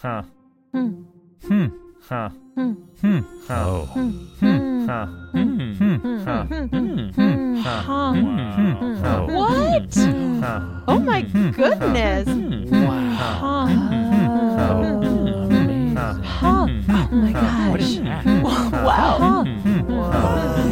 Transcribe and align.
Huh. 0.00 0.22
Hmm. 0.72 1.02
Hmm. 1.46 1.66
Huh. 2.08 2.30
Hmm. 2.54 2.72
Hmm. 3.02 3.18
Huh. 3.46 3.68
Oh. 3.68 3.84
Hmm. 3.92 4.86
Huh. 4.86 5.06
Hmm. 5.32 5.72
Hmm. 5.74 6.24
Huh. 6.24 6.44
Hmm. 6.44 6.64
Hmm. 6.64 7.56
Huh. 7.60 7.82
Huh. 7.82 8.12
Hmm. 8.14 8.94
Huh. 9.04 9.26
What? 9.26 9.96
Oh 10.88 10.98
my 11.00 11.20
goodness. 11.20 12.28
Huh. 12.72 13.66
Huh. 16.24 16.66
Oh 16.82 17.14
my 17.14 17.32
What 17.70 17.80
is 17.80 17.98
gosh. 17.98 18.24
that? 18.24 18.24
Wow. 18.82 19.44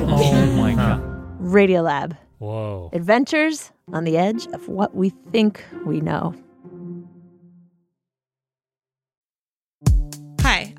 Oh 0.09 0.47
my 0.57 0.75
god. 0.75 1.01
Radiolab. 1.43 2.17
Whoa. 2.39 2.89
Adventures 2.95 3.73
on 3.93 4.05
the 4.05 4.17
edge 4.17 4.47
of 4.55 4.69
what 4.69 4.95
we 4.95 5.11
think 5.33 5.63
we 5.85 6.01
know. 6.01 6.35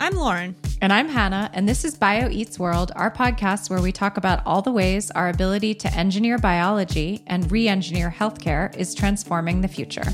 I'm 0.02 0.16
Lauren. 0.16 0.56
And 0.82 0.94
I'm 0.94 1.10
Hanne, 1.10 1.50
and 1.54 1.68
this 1.68 1.84
is 1.84 1.98
Bio 1.98 2.30
Eats 2.30 2.58
World, 2.58 2.94
our 2.96 3.12
podcast 3.12 3.70
where 3.70 3.82
we 3.82 3.92
talk 3.92 4.16
about 4.16 4.42
all 4.46 4.62
the 4.62 4.72
ways 4.72 5.12
our 5.12 5.28
ability 5.28 5.76
to 5.76 5.94
engineer 5.94 6.38
biology 6.38 7.22
and 7.28 7.52
re 7.52 7.68
engineer 7.68 8.10
healthcare 8.10 8.74
is 8.78 8.96
transforming 8.96 9.60
the 9.60 9.68
future. 9.68 10.06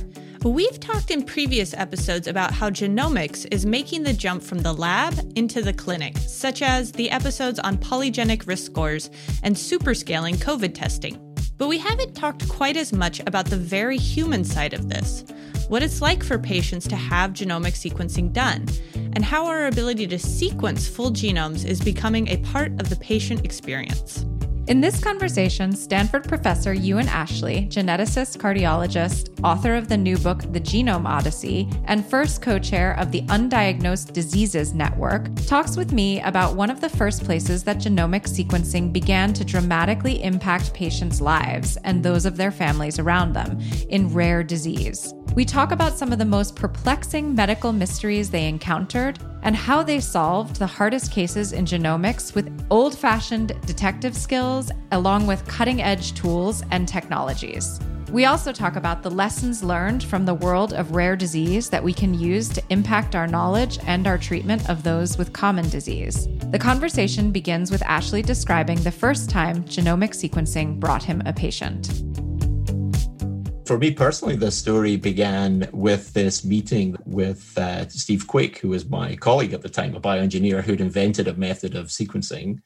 We've 0.43 0.79
talked 0.79 1.11
in 1.11 1.23
previous 1.23 1.75
episodes 1.75 2.27
about 2.27 2.51
how 2.51 2.71
genomics 2.71 3.47
is 3.51 3.63
making 3.63 4.01
the 4.01 4.13
jump 4.13 4.41
from 4.41 4.59
the 4.59 4.73
lab 4.73 5.13
into 5.35 5.61
the 5.61 5.73
clinic, 5.73 6.17
such 6.17 6.63
as 6.63 6.91
the 6.91 7.11
episodes 7.11 7.59
on 7.59 7.77
polygenic 7.77 8.47
risk 8.47 8.65
scores 8.65 9.11
and 9.43 9.55
superscaling 9.55 10.37
COVID 10.37 10.73
testing. 10.73 11.24
But 11.57 11.69
we 11.69 11.77
haven't 11.77 12.15
talked 12.15 12.47
quite 12.49 12.75
as 12.75 12.91
much 12.91 13.21
about 13.21 13.45
the 13.45 13.57
very 13.57 13.97
human 13.97 14.43
side 14.43 14.73
of 14.73 14.89
this 14.89 15.23
what 15.67 15.81
it's 15.81 16.01
like 16.01 16.23
for 16.23 16.37
patients 16.37 16.87
to 16.87 16.95
have 16.95 17.31
genomic 17.31 17.73
sequencing 17.73 18.31
done, 18.31 18.67
and 18.93 19.25
how 19.25 19.47
our 19.47 19.65
ability 19.65 20.05
to 20.07 20.19
sequence 20.19 20.87
full 20.87 21.11
genomes 21.11 21.65
is 21.65 21.81
becoming 21.81 22.27
a 22.27 22.37
part 22.37 22.71
of 22.79 22.89
the 22.89 22.95
patient 22.97 23.43
experience. 23.43 24.25
In 24.67 24.81
this 24.81 24.99
conversation, 24.99 25.75
Stanford 25.75 26.27
professor 26.27 26.73
Euan 26.73 27.05
Ashley, 27.05 27.67
geneticist, 27.69 28.39
cardiologist, 28.39 29.29
author 29.43 29.75
of 29.75 29.87
the 29.87 29.97
new 29.97 30.17
book, 30.17 30.39
The 30.53 30.59
Genome 30.59 31.05
Odyssey, 31.05 31.69
and 31.85 32.03
first 32.03 32.41
co 32.41 32.57
chair 32.57 32.97
of 32.99 33.11
the 33.11 33.21
Undiagnosed 33.27 34.11
Diseases 34.13 34.73
Network, 34.73 35.27
talks 35.45 35.77
with 35.77 35.91
me 35.91 36.19
about 36.21 36.55
one 36.55 36.71
of 36.71 36.81
the 36.81 36.89
first 36.89 37.23
places 37.23 37.63
that 37.65 37.77
genomic 37.77 38.23
sequencing 38.23 38.91
began 38.91 39.33
to 39.33 39.45
dramatically 39.45 40.23
impact 40.23 40.73
patients' 40.73 41.21
lives 41.21 41.77
and 41.83 42.01
those 42.01 42.25
of 42.25 42.35
their 42.35 42.51
families 42.51 42.97
around 42.97 43.33
them 43.33 43.59
in 43.89 44.11
rare 44.11 44.41
disease. 44.41 45.13
We 45.33 45.43
talk 45.43 45.71
about 45.71 45.97
some 45.97 46.13
of 46.13 46.19
the 46.19 46.25
most 46.25 46.55
perplexing 46.55 47.35
medical 47.35 47.73
mysteries 47.73 48.29
they 48.29 48.47
encountered 48.47 49.19
and 49.43 49.55
how 49.55 49.83
they 49.83 49.99
solved 49.99 50.57
the 50.57 50.67
hardest 50.67 51.11
cases 51.11 51.51
in 51.51 51.65
genomics 51.65 52.33
with 52.33 52.51
old 52.69 52.97
fashioned 52.97 53.53
detective 53.65 54.15
skills, 54.15 54.71
along 54.91 55.27
with 55.27 55.45
cutting 55.47 55.81
edge 55.81 56.13
tools 56.13 56.63
and 56.71 56.87
technologies. 56.87 57.79
We 58.11 58.25
also 58.25 58.53
talk 58.53 58.77
about 58.77 59.03
the 59.03 59.11
lessons 59.11 59.63
learned 59.63 60.03
from 60.03 60.25
the 60.25 60.33
world 60.35 60.73
of 60.73 60.95
rare 60.95 61.15
disease 61.15 61.69
that 61.69 61.83
we 61.83 61.91
can 61.91 62.13
use 62.13 62.47
to 62.49 62.63
impact 62.69 63.13
our 63.13 63.27
knowledge 63.27 63.77
and 63.87 64.07
our 64.07 64.17
treatment 64.17 64.69
of 64.69 64.83
those 64.83 65.17
with 65.17 65.33
common 65.33 65.69
disease. 65.69 66.27
The 66.51 66.59
conversation 66.59 67.31
begins 67.31 67.71
with 67.71 67.83
Ashley 67.83 68.21
describing 68.21 68.79
the 68.83 68.91
first 68.91 69.29
time 69.29 69.65
genomic 69.65 70.11
sequencing 70.11 70.79
brought 70.79 71.03
him 71.03 71.23
a 71.25 71.33
patient. 71.33 72.04
For 73.65 73.79
me 73.79 73.91
personally, 73.91 74.35
the 74.35 74.51
story 74.51 74.95
began 74.95 75.67
with 75.71 76.13
this 76.13 76.45
meeting 76.45 76.95
with 77.05 77.57
uh, 77.57 77.87
Steve 77.89 78.27
Quake, 78.27 78.59
who 78.59 78.69
was 78.69 78.87
my 78.87 79.15
colleague 79.15 79.53
at 79.53 79.63
the 79.63 79.69
time, 79.69 79.95
a 79.95 79.99
bioengineer 80.01 80.61
who'd 80.63 80.81
invented 80.81 81.27
a 81.27 81.33
method 81.33 81.75
of 81.75 81.87
sequencing. 81.87 82.59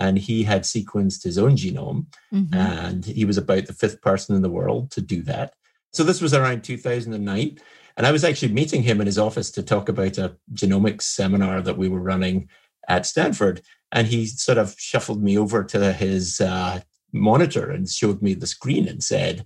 And 0.00 0.18
he 0.18 0.42
had 0.42 0.62
sequenced 0.62 1.22
his 1.22 1.38
own 1.38 1.52
genome, 1.52 2.06
Mm-hmm. 2.34 2.54
and 2.54 3.04
he 3.04 3.24
was 3.24 3.38
about 3.38 3.66
the 3.66 3.72
fifth 3.74 4.00
person 4.02 4.34
in 4.34 4.42
the 4.42 4.50
world 4.50 4.90
to 4.92 5.00
do 5.00 5.22
that. 5.22 5.52
So 5.92 6.02
this 6.02 6.20
was 6.20 6.34
around 6.34 6.64
2009. 6.64 7.58
And 7.96 8.06
I 8.06 8.12
was 8.12 8.24
actually 8.24 8.52
meeting 8.52 8.82
him 8.82 9.00
in 9.00 9.06
his 9.06 9.18
office 9.18 9.50
to 9.52 9.62
talk 9.62 9.88
about 9.88 10.18
a 10.18 10.36
genomics 10.54 11.02
seminar 11.02 11.60
that 11.60 11.76
we 11.78 11.88
were 11.88 12.00
running 12.00 12.48
at 12.88 13.06
Stanford. 13.06 13.60
And 13.92 14.06
he 14.08 14.26
sort 14.26 14.58
of 14.58 14.74
shuffled 14.78 15.22
me 15.22 15.36
over 15.38 15.62
to 15.64 15.92
his 15.92 16.40
uh, 16.40 16.80
monitor 17.12 17.70
and 17.70 17.88
showed 17.88 18.20
me 18.22 18.34
the 18.34 18.46
screen 18.46 18.88
and 18.88 19.02
said, 19.02 19.44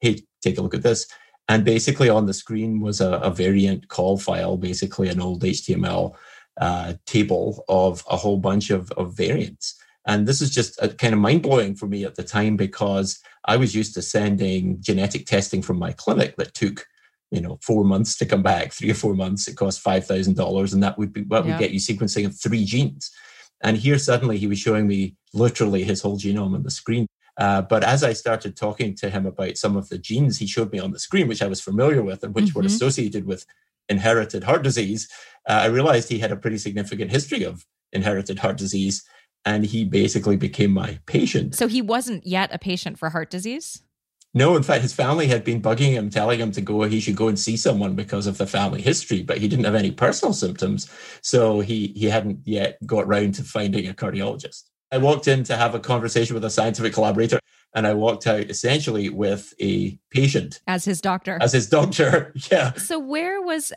Hey, 0.00 0.20
take 0.46 0.58
a 0.58 0.62
look 0.62 0.74
at 0.74 0.82
this. 0.82 1.06
And 1.48 1.64
basically 1.64 2.08
on 2.08 2.26
the 2.26 2.34
screen 2.34 2.80
was 2.80 3.00
a, 3.00 3.12
a 3.18 3.30
variant 3.30 3.88
call 3.88 4.18
file, 4.18 4.56
basically 4.56 5.08
an 5.08 5.20
old 5.20 5.42
HTML 5.42 6.14
uh, 6.60 6.94
table 7.06 7.64
of 7.68 8.02
a 8.10 8.16
whole 8.16 8.38
bunch 8.38 8.70
of, 8.70 8.90
of 8.92 9.16
variants. 9.16 9.66
And 10.08 10.26
this 10.26 10.40
is 10.40 10.50
just 10.50 10.80
a, 10.82 10.88
kind 10.88 11.14
of 11.14 11.20
mind 11.20 11.42
blowing 11.42 11.74
for 11.76 11.86
me 11.86 12.04
at 12.04 12.14
the 12.16 12.22
time 12.22 12.56
because 12.56 13.18
I 13.44 13.56
was 13.56 13.74
used 13.74 13.94
to 13.94 14.02
sending 14.02 14.80
genetic 14.80 15.26
testing 15.26 15.62
from 15.62 15.78
my 15.78 15.92
clinic 15.92 16.36
that 16.36 16.54
took, 16.54 16.86
you 17.30 17.40
know, 17.40 17.58
four 17.62 17.84
months 17.84 18.16
to 18.18 18.26
come 18.26 18.42
back, 18.42 18.72
three 18.72 18.90
or 18.90 18.94
four 18.94 19.14
months. 19.14 19.48
It 19.48 19.56
cost 19.56 19.80
five 19.80 20.06
thousand 20.06 20.36
dollars, 20.36 20.72
and 20.72 20.82
that 20.82 20.96
would 20.98 21.12
be 21.12 21.22
what 21.22 21.44
Yeah. 21.44 21.50
would 21.52 21.60
get 21.60 21.72
you 21.72 21.80
sequencing 21.80 22.24
of 22.26 22.38
three 22.40 22.64
genes. 22.64 23.10
And 23.62 23.76
here 23.76 23.98
suddenly 23.98 24.38
he 24.38 24.46
was 24.46 24.58
showing 24.58 24.86
me 24.86 25.16
literally 25.32 25.82
his 25.82 26.02
whole 26.02 26.18
genome 26.18 26.54
on 26.54 26.62
the 26.62 26.70
screen. 26.70 27.06
Uh, 27.38 27.62
but 27.62 27.84
as 27.84 28.02
I 28.02 28.12
started 28.12 28.56
talking 28.56 28.94
to 28.96 29.10
him 29.10 29.26
about 29.26 29.56
some 29.56 29.76
of 29.76 29.88
the 29.88 29.98
genes 29.98 30.38
he 30.38 30.46
showed 30.46 30.72
me 30.72 30.78
on 30.78 30.90
the 30.92 30.98
screen, 30.98 31.28
which 31.28 31.42
I 31.42 31.46
was 31.48 31.60
familiar 31.60 32.02
with 32.02 32.22
and 32.24 32.34
which 32.34 32.54
were 32.54 32.62
Mhm. 32.62 32.66
associated 32.66 33.26
with 33.26 33.44
inherited 33.88 34.44
heart 34.44 34.62
disease, 34.62 35.08
uh, 35.48 35.52
I 35.52 35.66
realized 35.66 36.08
he 36.08 36.18
had 36.18 36.32
a 36.32 36.36
pretty 36.36 36.58
significant 36.58 37.10
history 37.10 37.44
of 37.44 37.66
inherited 37.92 38.38
heart 38.38 38.56
disease. 38.56 39.02
And 39.44 39.64
he 39.64 39.84
basically 39.84 40.36
became 40.36 40.72
my 40.72 40.98
patient. 41.06 41.54
So 41.54 41.68
he 41.68 41.80
wasn't 41.80 42.26
yet 42.26 42.52
a 42.52 42.58
patient 42.58 42.98
for 42.98 43.10
heart 43.10 43.30
disease? 43.30 43.80
No, 44.34 44.56
in 44.56 44.64
fact, 44.64 44.82
his 44.82 44.92
family 44.92 45.28
had 45.28 45.44
been 45.44 45.62
bugging 45.62 45.92
him, 45.92 46.10
telling 46.10 46.40
him 46.40 46.50
to 46.50 46.60
go, 46.60 46.82
he 46.82 46.98
should 46.98 47.14
go 47.14 47.28
and 47.28 47.38
see 47.38 47.56
someone 47.56 47.94
because 47.94 48.26
of 48.26 48.38
the 48.38 48.46
family 48.46 48.82
history, 48.82 49.22
but 49.22 49.38
he 49.38 49.46
didn't 49.46 49.64
have 49.64 49.76
any 49.76 49.92
personal 49.92 50.32
symptoms. 50.34 50.90
So 51.22 51.60
he, 51.60 51.92
he 51.94 52.06
hadn't 52.06 52.40
yet 52.44 52.84
got 52.84 53.06
round 53.06 53.36
to 53.36 53.44
finding 53.44 53.86
a 53.88 53.94
cardiologist. 53.94 54.64
I 54.92 54.98
walked 54.98 55.26
in 55.28 55.42
to 55.44 55.56
have 55.56 55.74
a 55.74 55.80
conversation 55.80 56.34
with 56.34 56.44
a 56.44 56.50
scientific 56.50 56.92
collaborator, 56.92 57.40
and 57.74 57.86
I 57.86 57.94
walked 57.94 58.26
out 58.26 58.48
essentially 58.48 59.08
with 59.08 59.52
a 59.60 59.98
patient 60.10 60.60
As 60.66 60.84
his 60.84 61.00
doctor. 61.00 61.38
as 61.40 61.52
his 61.52 61.68
doctor. 61.68 62.32
yeah. 62.52 62.72
So, 62.74 62.98
where 62.98 63.42
was 63.42 63.72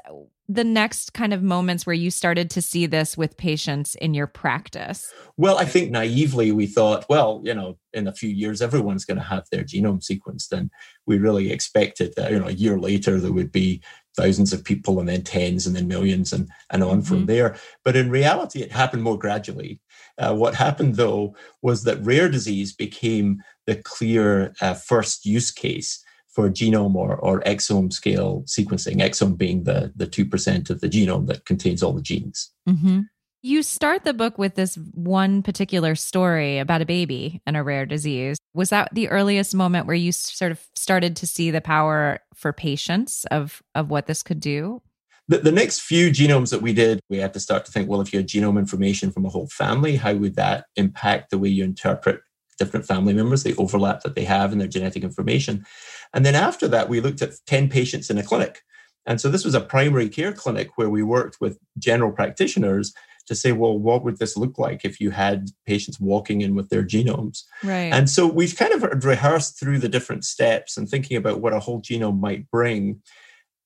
the 0.47 0.63
next 0.63 1.13
kind 1.13 1.33
of 1.33 1.41
moments 1.43 1.85
where 1.85 1.95
you 1.95 2.09
started 2.11 2.49
to 2.51 2.61
see 2.61 2.85
this 2.85 3.17
with 3.17 3.37
patients 3.37 3.95
in 3.95 4.13
your 4.13 4.27
practice? 4.27 5.11
Well, 5.37 5.57
I 5.57 5.65
think 5.65 5.91
naively 5.91 6.51
we 6.51 6.67
thought, 6.67 7.05
well, 7.09 7.41
you 7.43 7.53
know, 7.55 7.77
in 7.93 8.07
a 8.07 8.13
few 8.13 8.29
years, 8.29 8.61
everyone's 8.61 9.05
going 9.05 9.17
to 9.17 9.23
have 9.23 9.45
their 9.51 9.63
genome 9.63 10.01
sequenced. 10.03 10.51
And 10.51 10.69
we 11.07 11.17
really 11.17 11.51
expected 11.51 12.13
that, 12.17 12.31
you 12.31 12.39
know, 12.39 12.47
a 12.47 12.51
year 12.51 12.79
later, 12.79 13.19
there 13.19 13.31
would 13.33 13.51
be 13.51 13.81
thousands 14.15 14.51
of 14.53 14.63
people 14.63 14.99
and 14.99 15.07
then 15.07 15.23
tens 15.23 15.65
and 15.67 15.75
then 15.75 15.87
millions 15.87 16.33
and, 16.33 16.49
and 16.71 16.83
on 16.83 17.01
from 17.03 17.23
Mhm. 17.23 17.27
there. 17.27 17.55
But 17.85 17.95
in 17.95 18.09
reality, 18.09 18.61
it 18.61 18.71
happened 18.71 19.03
more 19.03 19.17
gradually. 19.19 19.79
Uh, 20.19 20.35
what 20.35 20.53
happened, 20.53 20.95
though, 20.95 21.35
was 21.61 21.83
that 21.83 22.03
rare 22.03 22.29
disease 22.29 22.73
became 22.73 23.41
the 23.65 23.75
clear 23.75 24.53
uh, 24.61 24.73
first 24.73 25.25
use 25.25 25.49
case 25.49 26.03
for 26.27 26.49
genome 26.49 26.95
or, 26.95 27.15
or 27.15 27.41
exome 27.41 27.91
scale 27.91 28.43
sequencing, 28.45 28.97
exome 28.97 29.37
being 29.37 29.63
the, 29.63 29.91
the 29.95 30.05
2% 30.05 30.69
of 30.69 30.81
the 30.81 30.89
genome 30.89 31.27
that 31.27 31.45
contains 31.45 31.81
all 31.81 31.93
the 31.93 32.01
genes. 32.01 32.51
Mm-hmm. 32.67 33.01
You 33.41 33.63
start 33.63 34.03
the 34.03 34.13
book 34.13 34.37
with 34.37 34.55
this 34.55 34.75
one 34.93 35.41
particular 35.43 35.95
story 35.95 36.59
about 36.59 36.81
a 36.81 36.85
baby 36.85 37.41
and 37.45 37.55
a 37.55 37.63
rare 37.63 37.85
disease. 37.85 38.37
Was 38.53 38.69
that 38.69 38.89
the 38.93 39.07
earliest 39.07 39.55
moment 39.55 39.87
where 39.87 39.95
you 39.95 40.11
sort 40.11 40.51
of 40.51 40.61
started 40.75 41.15
to 41.17 41.27
see 41.27 41.49
the 41.49 41.61
power 41.61 42.19
for 42.35 42.51
patients 42.51 43.23
of 43.31 43.63
of 43.75 43.89
what 43.89 44.07
this 44.07 44.23
could 44.23 44.41
do? 44.41 44.81
The, 45.29 45.37
the 45.37 45.51
next 45.51 45.81
few 45.81 46.09
genomes 46.09 46.49
that 46.49 46.63
we 46.63 46.73
did, 46.73 46.99
we 47.07 47.19
had 47.19 47.33
to 47.35 47.39
start 47.39 47.63
to 47.65 47.71
think, 47.71 47.87
well, 47.87 48.01
if 48.01 48.11
you 48.11 48.19
had 48.19 48.27
genome 48.27 48.57
information 48.57 49.11
from 49.11 49.25
a 49.25 49.29
whole 49.29 49.47
family, 49.47 49.95
how 49.95 50.15
would 50.15 50.35
that 50.35 50.65
impact 50.75 51.29
the 51.29 51.37
way 51.37 51.49
you 51.49 51.63
interpret 51.63 52.21
different 52.57 52.87
family 52.87 53.13
members, 53.13 53.43
the 53.43 53.55
overlap 53.55 54.01
that 54.01 54.15
they 54.15 54.25
have 54.25 54.51
in 54.51 54.57
their 54.57 54.67
genetic 54.67 55.03
information? 55.03 55.65
And 56.13 56.25
then 56.25 56.33
after 56.33 56.67
that, 56.69 56.89
we 56.89 56.99
looked 56.99 57.21
at 57.21 57.35
10 57.45 57.69
patients 57.69 58.09
in 58.09 58.17
a 58.17 58.23
clinic. 58.23 58.61
And 59.05 59.21
so 59.21 59.29
this 59.29 59.45
was 59.45 59.53
a 59.53 59.61
primary 59.61 60.09
care 60.09 60.33
clinic 60.33 60.71
where 60.75 60.89
we 60.89 61.03
worked 61.03 61.37
with 61.39 61.59
general 61.77 62.11
practitioners 62.11 62.91
to 63.27 63.35
say, 63.35 63.51
well, 63.51 63.77
what 63.77 64.03
would 64.03 64.17
this 64.17 64.35
look 64.35 64.57
like 64.57 64.83
if 64.83 64.99
you 64.99 65.11
had 65.11 65.49
patients 65.67 65.99
walking 65.99 66.41
in 66.41 66.55
with 66.55 66.69
their 66.69 66.83
genomes? 66.83 67.43
Right. 67.63 67.93
And 67.93 68.09
so 68.09 68.25
we've 68.25 68.57
kind 68.57 68.73
of 68.73 69.05
rehearsed 69.05 69.59
through 69.59 69.77
the 69.77 69.87
different 69.87 70.25
steps 70.25 70.75
and 70.75 70.89
thinking 70.89 71.15
about 71.15 71.39
what 71.39 71.53
a 71.53 71.59
whole 71.59 71.81
genome 71.81 72.19
might 72.19 72.49
bring 72.49 73.03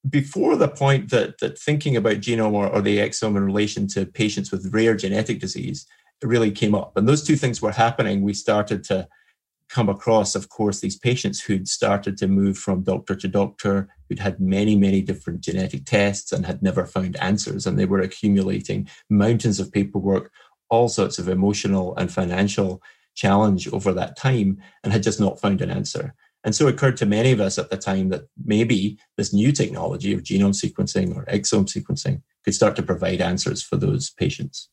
before 0.09 0.55
the 0.55 0.67
point 0.67 1.09
that, 1.11 1.39
that 1.39 1.57
thinking 1.57 1.95
about 1.95 2.17
genome 2.17 2.53
or, 2.53 2.67
or 2.67 2.81
the 2.81 2.97
exome 2.97 3.37
in 3.37 3.45
relation 3.45 3.87
to 3.87 4.05
patients 4.05 4.51
with 4.51 4.73
rare 4.73 4.95
genetic 4.95 5.39
disease 5.39 5.85
really 6.21 6.51
came 6.51 6.75
up. 6.75 6.95
And 6.97 7.07
those 7.07 7.23
two 7.23 7.35
things 7.35 7.61
were 7.61 7.71
happening. 7.71 8.21
We 8.21 8.33
started 8.33 8.83
to 8.85 9.07
come 9.69 9.89
across, 9.89 10.35
of 10.35 10.49
course, 10.49 10.81
these 10.81 10.97
patients 10.97 11.41
who'd 11.41 11.67
started 11.67 12.17
to 12.17 12.27
move 12.27 12.57
from 12.57 12.83
doctor 12.83 13.15
to 13.15 13.27
doctor, 13.27 13.89
who'd 14.07 14.19
had 14.19 14.39
many, 14.39 14.75
many 14.75 15.01
different 15.01 15.41
genetic 15.41 15.85
tests 15.85 16.31
and 16.31 16.45
had 16.45 16.61
never 16.61 16.85
found 16.85 17.15
answers. 17.17 17.65
And 17.65 17.79
they 17.79 17.85
were 17.85 17.99
accumulating 17.99 18.87
mountains 19.09 19.59
of 19.59 19.71
paperwork, 19.71 20.31
all 20.69 20.89
sorts 20.89 21.17
of 21.17 21.27
emotional 21.27 21.95
and 21.97 22.11
financial 22.11 22.81
challenge 23.15 23.67
over 23.69 23.93
that 23.93 24.17
time, 24.17 24.61
and 24.83 24.93
had 24.93 25.03
just 25.03 25.19
not 25.19 25.39
found 25.39 25.61
an 25.61 25.71
answer. 25.71 26.13
And 26.43 26.53
so 26.53 26.67
it 26.67 26.73
occurred 26.73 26.97
to 26.97 27.05
many 27.05 27.31
of 27.31 27.39
us 27.39 27.57
at 27.57 27.69
the 27.69 27.77
time 27.77 28.09
that 28.09 28.23
maybe 28.43 28.97
this 29.17 29.33
new 29.33 29.51
technology 29.51 30.13
of 30.13 30.23
genome 30.23 30.53
sequencing 30.53 31.15
or 31.15 31.25
exome 31.25 31.65
sequencing 31.65 32.21
could 32.43 32.53
start 32.53 32.75
to 32.75 32.83
provide 32.83 33.21
answers 33.21 33.63
for 33.63 33.77
those 33.77 34.09
patients. 34.09 34.69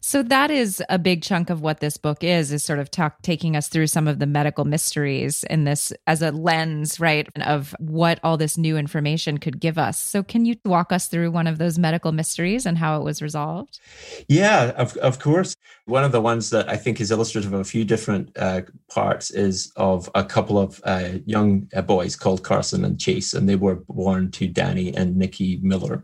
So 0.00 0.22
that 0.24 0.50
is 0.50 0.82
a 0.88 0.98
big 0.98 1.22
chunk 1.22 1.48
of 1.50 1.60
what 1.60 1.80
this 1.80 1.96
book 1.96 2.24
is 2.24 2.52
is 2.52 2.64
sort 2.64 2.78
of 2.78 2.90
talk, 2.90 3.22
taking 3.22 3.56
us 3.56 3.68
through 3.68 3.86
some 3.86 4.08
of 4.08 4.18
the 4.18 4.26
medical 4.26 4.64
mysteries 4.64 5.44
in 5.44 5.64
this 5.64 5.92
as 6.06 6.22
a 6.22 6.32
lens, 6.32 6.98
right, 6.98 7.28
of 7.42 7.74
what 7.78 8.18
all 8.22 8.36
this 8.36 8.58
new 8.58 8.76
information 8.76 9.38
could 9.38 9.60
give 9.60 9.78
us. 9.78 9.98
So 9.98 10.22
can 10.22 10.44
you 10.44 10.56
walk 10.64 10.92
us 10.92 11.06
through 11.06 11.30
one 11.30 11.46
of 11.46 11.58
those 11.58 11.78
medical 11.78 12.12
mysteries 12.12 12.66
and 12.66 12.78
how 12.78 13.00
it 13.00 13.04
was 13.04 13.22
resolved? 13.22 13.80
Yeah, 14.28 14.72
of, 14.76 14.96
of 14.98 15.18
course. 15.18 15.54
One 15.86 16.04
of 16.04 16.12
the 16.12 16.20
ones 16.20 16.50
that 16.50 16.68
I 16.68 16.76
think 16.76 17.00
is 17.00 17.10
illustrative 17.10 17.52
of 17.52 17.60
a 17.60 17.64
few 17.64 17.84
different 17.84 18.36
uh, 18.36 18.62
parts 18.88 19.30
is 19.30 19.72
of 19.76 20.10
a 20.14 20.24
couple 20.24 20.58
of 20.58 20.80
uh, 20.84 21.18
young 21.26 21.68
uh, 21.74 21.82
boys 21.82 22.16
called 22.16 22.44
Carson 22.44 22.84
and 22.84 23.00
Chase, 23.00 23.34
and 23.34 23.48
they 23.48 23.56
were 23.56 23.76
born 23.88 24.30
to 24.32 24.46
Danny 24.48 24.94
and 24.94 25.16
Nikki 25.16 25.58
Miller 25.62 26.02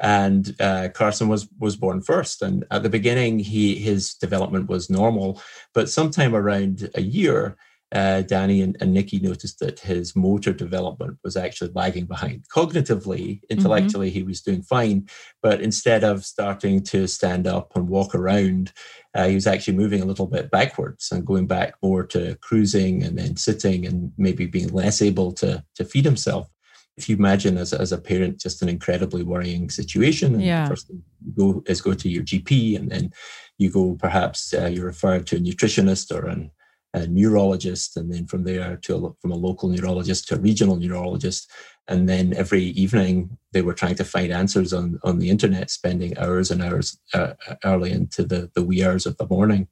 and 0.00 0.54
uh, 0.60 0.88
Carson 0.94 1.28
was 1.28 1.48
was 1.58 1.76
born 1.76 2.02
first. 2.02 2.42
And 2.42 2.64
at 2.70 2.82
the 2.82 2.90
beginning, 2.90 3.38
he 3.38 3.76
his 3.76 4.14
development 4.14 4.68
was 4.68 4.90
normal, 4.90 5.40
but 5.72 5.88
sometime 5.88 6.34
around 6.34 6.90
a 6.94 7.02
year, 7.02 7.56
uh, 7.94 8.22
Danny 8.22 8.60
and, 8.60 8.76
and 8.80 8.92
Nikki 8.92 9.20
noticed 9.20 9.60
that 9.60 9.78
his 9.80 10.16
motor 10.16 10.52
development 10.52 11.18
was 11.22 11.36
actually 11.36 11.70
lagging 11.74 12.06
behind. 12.06 12.44
Cognitively, 12.48 13.40
intellectually, 13.48 14.08
mm-hmm. 14.08 14.18
he 14.18 14.22
was 14.24 14.42
doing 14.42 14.62
fine, 14.62 15.08
but 15.40 15.60
instead 15.60 16.02
of 16.02 16.24
starting 16.24 16.82
to 16.84 17.06
stand 17.06 17.46
up 17.46 17.76
and 17.76 17.88
walk 17.88 18.14
around, 18.14 18.72
uh, 19.14 19.28
he 19.28 19.36
was 19.36 19.46
actually 19.46 19.76
moving 19.76 20.02
a 20.02 20.06
little 20.06 20.26
bit 20.26 20.50
backwards 20.50 21.12
and 21.12 21.24
going 21.24 21.46
back 21.46 21.74
more 21.82 22.04
to 22.04 22.36
cruising 22.40 23.04
and 23.04 23.16
then 23.16 23.36
sitting 23.36 23.86
and 23.86 24.12
maybe 24.18 24.46
being 24.46 24.68
less 24.68 25.00
able 25.00 25.30
to 25.30 25.62
to 25.76 25.84
feed 25.84 26.04
himself 26.04 26.50
if 26.96 27.08
you 27.08 27.16
imagine 27.16 27.58
as, 27.58 27.72
as 27.72 27.92
a 27.92 27.98
parent 27.98 28.40
just 28.40 28.62
an 28.62 28.68
incredibly 28.68 29.22
worrying 29.22 29.68
situation 29.70 30.34
and 30.34 30.42
yeah. 30.42 30.68
first 30.68 30.86
thing 30.86 31.02
you 31.24 31.32
go 31.32 31.62
is 31.66 31.80
go 31.80 31.94
to 31.94 32.08
your 32.08 32.22
gp 32.22 32.76
and 32.76 32.90
then 32.90 33.10
you 33.58 33.70
go 33.70 33.96
perhaps 33.98 34.54
uh, 34.54 34.66
you're 34.66 34.86
referred 34.86 35.26
to 35.26 35.36
a 35.36 35.40
nutritionist 35.40 36.14
or 36.14 36.26
an, 36.26 36.50
a 36.94 37.06
neurologist 37.06 37.96
and 37.96 38.12
then 38.12 38.26
from 38.26 38.44
there 38.44 38.76
to 38.76 38.94
a, 38.94 39.12
from 39.20 39.32
a 39.32 39.36
local 39.36 39.68
neurologist 39.68 40.28
to 40.28 40.36
a 40.36 40.40
regional 40.40 40.76
neurologist 40.76 41.50
and 41.88 42.08
then 42.08 42.32
every 42.34 42.62
evening 42.62 43.36
they 43.52 43.62
were 43.62 43.74
trying 43.74 43.96
to 43.96 44.04
find 44.04 44.32
answers 44.32 44.72
on, 44.72 44.98
on 45.02 45.18
the 45.18 45.28
internet 45.28 45.70
spending 45.70 46.16
hours 46.18 46.50
and 46.50 46.62
hours 46.62 46.98
uh, 47.12 47.34
early 47.64 47.90
into 47.90 48.22
the, 48.24 48.50
the 48.54 48.62
wee 48.62 48.84
hours 48.84 49.06
of 49.06 49.16
the 49.16 49.26
morning 49.26 49.68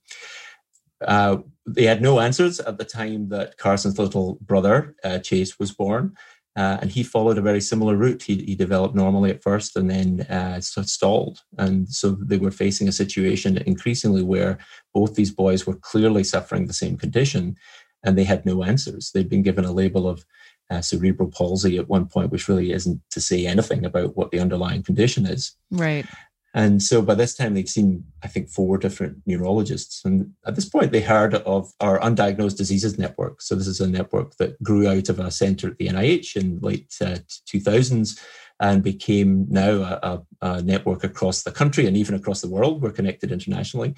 uh, 1.06 1.38
they 1.66 1.84
had 1.84 2.02
no 2.02 2.20
answers 2.20 2.60
at 2.60 2.78
the 2.78 2.84
time 2.84 3.28
that 3.28 3.56
Carson's 3.56 3.98
little 3.98 4.38
brother, 4.40 4.94
uh, 5.04 5.18
Chase, 5.18 5.58
was 5.58 5.72
born. 5.72 6.14
Uh, 6.54 6.78
and 6.82 6.90
he 6.90 7.02
followed 7.02 7.38
a 7.38 7.42
very 7.42 7.60
similar 7.60 7.96
route. 7.96 8.22
He, 8.22 8.36
he 8.44 8.54
developed 8.54 8.94
normally 8.94 9.30
at 9.30 9.42
first 9.42 9.74
and 9.74 9.90
then 9.90 10.20
uh, 10.28 10.60
stalled. 10.60 11.40
And 11.56 11.88
so 11.88 12.10
they 12.10 12.36
were 12.36 12.50
facing 12.50 12.88
a 12.88 12.92
situation 12.92 13.56
increasingly 13.58 14.22
where 14.22 14.58
both 14.92 15.14
these 15.14 15.30
boys 15.30 15.66
were 15.66 15.76
clearly 15.76 16.24
suffering 16.24 16.66
the 16.66 16.74
same 16.74 16.98
condition 16.98 17.56
and 18.04 18.18
they 18.18 18.24
had 18.24 18.44
no 18.44 18.64
answers. 18.64 19.10
They'd 19.12 19.30
been 19.30 19.42
given 19.42 19.64
a 19.64 19.72
label 19.72 20.06
of 20.06 20.24
uh, 20.70 20.80
cerebral 20.80 21.30
palsy 21.30 21.78
at 21.78 21.88
one 21.88 22.06
point, 22.06 22.30
which 22.30 22.48
really 22.48 22.72
isn't 22.72 23.00
to 23.10 23.20
say 23.20 23.46
anything 23.46 23.84
about 23.84 24.16
what 24.16 24.30
the 24.30 24.40
underlying 24.40 24.82
condition 24.82 25.26
is. 25.26 25.56
Right. 25.70 26.06
And 26.54 26.82
so 26.82 27.00
by 27.00 27.14
this 27.14 27.34
time, 27.34 27.54
they'd 27.54 27.68
seen, 27.68 28.04
I 28.22 28.28
think, 28.28 28.50
four 28.50 28.76
different 28.76 29.22
neurologists. 29.24 30.04
And 30.04 30.32
at 30.46 30.54
this 30.54 30.68
point, 30.68 30.92
they 30.92 31.00
heard 31.00 31.34
of 31.34 31.72
our 31.80 31.98
Undiagnosed 32.00 32.58
Diseases 32.58 32.98
Network. 32.98 33.40
So 33.40 33.54
this 33.54 33.66
is 33.66 33.80
a 33.80 33.88
network 33.88 34.36
that 34.36 34.62
grew 34.62 34.86
out 34.86 35.08
of 35.08 35.18
a 35.18 35.30
center 35.30 35.68
at 35.68 35.78
the 35.78 35.88
NIH 35.88 36.36
in 36.36 36.58
late 36.60 36.94
uh, 37.00 37.18
2000s 37.48 38.20
and 38.60 38.82
became 38.82 39.46
now 39.48 39.98
a, 40.02 40.22
a, 40.42 40.62
network 40.62 41.04
across 41.04 41.42
the 41.42 41.50
country 41.50 41.86
and 41.86 41.96
even 41.96 42.14
across 42.14 42.42
the 42.42 42.50
world. 42.50 42.82
We're 42.82 42.92
connected 42.92 43.32
internationally. 43.32 43.94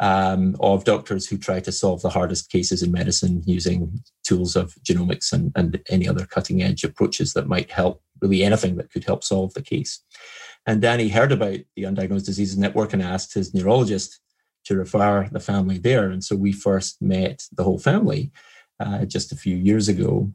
Um, 0.00 0.54
of 0.60 0.84
doctors 0.84 1.26
who 1.26 1.36
try 1.36 1.58
to 1.58 1.72
solve 1.72 2.02
the 2.02 2.10
hardest 2.10 2.52
cases 2.52 2.84
in 2.84 2.92
medicine 2.92 3.42
using 3.44 3.98
tools 4.22 4.54
of 4.54 4.76
genomics 4.84 5.32
and, 5.32 5.50
and 5.56 5.82
any 5.90 6.06
other 6.06 6.24
cutting 6.24 6.62
edge 6.62 6.84
approaches 6.84 7.32
that 7.32 7.48
might 7.48 7.72
help, 7.72 8.00
really 8.20 8.44
anything 8.44 8.76
that 8.76 8.92
could 8.92 9.02
help 9.02 9.24
solve 9.24 9.54
the 9.54 9.62
case. 9.62 10.00
And 10.66 10.82
Danny 10.82 11.08
heard 11.08 11.32
about 11.32 11.58
the 11.76 11.82
Undiagnosed 11.82 12.26
Diseases 12.26 12.58
Network 12.58 12.92
and 12.92 13.02
asked 13.02 13.34
his 13.34 13.54
neurologist 13.54 14.20
to 14.64 14.76
refer 14.76 15.28
the 15.32 15.40
family 15.40 15.78
there. 15.78 16.10
And 16.10 16.22
so 16.22 16.36
we 16.36 16.52
first 16.52 17.00
met 17.00 17.42
the 17.52 17.64
whole 17.64 17.78
family 17.78 18.30
uh, 18.80 19.04
just 19.06 19.32
a 19.32 19.36
few 19.36 19.56
years 19.56 19.88
ago. 19.88 20.30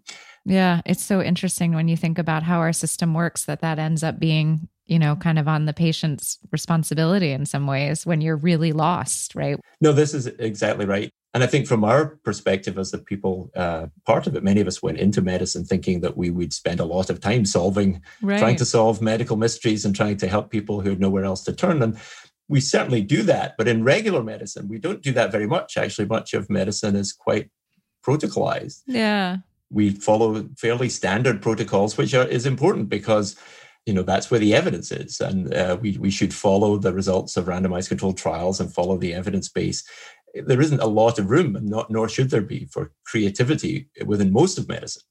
Yeah, 0.46 0.81
it's 0.86 1.04
so 1.04 1.22
interesting 1.22 1.74
when 1.74 1.88
you 1.88 1.96
think 1.96 2.18
about 2.18 2.44
how 2.44 2.60
our 2.60 2.74
system 2.74 3.14
works 3.14 3.46
that 3.46 3.62
that 3.62 3.80
ends 3.80 4.04
up 4.04 4.20
being, 4.20 4.68
you 4.86 5.00
know, 5.00 5.16
kind 5.16 5.40
of 5.40 5.48
on 5.48 5.66
the 5.66 5.74
patient's 5.74 6.40
responsibility 6.52 7.31
in 7.31 7.46
some 7.46 7.68
ways 7.68 8.06
when 8.06 8.19
you're 8.19 8.36
really 8.36 8.74
lost, 8.74 9.36
right? 9.36 9.58
No, 9.80 9.94
this 9.94 10.14
is 10.14 10.28
exactly 10.28 10.86
right. 10.86 11.12
And 11.33 11.44
I 11.44 11.47
think 11.47 11.65
from 11.65 11.83
our 11.83 12.18
perspective 12.24 12.77
as 12.77 12.91
the 12.91 13.00
people, 13.00 13.50
uh, 13.56 13.88
part 14.06 14.27
of 14.27 14.35
it, 14.35 14.44
many 14.44 14.62
of 14.62 14.68
us 14.68 14.83
went 14.83 15.00
into 15.00 15.21
medicine 15.21 15.65
thinking 15.65 16.01
that 16.01 16.15
we 16.15 16.30
would 16.30 16.53
spend 16.53 16.80
a 16.80 16.85
lot 16.85 17.09
of 17.09 17.19
time 17.19 17.45
solving, 17.45 18.02
right. 18.21 18.37
trying 18.37 18.56
to 18.57 18.66
solve 18.66 19.02
medical 19.02 19.35
mysteries 19.35 19.83
and 19.83 19.95
trying 19.95 20.18
to 20.18 20.28
help 20.28 20.52
people 20.52 20.81
who 20.81 20.90
had 20.90 20.99
nowhere 20.99 21.25
else 21.25 21.44
to 21.45 21.54
turn. 21.54 21.81
And 21.81 21.97
we 22.47 22.59
certainly 22.59 23.02
do 23.02 23.23
that. 23.23 23.56
But 23.57 23.68
in 23.68 23.83
regular 23.83 24.21
medicine, 24.21 24.68
we 24.68 24.78
don't 24.78 25.02
do 25.02 25.11
that 25.13 25.31
very 25.31 25.47
much. 25.47 25.75
Actually, 25.75 26.07
much 26.07 26.35
of 26.35 26.52
medicine 26.52 26.95
is 26.95 27.11
quite 27.11 27.49
protocolized. 28.06 28.81
Yeah. 28.85 29.37
We 29.71 29.90
follow 29.90 30.47
fairly 30.56 30.90
standard 30.90 31.42
protocols, 31.42 31.97
which 31.97 32.13
are, 32.13 32.28
is 32.28 32.45
important 32.45 32.90
because 32.90 33.35
you 33.87 33.94
know 33.94 34.04
that's 34.04 34.31
where 34.31 34.40
the 34.40 34.54
evidence 34.54 34.94
is 34.94 35.19
and 35.19 35.54
uh, 35.54 35.78
we, 35.81 35.97
we 35.97 36.09
should 36.09 36.33
follow 36.33 36.78
the 36.78 36.94
results 36.94 37.35
of 37.35 37.47
randomized 37.47 37.90
controlled 37.90 38.18
trials 38.18 38.61
and 38.61 38.73
follow 38.73 38.97
the 38.97 39.13
evidence 39.13 39.49
base 39.49 39.83
there 40.33 40.61
isn't 40.61 40.81
a 40.81 40.87
lot 40.87 41.19
of 41.19 41.30
room, 41.30 41.56
and 41.56 41.69
not, 41.69 41.90
nor 41.90 42.09
should 42.09 42.30
there 42.30 42.42
be, 42.42 42.66
for 42.66 42.92
creativity 43.06 43.90
within 44.06 44.33
most 44.33 44.57
of 44.57 44.68
medicine. 44.68 45.04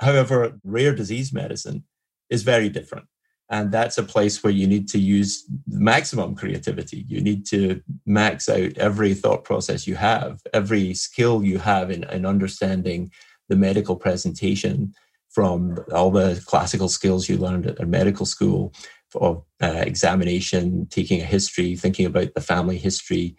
However, 0.00 0.58
rare 0.64 0.94
disease 0.94 1.32
medicine 1.32 1.84
is 2.30 2.42
very 2.42 2.68
different. 2.68 3.06
And 3.50 3.72
that's 3.72 3.96
a 3.96 4.02
place 4.02 4.42
where 4.42 4.52
you 4.52 4.66
need 4.66 4.88
to 4.88 4.98
use 4.98 5.44
maximum 5.66 6.34
creativity. 6.34 7.06
You 7.08 7.22
need 7.22 7.46
to 7.46 7.80
max 8.04 8.48
out 8.48 8.76
every 8.76 9.14
thought 9.14 9.44
process 9.44 9.86
you 9.86 9.94
have, 9.94 10.40
every 10.52 10.92
skill 10.92 11.42
you 11.42 11.58
have 11.58 11.90
in, 11.90 12.04
in 12.04 12.26
understanding 12.26 13.10
the 13.48 13.56
medical 13.56 13.96
presentation 13.96 14.92
from 15.30 15.78
all 15.94 16.10
the 16.10 16.42
classical 16.46 16.88
skills 16.88 17.28
you 17.28 17.38
learned 17.38 17.66
at, 17.66 17.88
medical 17.88 18.26
school 18.26 18.74
of 19.14 19.42
uh, 19.62 19.82
examination, 19.86 20.86
taking 20.90 21.20
a 21.20 21.24
history, 21.24 21.74
thinking 21.74 22.04
about 22.04 22.34
the 22.34 22.42
family 22.42 22.76
history, 22.76 23.34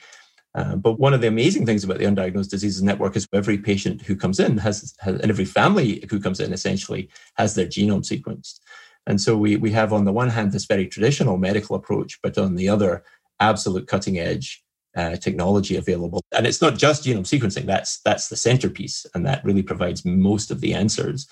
uh, 0.56 0.76
but 0.76 1.00
one 1.00 1.14
of 1.14 1.22
the 1.22 1.28
amazing 1.28 1.66
things 1.66 1.84
about 1.84 2.00
the 2.00 2.06
Undiagnosed 2.06 2.50
Diseases 2.50 2.82
Network 2.82 3.16
is 3.16 3.28
every 3.34 3.58
patient 3.58 4.02
who 4.02 4.16
comes 4.16 4.40
in 4.40 4.58
has, 4.58 4.96
has, 5.00 5.20
and 5.20 5.30
every 5.30 5.46
family 5.46 6.04
who 6.10 6.20
comes 6.20 6.40
in 6.40 6.54
essentially 6.54 7.10
has 7.36 7.56
their 7.56 7.68
genome 7.68 8.04
sequenced. 8.04 8.60
And 9.06 9.22
so 9.22 9.38
we, 9.38 9.56
we 9.56 9.72
have 9.72 9.94
on 9.94 10.06
the 10.06 10.12
one 10.12 10.30
hand 10.30 10.52
this 10.52 10.66
very 10.66 10.88
traditional 10.88 11.38
medical 11.38 11.76
approach, 11.76 12.20
but 12.22 12.38
on 12.38 12.56
the 12.56 12.70
other, 12.70 13.04
absolute 13.40 13.88
cutting 13.88 14.20
edge 14.20 14.64
uh, 14.98 15.16
technology 15.16 15.76
available. 15.78 16.22
And 16.36 16.46
it's 16.46 16.62
not 16.62 16.78
just 16.78 17.06
genome 17.06 17.22
sequencing, 17.22 17.66
that's, 17.66 18.02
that's 18.02 18.28
the 18.28 18.36
centerpiece, 18.36 19.06
and 19.14 19.26
that 19.26 19.44
really 19.46 19.64
provides 19.64 20.04
most 20.04 20.52
of 20.52 20.62
the 20.62 20.74
answers. 20.74 21.28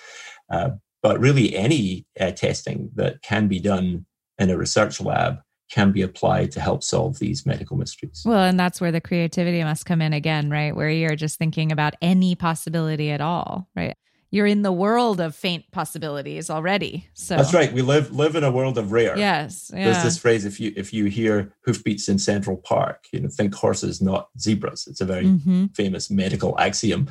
Uh, 0.50 0.72
but 1.04 1.20
really, 1.20 1.56
any 1.56 2.06
uh, 2.20 2.32
testing 2.32 2.90
that 2.96 3.22
can 3.22 3.48
be 3.48 3.60
done 3.60 4.06
in 4.40 4.50
a 4.50 4.58
research 4.58 5.02
lab 5.02 5.40
can 5.70 5.92
be 5.92 6.02
applied 6.02 6.52
to 6.52 6.60
help 6.62 6.84
solve 6.84 7.20
these 7.20 7.46
medical 7.46 7.78
mysteries. 7.78 8.24
Well, 8.26 8.44
and 8.44 8.60
that's 8.60 8.80
where 8.80 8.92
the 8.92 9.02
creativity 9.02 9.64
must 9.64 9.86
come 9.86 10.02
in 10.02 10.14
again, 10.14 10.50
right? 10.50 10.76
Where 10.76 10.90
you're 10.90 11.16
just 11.16 11.38
thinking 11.38 11.72
about 11.72 11.96
any 12.02 12.36
possibility 12.36 13.12
at 13.12 13.22
all, 13.22 13.68
right? 13.76 13.96
you're 14.30 14.46
in 14.46 14.62
the 14.62 14.74
world 14.74 15.22
of 15.22 15.34
faint 15.34 15.64
possibilities 15.72 16.50
already. 16.50 17.08
So 17.14 17.38
That's 17.38 17.54
right. 17.54 17.72
We 17.72 17.82
live 17.82 18.12
live 18.12 18.36
in 18.36 18.44
a 18.44 18.52
world 18.52 18.78
of 18.78 18.92
rare. 18.92 19.18
Yes. 19.18 19.70
There's 19.70 20.04
this 20.04 20.18
phrase: 20.18 20.44
if 20.44 20.60
you 20.60 20.74
if 20.76 20.92
you 20.94 21.06
hear 21.06 21.54
hoofbeats 21.64 22.10
in 22.10 22.20
Central 22.20 22.58
Park, 22.58 23.06
you 23.14 23.22
know, 23.22 23.30
think 23.30 23.56
horses, 23.56 24.02
not 24.02 24.28
zebras. 24.38 24.86
It's 24.86 25.00
a 25.00 25.06
very 25.06 25.28
Mhm. 25.28 25.74
famous 25.74 26.12
medical 26.12 26.60
axiom, 26.60 27.08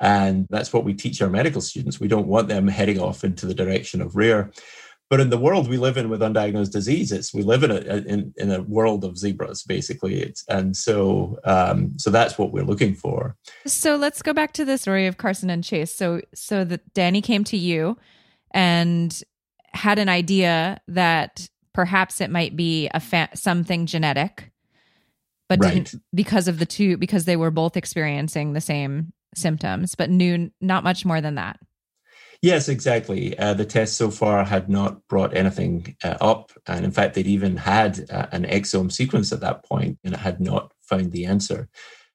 and 0.00 0.46
that's 0.50 0.70
what 0.70 0.84
we 0.84 0.92
teach 0.92 1.22
our 1.22 1.30
medical 1.30 1.62
students. 1.62 1.98
We 1.98 2.08
don't 2.08 2.26
want 2.26 2.48
them 2.48 2.68
heading 2.68 3.00
off 3.00 3.24
into 3.24 3.46
the 3.46 3.54
direction 3.54 4.02
of 4.02 4.14
rare. 4.14 4.50
But 5.10 5.18
in 5.18 5.28
the 5.28 5.38
world 5.38 5.68
we 5.68 5.76
live 5.76 5.96
in 5.96 6.08
with 6.08 6.20
undiagnosed 6.20 6.70
diseases, 6.70 7.34
we 7.34 7.42
live 7.42 7.64
in 7.64 7.72
a 7.72 7.76
in, 7.76 8.32
in 8.36 8.52
a 8.52 8.62
world 8.62 9.04
of 9.04 9.18
zebras, 9.18 9.64
basically. 9.64 10.22
It's 10.22 10.44
and 10.48 10.76
so 10.76 11.36
um, 11.44 11.98
so 11.98 12.10
that's 12.10 12.38
what 12.38 12.52
we're 12.52 12.64
looking 12.64 12.94
for. 12.94 13.36
So 13.66 13.96
let's 13.96 14.22
go 14.22 14.32
back 14.32 14.52
to 14.52 14.64
the 14.64 14.78
story 14.78 15.08
of 15.08 15.16
Carson 15.18 15.50
and 15.50 15.64
Chase. 15.64 15.92
So 15.92 16.20
so 16.32 16.64
that 16.64 16.94
Danny 16.94 17.20
came 17.20 17.42
to 17.44 17.56
you 17.56 17.98
and 18.52 19.20
had 19.72 19.98
an 19.98 20.08
idea 20.08 20.80
that 20.86 21.48
perhaps 21.72 22.20
it 22.20 22.30
might 22.30 22.54
be 22.56 22.88
a 22.94 23.00
fa- 23.00 23.30
something 23.34 23.86
genetic, 23.86 24.52
but 25.48 25.58
Right. 25.60 25.74
didn't 25.74 25.94
because 26.14 26.46
of 26.46 26.60
the 26.60 26.66
two 26.66 26.96
because 26.96 27.24
they 27.24 27.36
were 27.36 27.50
both 27.50 27.76
experiencing 27.76 28.52
the 28.52 28.60
same 28.60 29.12
symptoms, 29.34 29.96
but 29.96 30.08
knew 30.08 30.52
not 30.60 30.84
much 30.84 31.04
more 31.04 31.20
than 31.20 31.34
that. 31.34 31.58
Yes, 32.42 32.68
exactly. 32.68 33.38
Uh, 33.38 33.52
the 33.52 33.66
tests 33.66 33.96
so 33.96 34.10
far 34.10 34.44
had 34.44 34.70
not 34.70 35.06
brought 35.08 35.36
anything 35.36 35.94
uh, 36.02 36.16
up. 36.20 36.52
And 36.66 36.86
in 36.86 36.90
fact, 36.90 37.14
they'd 37.14 37.26
even 37.26 37.58
had 37.58 38.10
uh, 38.10 38.26
an 38.32 38.44
exome 38.44 38.90
sequence 38.90 39.30
at 39.30 39.40
that 39.40 39.64
point 39.64 39.98
and 40.04 40.14
it 40.14 40.20
had 40.20 40.40
not 40.40 40.72
found 40.80 41.12
the 41.12 41.26
answer. 41.26 41.68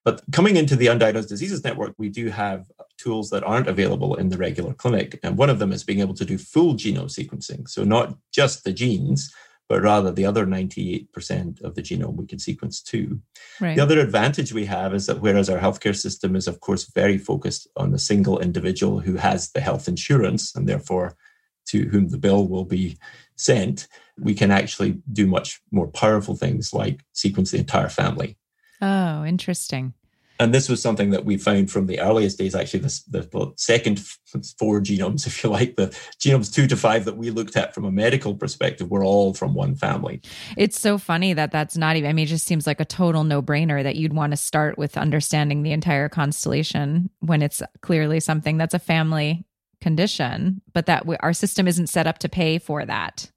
But 0.04 0.22
coming 0.32 0.56
into 0.56 0.76
the 0.76 0.88
Undiagnosed 0.88 1.30
Diseases 1.30 1.64
Network, 1.64 1.96
we 1.98 2.10
do 2.10 2.30
have 2.30 2.68
tools 2.98 3.30
that 3.32 3.44
aren't 3.44 3.68
available 3.68 4.16
in 4.16 4.30
the 4.30 4.38
regular 4.38 4.74
clinic. 4.74 5.20
And 5.24 5.38
one 5.38 5.50
of 5.50 5.60
them 5.60 5.72
is 5.72 5.84
being 5.84 6.00
able 6.00 6.14
to 6.16 6.26
do 6.26 6.38
full 6.38 6.76
genome 6.76 7.10
sequencing. 7.10 7.68
So, 7.68 7.84
not 7.84 8.16
just 8.32 8.64
the 8.64 8.74
genes, 8.74 9.34
but 9.68 9.82
rather 9.82 10.12
the 10.12 10.26
other 10.26 10.46
98% 10.46 11.62
of 11.62 11.76
the 11.76 11.82
genome 11.82 12.16
we 12.16 12.28
can 12.28 12.40
sequence 12.40 12.82
too. 12.82 13.20
Right. 13.60 13.76
The 13.76 13.84
other 13.84 14.00
advantage 14.00 14.54
we 14.54 14.66
have 14.66 14.94
is 14.94 15.08
that 15.08 15.22
whereas 15.22 15.50
our 15.50 15.60
healthcare 15.60 15.96
system 15.96 16.36
is, 16.36 16.48
of 16.48 16.60
course, 16.60 16.86
very 16.94 17.18
focused 17.18 17.68
on 17.76 17.92
the 17.92 18.00
single 18.00 18.40
individual 18.40 19.00
who 19.00 19.16
has 19.16 19.52
the 19.52 19.62
health 19.62 19.88
insurance 19.88 20.56
and 20.56 20.70
therefore 20.70 21.16
to 21.68 21.88
whom 21.90 22.10
the 22.10 22.18
bill 22.18 22.48
will 22.48 22.66
be 22.66 22.98
sent, 23.36 23.88
we 24.20 24.34
can 24.36 24.52
actually 24.52 25.02
do 25.12 25.26
much 25.26 25.62
more 25.72 25.88
powerful 25.88 26.36
things 26.36 26.74
like 26.74 27.04
sequence 27.14 27.52
the 27.52 27.58
entire 27.58 27.90
family. 27.90 28.38
Oh, 28.82 29.26
interesting. 29.26 29.94
And 30.40 30.54
this 30.54 30.68
was 30.68 30.82
something 30.82 31.12
that 31.12 31.24
we 31.24 31.38
found 31.38 31.72
from 31.72 31.88
the 31.88 32.00
earliest 32.00 32.38
days, 32.38 32.56
actually, 32.56 32.82
the, 32.82 33.02
the 33.10 33.54
second 33.56 34.00
four 34.60 34.82
genomes, 34.82 35.26
if 35.28 35.44
you 35.44 35.50
like, 35.50 35.76
the 35.76 35.88
genomes 36.20 36.54
two 36.54 36.68
to 36.68 36.76
five 36.76 37.06
that 37.06 37.18
we 37.18 37.32
looked 37.32 37.56
at 37.56 37.74
from 37.74 37.86
a 37.86 37.92
medical 37.92 38.36
perspective 38.36 38.92
were 38.92 39.04
all 39.04 39.34
from 39.34 39.54
one 39.54 39.76
family. 39.76 40.22
It's 40.58 40.80
so 40.80 40.98
funny 40.98 41.34
that 41.34 41.52
that's 41.52 41.78
not 41.78 41.96
even, 41.96 42.10
I 42.10 42.14
mean, 42.14 42.26
it 42.26 42.30
just 42.30 42.46
seems 42.46 42.68
like 42.68 42.80
a 42.80 42.86
total 42.86 43.24
no 43.24 43.42
brainer 43.42 43.82
that 43.82 43.96
you'd 43.96 44.14
want 44.14 44.32
to 44.32 44.38
start 44.38 44.78
with 44.78 44.98
understanding 44.98 45.64
the 45.64 45.72
entire 45.72 46.10
constellation 46.10 47.10
when 47.20 47.42
it's 47.42 47.62
clearly 47.82 48.20
something 48.20 48.58
that's 48.58 48.74
a 48.74 48.80
family 48.80 49.46
condition, 49.80 50.62
but 50.74 50.86
that 50.88 51.06
we, 51.06 51.16
our 51.18 51.34
system 51.34 51.68
isn't 51.68 51.88
set 51.88 52.08
up 52.08 52.18
to 52.20 52.30
pay 52.30 52.58
for 52.58 52.86
that. 52.86 53.32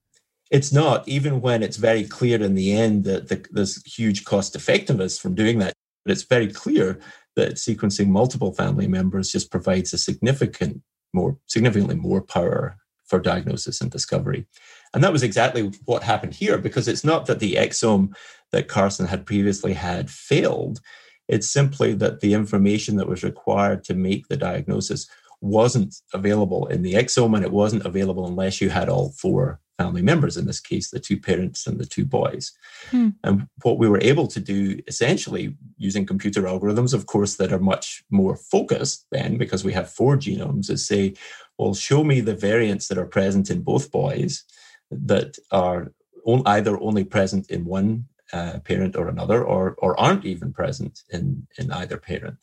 It's 0.51 0.73
not, 0.73 1.07
even 1.07 1.43
when 1.43 1.63
it's 1.63 1.77
very 1.77 2.05
clear 2.05 2.43
in 2.43 2.55
the 2.55 2.73
end 2.73 3.05
that 3.05 3.29
the, 3.29 3.45
there's 3.51 3.85
huge 3.85 4.25
cost 4.25 4.57
effectiveness 4.57 5.19
from 5.19 5.35
doing 5.35 5.59
that. 5.59 5.75
But 6.09 6.13
it's 6.13 6.23
very 6.23 6.49
clear 6.49 6.99
that 7.37 7.57
sequencing 7.57 8.07
multiple 8.07 8.55
family 8.55 8.89
members 8.89 9.31
just 9.31 9.51
provides 9.51 9.93
a 9.93 9.99
significant 9.99 10.81
more, 11.13 11.37
significantly 11.45 11.97
more 11.97 12.23
power 12.23 12.79
for 13.05 13.19
diagnosis 13.21 13.83
and 13.83 13.91
discovery. 13.91 14.47
And 14.95 15.05
that 15.05 15.13
was 15.13 15.23
exactly 15.23 15.71
what 15.85 16.03
happened 16.03 16.35
here, 16.35 16.57
because 16.57 16.89
it's 16.89 17.05
not 17.05 17.27
that 17.27 17.41
the 17.41 17.57
exome 17.57 18.17
that 18.53 18.69
Carson 18.69 19.07
had 19.07 19.27
previously 19.27 19.75
had 19.75 20.09
failed. 20.09 20.81
It's 21.29 21.51
simply 21.51 21.93
that 21.97 22.21
the 22.21 22.33
information 22.33 22.97
that 22.97 23.07
was 23.07 23.23
required 23.23 23.85
to 23.85 23.93
make 23.93 24.29
the 24.29 24.39
diagnosis 24.39 25.11
wasn't 25.43 25.95
available 26.15 26.69
in 26.69 26.81
the 26.81 26.95
exome, 26.95 27.37
and 27.37 27.45
it 27.45 27.53
wasn't 27.53 27.85
available 27.85 28.27
unless 28.27 28.63
you 28.63 28.71
had 28.71 28.89
all 28.89 29.11
four 29.11 29.61
family 29.79 30.03
members, 30.03 30.37
in 30.37 30.45
this 30.47 30.61
case, 30.61 30.91
the 30.91 31.01
two 31.01 31.19
parents 31.19 31.67
and 31.67 31.79
the 31.79 31.87
two 31.87 32.05
boys. 32.05 32.53
Hmm. 32.91 33.11
And 33.23 33.47
what 33.63 33.79
we 33.79 33.89
were 33.89 34.01
able 34.03 34.27
to 34.27 34.41
do, 34.41 34.81
essentially, 34.87 35.55
using 35.77 36.05
computer 36.05 36.43
algorithms, 36.43 36.93
of 36.93 37.07
course, 37.07 37.37
that 37.37 37.53
are 37.53 37.61
much 37.61 38.03
more 38.11 38.37
focused 38.37 39.07
then, 39.11 39.39
because 39.39 39.65
we 39.65 39.73
have 39.73 39.89
four 39.89 40.17
genomes, 40.17 40.69
is 40.69 40.87
say, 40.87 41.15
well, 41.57 41.75
show 41.75 42.05
me 42.05 42.21
the 42.21 42.35
variants 42.35 42.89
that 42.89 42.99
are 42.99 43.07
present 43.07 43.51
in 43.51 43.63
both 43.63 43.91
boys 43.91 44.45
that 44.91 45.39
are 45.51 45.93
on, 46.25 46.43
either 46.45 46.79
only 46.81 47.05
present 47.05 47.51
in 47.51 47.65
one 47.65 48.07
uh, 48.33 48.59
parent 48.65 48.97
or 48.97 49.09
another, 49.09 49.45
or, 49.45 49.75
or 49.79 49.99
aren't 49.99 50.25
even 50.25 50.53
present 50.53 51.03
in, 51.11 51.47
in 51.57 51.71
either 51.73 51.97
parent. 51.97 52.37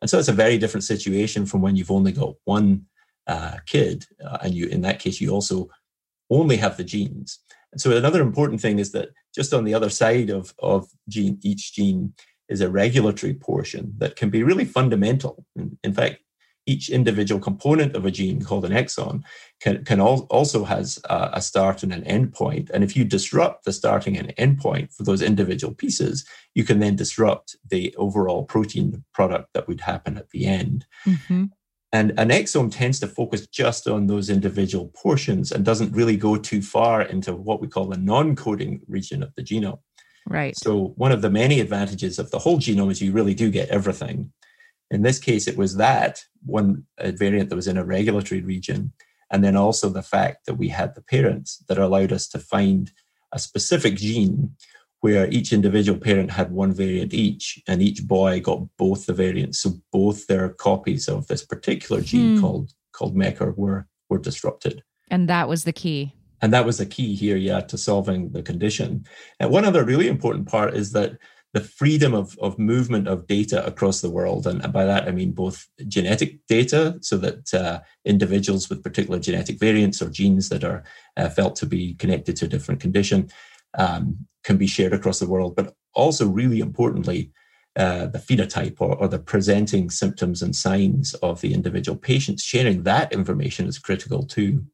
And 0.00 0.10
so 0.10 0.18
it's 0.18 0.28
a 0.28 0.32
very 0.32 0.58
different 0.58 0.84
situation 0.84 1.46
from 1.46 1.62
when 1.62 1.76
you've 1.76 1.90
only 1.90 2.12
got 2.12 2.34
one 2.44 2.86
uh, 3.26 3.58
kid, 3.66 4.06
uh, 4.24 4.38
and 4.42 4.54
you, 4.54 4.66
in 4.66 4.80
that 4.82 4.98
case, 4.98 5.20
you 5.20 5.30
also 5.30 5.68
only 6.30 6.56
have 6.56 6.76
the 6.76 6.84
genes. 6.84 7.38
And 7.72 7.80
so 7.80 7.96
another 7.96 8.22
important 8.22 8.60
thing 8.60 8.78
is 8.78 8.92
that 8.92 9.10
just 9.34 9.54
on 9.54 9.64
the 9.64 9.74
other 9.74 9.90
side 9.90 10.30
of, 10.30 10.54
of 10.58 10.88
gene, 11.08 11.38
each 11.42 11.74
gene 11.74 12.14
is 12.48 12.60
a 12.60 12.70
regulatory 12.70 13.34
portion 13.34 13.92
that 13.98 14.16
can 14.16 14.30
be 14.30 14.42
really 14.42 14.64
fundamental. 14.64 15.44
In, 15.54 15.78
in 15.84 15.92
fact, 15.92 16.18
each 16.66 16.90
individual 16.90 17.40
component 17.40 17.96
of 17.96 18.04
a 18.04 18.10
gene 18.10 18.42
called 18.42 18.64
an 18.64 18.72
exon 18.72 19.22
can, 19.60 19.84
can 19.84 20.00
al- 20.00 20.26
also 20.30 20.64
has 20.64 21.00
a, 21.08 21.30
a 21.34 21.40
start 21.40 21.82
and 21.82 21.92
an 21.92 22.04
end 22.04 22.32
point. 22.32 22.70
And 22.72 22.84
if 22.84 22.96
you 22.96 23.04
disrupt 23.04 23.64
the 23.64 23.72
starting 23.72 24.16
and 24.16 24.34
end 24.36 24.58
point 24.58 24.92
for 24.92 25.02
those 25.02 25.22
individual 25.22 25.74
pieces, 25.74 26.24
you 26.54 26.64
can 26.64 26.78
then 26.78 26.96
disrupt 26.96 27.56
the 27.68 27.94
overall 27.96 28.44
protein 28.44 29.04
product 29.14 29.48
that 29.54 29.68
would 29.68 29.80
happen 29.80 30.18
at 30.18 30.30
the 30.30 30.46
end. 30.46 30.86
Mm-hmm. 31.06 31.44
And 31.92 32.12
an 32.18 32.28
exome 32.28 32.72
tends 32.72 33.00
to 33.00 33.08
focus 33.08 33.46
just 33.48 33.88
on 33.88 34.06
those 34.06 34.30
individual 34.30 34.92
portions 34.94 35.50
and 35.50 35.64
doesn't 35.64 35.92
really 35.92 36.16
go 36.16 36.36
too 36.36 36.62
far 36.62 37.02
into 37.02 37.34
what 37.34 37.60
we 37.60 37.66
call 37.66 37.86
the 37.86 37.98
non 37.98 38.36
coding 38.36 38.80
region 38.86 39.22
of 39.22 39.34
the 39.34 39.42
genome. 39.42 39.80
Right. 40.26 40.56
So, 40.56 40.92
one 40.96 41.10
of 41.10 41.22
the 41.22 41.30
many 41.30 41.58
advantages 41.58 42.18
of 42.18 42.30
the 42.30 42.38
whole 42.38 42.58
genome 42.58 42.92
is 42.92 43.02
you 43.02 43.12
really 43.12 43.34
do 43.34 43.50
get 43.50 43.70
everything. 43.70 44.32
In 44.90 45.02
this 45.02 45.18
case, 45.18 45.48
it 45.48 45.56
was 45.56 45.76
that 45.76 46.24
one 46.44 46.84
variant 46.98 47.48
that 47.48 47.56
was 47.56 47.68
in 47.68 47.76
a 47.76 47.84
regulatory 47.84 48.40
region, 48.40 48.92
and 49.30 49.42
then 49.42 49.56
also 49.56 49.88
the 49.88 50.02
fact 50.02 50.46
that 50.46 50.54
we 50.54 50.68
had 50.68 50.94
the 50.94 51.02
parents 51.02 51.64
that 51.68 51.78
allowed 51.78 52.12
us 52.12 52.28
to 52.28 52.38
find 52.38 52.92
a 53.32 53.38
specific 53.38 53.96
gene 53.96 54.54
where 55.00 55.28
each 55.30 55.52
individual 55.52 55.98
parent 55.98 56.30
had 56.30 56.52
one 56.52 56.72
variant 56.72 57.14
each, 57.14 57.60
and 57.66 57.82
each 57.82 58.06
boy 58.06 58.40
got 58.40 58.60
both 58.76 59.06
the 59.06 59.12
variants. 59.12 59.60
So 59.60 59.80
both 59.92 60.26
their 60.26 60.50
copies 60.50 61.08
of 61.08 61.26
this 61.26 61.44
particular 61.44 62.02
gene 62.02 62.36
Hmm. 62.36 62.40
called 62.40 62.72
called 62.92 63.16
MECR 63.16 63.56
were 63.56 63.86
were 64.08 64.18
disrupted. 64.18 64.82
And 65.10 65.28
that 65.28 65.48
was 65.48 65.64
the 65.64 65.72
key. 65.72 66.14
And 66.42 66.52
that 66.52 66.66
was 66.66 66.78
the 66.78 66.86
key 66.86 67.14
here, 67.14 67.36
yeah, 67.36 67.60
to 67.60 67.76
solving 67.76 68.32
the 68.32 68.42
condition. 68.42 69.04
And 69.38 69.50
one 69.50 69.64
other 69.64 69.84
really 69.84 70.08
important 70.08 70.48
part 70.48 70.74
is 70.74 70.92
that 70.92 71.18
the 71.52 71.60
freedom 71.60 72.14
of, 72.14 72.38
of 72.38 72.58
movement 72.58 73.08
of 73.08 73.26
data 73.26 73.64
across 73.66 74.00
the 74.00 74.10
world, 74.10 74.46
and 74.46 74.72
by 74.72 74.84
that 74.84 75.08
I 75.08 75.10
mean 75.10 75.32
both 75.32 75.66
genetic 75.88 76.46
data, 76.46 76.96
so 77.00 77.16
that 77.18 77.52
uh, 77.52 77.80
individuals 78.04 78.68
with 78.70 78.84
particular 78.84 79.18
genetic 79.18 79.58
variants 79.58 80.00
or 80.00 80.10
genes 80.10 80.48
that 80.50 80.62
are 80.62 80.84
uh, 81.16 81.28
felt 81.28 81.56
to 81.56 81.66
be 81.66 81.94
connected 81.94 82.36
to 82.36 82.44
a 82.44 82.48
different 82.48 82.80
condition 82.80 83.28
um, 83.78 84.26
can 84.44 84.56
be 84.56 84.66
shared 84.66 84.92
across 84.92 85.18
the 85.18 85.28
world, 85.28 85.56
but 85.56 85.74
also 85.94 86.26
really 86.26 86.60
importantly, 86.60 87.32
uh, 87.76 88.06
the 88.06 88.18
phenotype 88.18 88.80
or, 88.80 88.96
or 88.96 89.08
the 89.08 89.18
presenting 89.18 89.90
symptoms 89.90 90.42
and 90.42 90.56
signs 90.56 91.14
of 91.14 91.40
the 91.40 91.54
individual 91.54 91.96
patients, 91.96 92.42
sharing 92.42 92.82
that 92.82 93.12
information 93.12 93.66
is 93.66 93.78
critical 93.78 94.24
too. 94.24 94.64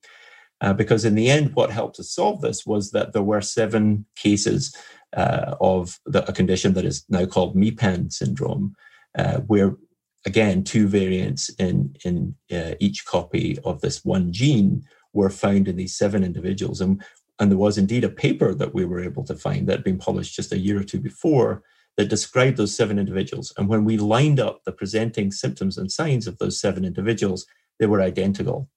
Uh, 0.62 0.72
because 0.72 1.04
in 1.04 1.14
the 1.14 1.28
end, 1.28 1.54
what 1.54 1.70
helped 1.70 2.00
us 2.00 2.10
solve 2.10 2.40
this 2.40 2.64
was 2.64 2.90
that 2.92 3.12
there 3.12 3.22
were 3.22 3.42
seven 3.42 4.06
cases 4.16 4.74
uh, 5.14 5.54
of 5.60 5.98
the, 6.06 6.26
a 6.28 6.32
condition 6.32 6.72
that 6.72 6.84
is 6.84 7.04
now 7.10 7.26
called 7.26 7.54
MEPAN 7.54 8.10
syndrome, 8.10 8.74
uh, 9.18 9.38
where 9.40 9.76
again 10.24 10.64
two 10.64 10.88
variants 10.88 11.50
in 11.58 11.94
in 12.04 12.34
uh, 12.50 12.74
each 12.80 13.04
copy 13.04 13.58
of 13.64 13.80
this 13.80 14.04
one 14.04 14.32
gene 14.32 14.82
were 15.12 15.30
found 15.30 15.68
in 15.68 15.76
these 15.76 15.96
seven 15.96 16.24
individuals, 16.24 16.80
and 16.80 17.02
and 17.38 17.50
there 17.50 17.59
was 17.59 17.78
indeed 17.78 18.05
a 18.05 18.09
paper 18.09 18.55
that 18.55 18.75
we 18.75 18.85
were 18.85 19.00
able 19.00 19.25
to 19.25 19.35
find 19.35 19.66
that 19.66 19.78
had 19.78 19.85
been 19.85 19.99
published 19.99 20.35
just 20.35 20.52
a 20.52 20.59
year 20.59 20.81
or 20.81 20.85
two 20.85 21.00
before 21.00 21.62
that 21.97 22.09
described 22.09 22.57
those 22.57 22.75
seven 22.75 22.99
individuals. 22.99 23.52
And 23.57 23.69
when 23.69 23.85
we 23.85 23.97
lined 23.97 24.40
up 24.40 24.64
the 24.64 24.73
presenting 24.73 25.31
symptoms 25.31 25.78
and 25.78 25.90
signs 25.90 26.26
of 26.26 26.38
those 26.38 26.61
seven 26.61 26.85
individuals, 26.85 27.47
they 27.78 27.87
were 27.87 28.02
identical 28.02 28.69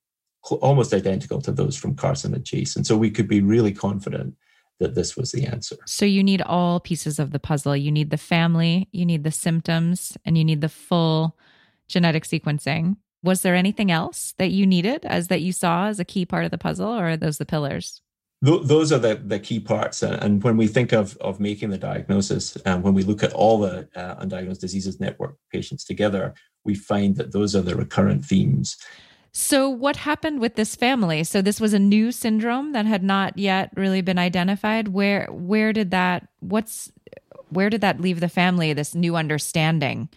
almost 0.42 0.94
identical 0.94 1.40
to 1.42 1.52
those 1.52 1.76
from 1.76 1.94
Carson 1.94 2.34
and 2.34 2.44
Chase. 2.44 2.76
And 2.76 2.86
so 2.86 2.96
we 2.96 3.10
could 3.10 3.28
be 3.28 3.40
really 3.40 3.72
confident 3.72 4.34
that 4.78 4.94
this 4.94 5.16
was 5.16 5.32
the 5.32 5.46
answer. 5.46 5.76
So 5.86 6.06
you 6.06 6.24
need 6.24 6.40
all 6.42 6.80
pieces 6.80 7.18
of 7.18 7.32
the 7.32 7.38
puzzle. 7.38 7.76
You 7.76 7.92
need 7.92 8.10
the 8.10 8.16
family, 8.16 8.88
you 8.92 9.04
need 9.04 9.24
the 9.24 9.30
symptoms, 9.30 10.16
and 10.24 10.38
you 10.38 10.44
need 10.44 10.62
the 10.62 10.70
full 10.70 11.36
genetic 11.86 12.24
sequencing. 12.24 12.96
Was 13.22 13.42
there 13.42 13.54
anything 13.54 13.90
else 13.90 14.32
that 14.38 14.50
you 14.50 14.66
needed 14.66 15.04
as 15.04 15.28
that 15.28 15.42
you 15.42 15.52
saw 15.52 15.88
as 15.88 16.00
a 16.00 16.04
key 16.04 16.24
part 16.24 16.46
of 16.46 16.50
the 16.50 16.58
puzzle, 16.58 16.88
or 16.88 17.10
are 17.10 17.16
those 17.18 17.36
the 17.36 17.44
pillars? 17.44 18.00
Th- 18.44 18.62
those 18.62 18.90
are 18.90 18.98
the, 18.98 19.16
the 19.16 19.38
key 19.38 19.60
parts. 19.60 20.02
And, 20.02 20.14
and 20.22 20.42
when 20.42 20.56
we 20.56 20.66
think 20.66 20.92
of, 20.92 21.16
of 21.18 21.40
making 21.40 21.70
the 21.70 21.78
diagnosis, 21.78 22.56
and 22.64 22.82
when 22.82 22.94
we 22.94 23.02
look 23.02 23.22
at 23.22 23.32
all 23.32 23.58
the 23.58 23.88
uh, 23.94 24.24
undiagnosed 24.24 24.60
diseases 24.60 24.98
network 24.98 25.36
patients 25.52 25.84
together, 25.84 26.34
we 26.64 26.74
find 26.74 27.16
that 27.16 27.32
those 27.32 27.54
are 27.54 27.60
the 27.60 27.76
recurrent 27.76 28.24
themes. 28.24 28.76
So, 29.32 29.68
what 29.68 29.96
happened 29.96 30.40
with 30.40 30.56
this 30.56 30.74
family? 30.74 31.22
So, 31.22 31.40
this 31.40 31.60
was 31.60 31.72
a 31.72 31.78
new 31.78 32.10
syndrome 32.10 32.72
that 32.72 32.86
had 32.86 33.04
not 33.04 33.38
yet 33.38 33.70
really 33.76 34.00
been 34.00 34.18
identified. 34.18 34.88
Where 34.88 35.26
where 35.30 35.72
did 35.72 35.92
that 35.92 36.26
what's 36.40 36.90
where 37.48 37.70
did 37.70 37.80
that 37.82 38.00
leave 38.00 38.18
the 38.18 38.28
family? 38.28 38.72
This 38.72 38.92
new 38.92 39.14
understanding. 39.14 40.08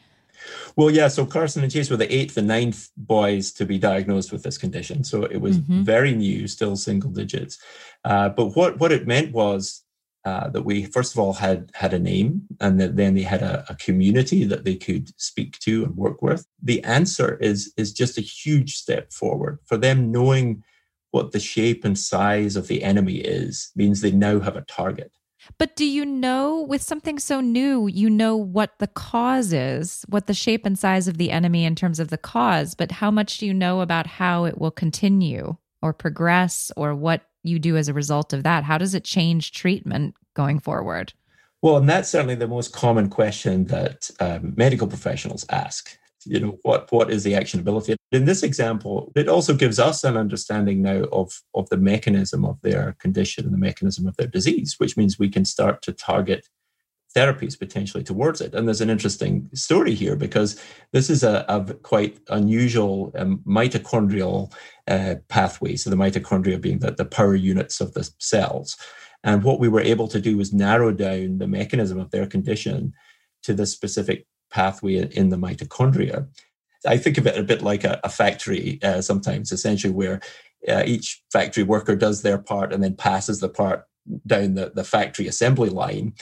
Well, 0.76 0.90
yeah. 0.90 1.08
So 1.08 1.26
Carson 1.26 1.64
and 1.64 1.72
Chase 1.72 1.90
were 1.90 1.98
the 1.98 2.14
eighth 2.14 2.38
and 2.38 2.48
ninth 2.48 2.90
boys 2.98 3.52
to 3.54 3.66
be 3.66 3.78
diagnosed 3.78 4.32
with 4.32 4.44
this 4.44 4.58
condition. 4.58 5.04
So 5.04 5.24
it 5.24 5.38
was 5.38 5.60
mm-hmm. 5.60 5.84
very 5.84 6.14
new, 6.14 6.48
still 6.48 6.76
single 6.76 7.12
digits. 7.12 7.60
Uh, 8.04 8.30
but 8.30 8.56
what 8.56 8.80
what 8.80 8.92
it 8.92 9.08
meant 9.08 9.32
was 9.32 9.84
uh, 10.26 10.50
that 10.50 10.64
we 10.64 10.86
first 10.86 11.14
of 11.14 11.20
all 11.20 11.34
had 11.34 11.70
had 11.74 11.94
a 11.94 12.00
name 12.00 12.44
and 12.62 12.80
that 12.80 12.96
then 12.96 13.14
they 13.14 13.24
had 13.24 13.42
a, 13.42 13.66
a, 13.70 13.76
community 13.76 14.46
that 14.46 14.64
they 14.64 14.76
could 14.76 15.10
speak 15.20 15.60
to 15.60 15.84
and 15.84 15.98
work 15.98 16.22
with 16.22 16.48
the 16.62 16.82
answer 16.84 17.36
is 17.42 17.74
is 17.76 17.92
just 17.92 18.18
a 18.18 18.22
huge 18.22 18.78
step 18.78 19.12
forward 19.12 19.60
for 19.66 19.76
them 19.76 20.12
knowing 20.12 20.64
what 21.12 21.34
the 21.34 21.40
shape 21.40 21.84
and 21.84 22.00
size 22.00 22.56
of 22.56 22.68
the 22.68 22.84
enemy 22.84 23.18
is 23.18 23.72
means 23.76 24.00
they 24.00 24.12
now 24.12 24.40
have 24.40 24.56
a 24.56 24.62
target 24.62 25.12
but 25.58 25.76
do 25.76 25.86
you 25.86 26.06
know 26.06 26.62
with 26.62 26.82
something 26.82 27.20
so 27.20 27.42
new 27.42 27.88
you 27.88 28.10
know 28.10 28.36
what 28.36 28.78
the 28.80 28.88
cause 28.88 29.54
is 29.54 30.06
what 30.10 30.28
the 30.28 30.34
shape 30.34 30.66
and 30.66 30.78
size 30.78 31.08
of 31.08 31.18
the 31.18 31.32
enemy 31.32 31.66
in 31.66 31.76
terms 31.76 32.00
of 32.00 32.10
the 32.10 32.18
cause 32.18 32.76
but 32.76 32.92
how 32.92 33.12
much 33.12 33.38
do 33.38 33.46
you 33.46 33.54
know 33.54 33.82
about 33.82 34.08
how 34.08 34.46
it 34.46 34.58
will 34.58 34.72
continue 34.72 35.58
or 35.84 35.94
progress 35.94 36.72
or 36.78 36.96
what 36.96 37.22
you 37.44 37.60
do 37.60 37.78
as 37.78 37.90
a 37.90 37.94
result 37.94 38.34
of 38.34 38.44
that? 38.44 38.64
How 38.64 38.78
does 38.78 38.96
it 38.96 39.04
change 39.04 39.52
treatment 39.52 40.16
going 40.34 40.60
forward? 40.60 41.14
Well, 41.62 41.78
and 41.78 41.88
that's 41.88 42.10
certainly 42.10 42.36
the 42.36 42.48
most 42.48 42.74
common 42.74 43.10
question 43.10 43.66
that 43.66 44.10
um, 44.20 44.54
medical 44.56 44.88
professionals 44.88 45.46
ask. 45.50 45.98
You 46.25 46.39
know, 46.39 46.60
what 46.63 46.92
what 46.92 47.12
is 47.12 47.24
the 47.24 47.34
actionability? 47.34 47.96
In 48.12 48.25
this 48.25 48.44
example, 48.44 49.12
it 49.15 49.27
also 49.27 49.53
gives 49.53 49.80
us 49.80 50.03
an 50.03 50.18
understanding 50.18 50.82
now 50.82 51.03
of 51.12 51.42
of 51.53 51.70
the 51.70 51.77
mechanism 51.77 52.46
of 52.46 52.62
their 52.62 52.96
condition 53.00 53.46
and 53.46 53.53
the 53.53 53.58
mechanism 53.58 54.08
of 54.08 54.15
their 54.18 54.27
disease, 54.27 54.75
which 54.77 54.98
means 54.98 55.20
we 55.20 55.30
can 55.30 55.46
start 55.46 55.82
to 55.84 55.94
target 55.94 56.48
therapies 57.15 57.58
potentially 57.58 58.03
towards 58.03 58.42
it. 58.42 58.53
And 58.53 58.68
there's 58.68 58.82
an 58.82 58.89
interesting 58.89 59.50
story 59.53 59.94
here 59.94 60.15
because 60.15 60.60
this 60.92 61.10
is 61.10 61.24
a, 61.24 61.46
a 61.48 61.74
quite 61.75 62.20
unusual 62.30 63.12
um, 63.15 63.42
mitochondrial 63.46 64.51
uh, 64.88 65.15
pathway. 65.27 65.75
So 65.75 65.89
the 65.89 65.96
mitochondria 65.96 66.60
being 66.60 66.80
the, 66.80 66.92
the 66.92 67.06
power 67.06 67.36
units 67.36 67.82
of 67.82 67.94
the 67.94 68.10
cells. 68.18 68.77
And 69.24 69.44
what 69.44 69.60
we 69.60 69.70
were 69.70 69.82
able 69.82 70.08
to 70.10 70.20
do 70.20 70.38
was 70.38 70.53
narrow 70.53 70.92
down 70.92 71.38
the 71.38 71.48
mechanism 71.48 72.00
of 72.00 72.12
their 72.12 72.25
condition 72.25 72.94
to 73.44 73.53
the 73.53 73.65
specific 73.65 74.25
pathway 74.53 75.10
in 75.12 75.29
the 75.29 75.38
mitochondria. 75.38 76.27
I 76.86 76.98
think 76.98 77.17
of 77.17 77.27
it 77.27 77.38
a 77.38 77.43
bit 77.43 77.62
like 77.62 77.83
a, 77.83 78.00
a 78.03 78.10
factory 78.10 78.79
uh, 78.83 79.01
sometimes, 79.01 79.51
essentially, 79.51 79.93
where 79.93 80.22
uh, 80.67 80.83
each 80.86 81.22
factory 81.31 81.63
worker 81.63 81.95
does 81.95 82.22
their 82.22 82.38
part 82.38 82.72
and 82.72 82.83
then 82.83 82.95
passes 82.95 83.39
the 83.39 83.50
part 83.50 83.86
down 84.27 84.53
the, 84.53 84.72
the 84.74 84.83
factory 84.83 85.27
assembly 85.27 85.69
line. 85.69 86.13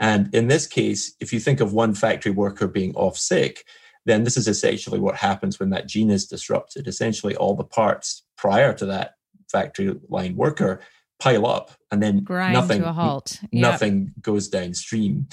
And 0.00 0.32
in 0.34 0.48
this 0.48 0.66
case, 0.66 1.14
if 1.20 1.32
you 1.32 1.40
think 1.40 1.60
of 1.60 1.72
one 1.72 1.94
factory 1.94 2.32
worker 2.32 2.68
being 2.68 2.94
off 2.94 3.16
sick, 3.16 3.64
then 4.06 4.24
this 4.24 4.36
is 4.36 4.48
essentially 4.48 4.98
what 4.98 5.16
happens 5.16 5.58
when 5.58 5.70
that 5.70 5.88
gene 5.88 6.10
is 6.10 6.26
disrupted. 6.26 6.86
Essentially, 6.86 7.36
all 7.36 7.54
the 7.54 7.64
parts 7.64 8.24
prior 8.36 8.72
to 8.74 8.86
that 8.86 9.14
factory 9.50 9.94
line 10.08 10.36
worker 10.36 10.80
pile 11.18 11.46
up 11.46 11.72
and 11.90 12.02
then 12.02 12.22
Grind 12.22 12.54
nothing, 12.54 12.82
to 12.82 12.88
a 12.88 12.92
halt. 12.92 13.38
Yep. 13.42 13.50
Nothing 13.52 14.14
goes 14.20 14.48
downstream. 14.48 15.28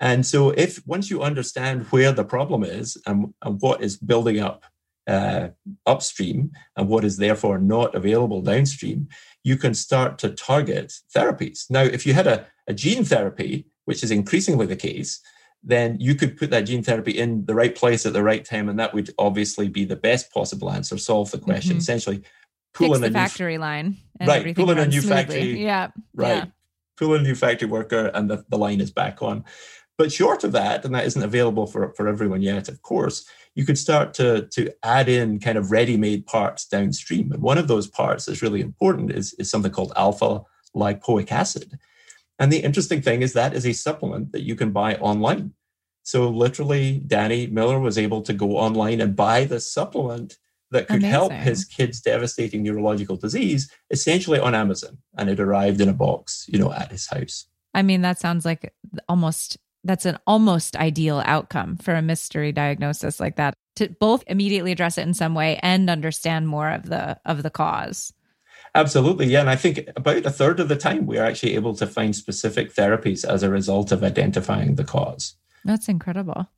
And 0.00 0.24
so, 0.24 0.50
if 0.50 0.86
once 0.86 1.10
you 1.10 1.22
understand 1.22 1.86
where 1.86 2.12
the 2.12 2.24
problem 2.24 2.62
is 2.62 2.96
and, 3.06 3.34
and 3.42 3.60
what 3.60 3.82
is 3.82 3.96
building 3.96 4.38
up 4.38 4.64
uh, 5.06 5.48
upstream 5.86 6.52
and 6.76 6.88
what 6.88 7.04
is 7.04 7.16
therefore 7.16 7.58
not 7.58 7.94
available 7.94 8.42
downstream, 8.42 9.08
you 9.42 9.56
can 9.56 9.74
start 9.74 10.18
to 10.18 10.30
target 10.30 10.92
therapies. 11.14 11.64
Now, 11.70 11.82
if 11.82 12.06
you 12.06 12.12
had 12.12 12.26
a, 12.26 12.46
a 12.66 12.74
gene 12.74 13.04
therapy 13.04 13.66
which 13.86 14.04
is 14.04 14.10
increasingly 14.10 14.66
the 14.66 14.76
case, 14.76 15.20
then 15.62 15.96
you 15.98 16.14
could 16.14 16.36
put 16.36 16.50
that 16.50 16.62
gene 16.62 16.82
therapy 16.82 17.12
in 17.12 17.46
the 17.46 17.54
right 17.54 17.74
place 17.74 18.04
at 18.06 18.12
the 18.12 18.22
right 18.22 18.44
time, 18.44 18.68
and 18.68 18.78
that 18.78 18.92
would 18.94 19.10
obviously 19.18 19.68
be 19.68 19.84
the 19.84 19.96
best 19.96 20.30
possible 20.30 20.70
answer, 20.70 20.98
solve 20.98 21.30
the 21.30 21.38
question. 21.38 21.72
Mm-hmm. 21.72 21.78
Essentially, 21.78 22.22
pull 22.74 22.88
Fix 22.88 22.98
in 22.98 23.04
a 23.04 23.10
factory 23.10 23.54
new, 23.54 23.60
line, 23.60 23.96
right? 24.20 24.54
Pull 24.54 24.70
in 24.70 24.78
a 24.78 24.86
new 24.86 25.00
smoothly. 25.00 25.16
factory, 25.16 25.64
yeah, 25.64 25.88
right. 26.14 26.36
Yeah. 26.36 26.44
Pull 26.98 27.14
in 27.14 27.20
a 27.22 27.24
new 27.24 27.34
factory 27.34 27.68
worker, 27.68 28.10
and 28.12 28.28
the, 28.28 28.44
the 28.48 28.58
line 28.58 28.80
is 28.80 28.90
back 28.90 29.22
on. 29.22 29.44
But 29.98 30.12
short 30.12 30.44
of 30.44 30.52
that, 30.52 30.84
and 30.84 30.94
that 30.94 31.06
isn't 31.06 31.22
available 31.22 31.66
for, 31.66 31.92
for 31.94 32.06
everyone 32.06 32.40
yet, 32.40 32.68
of 32.68 32.80
course, 32.82 33.28
you 33.56 33.66
could 33.66 33.76
start 33.76 34.14
to, 34.14 34.46
to 34.52 34.72
add 34.84 35.08
in 35.08 35.40
kind 35.40 35.58
of 35.58 35.72
ready-made 35.72 36.24
parts 36.24 36.64
downstream. 36.66 37.32
And 37.32 37.42
one 37.42 37.58
of 37.58 37.66
those 37.66 37.88
parts 37.88 38.24
that's 38.24 38.40
really 38.40 38.60
important 38.60 39.10
is, 39.10 39.34
is 39.34 39.50
something 39.50 39.72
called 39.72 39.92
alpha 39.96 40.42
lipoic 40.76 41.32
acid. 41.32 41.76
And 42.38 42.52
the 42.52 42.60
interesting 42.60 43.02
thing 43.02 43.22
is 43.22 43.32
that 43.32 43.54
is 43.54 43.66
a 43.66 43.72
supplement 43.72 44.30
that 44.30 44.44
you 44.44 44.54
can 44.54 44.70
buy 44.70 44.94
online. 44.94 45.54
So 46.04 46.28
literally, 46.28 47.02
Danny 47.04 47.48
Miller 47.48 47.80
was 47.80 47.98
able 47.98 48.22
to 48.22 48.32
go 48.32 48.56
online 48.56 49.00
and 49.00 49.16
buy 49.16 49.44
the 49.44 49.58
supplement 49.58 50.38
that 50.70 50.86
could 50.86 50.98
Amazing. 50.98 51.10
help 51.10 51.32
his 51.32 51.64
kid's 51.64 52.00
devastating 52.00 52.62
neurological 52.62 53.16
disease 53.16 53.68
essentially 53.90 54.38
on 54.38 54.54
Amazon. 54.54 54.98
And 55.16 55.28
it 55.28 55.40
arrived 55.40 55.80
in 55.80 55.88
a 55.88 55.92
box, 55.94 56.46
you 56.48 56.60
know, 56.60 56.72
at 56.72 56.92
his 56.92 57.08
house. 57.08 57.46
I 57.74 57.82
mean, 57.82 58.02
that 58.02 58.20
sounds 58.20 58.44
like 58.44 58.72
almost 59.08 59.58
that's 59.88 60.06
an 60.06 60.18
almost 60.26 60.76
ideal 60.76 61.22
outcome 61.24 61.76
for 61.76 61.94
a 61.94 62.02
mystery 62.02 62.52
diagnosis 62.52 63.18
like 63.18 63.36
that 63.36 63.54
to 63.76 63.88
both 64.00 64.22
immediately 64.26 64.72
address 64.72 64.98
it 64.98 65.06
in 65.06 65.14
some 65.14 65.34
way 65.34 65.58
and 65.62 65.88
understand 65.88 66.48
more 66.48 66.70
of 66.70 66.88
the 66.88 67.18
of 67.24 67.42
the 67.42 67.50
cause. 67.50 68.12
Absolutely, 68.74 69.26
yeah. 69.26 69.40
And 69.40 69.48
I 69.48 69.56
think 69.56 69.88
about 69.96 70.26
a 70.26 70.30
third 70.30 70.60
of 70.60 70.68
the 70.68 70.76
time 70.76 71.06
we 71.06 71.18
are 71.18 71.24
actually 71.24 71.54
able 71.54 71.74
to 71.76 71.86
find 71.86 72.14
specific 72.14 72.74
therapies 72.74 73.24
as 73.24 73.42
a 73.42 73.50
result 73.50 73.90
of 73.90 74.04
identifying 74.04 74.74
the 74.74 74.84
cause. 74.84 75.36
That's 75.64 75.88
incredible. 75.88 76.48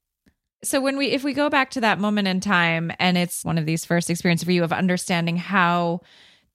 So 0.63 0.81
when 0.81 0.97
we 0.97 1.07
if 1.07 1.25
we 1.25 1.33
go 1.33 1.49
back 1.49 1.71
to 1.71 1.81
that 1.83 2.01
moment 2.01 2.29
in 2.29 2.41
time 2.41 2.91
and 2.99 3.17
it's 3.17 3.45
one 3.45 3.59
of 3.59 3.67
these 3.67 3.85
first 3.85 4.11
experiences 4.11 4.45
for 4.45 4.53
you 4.53 4.65
of 4.65 4.73
understanding 4.73 5.37
how 5.37 6.01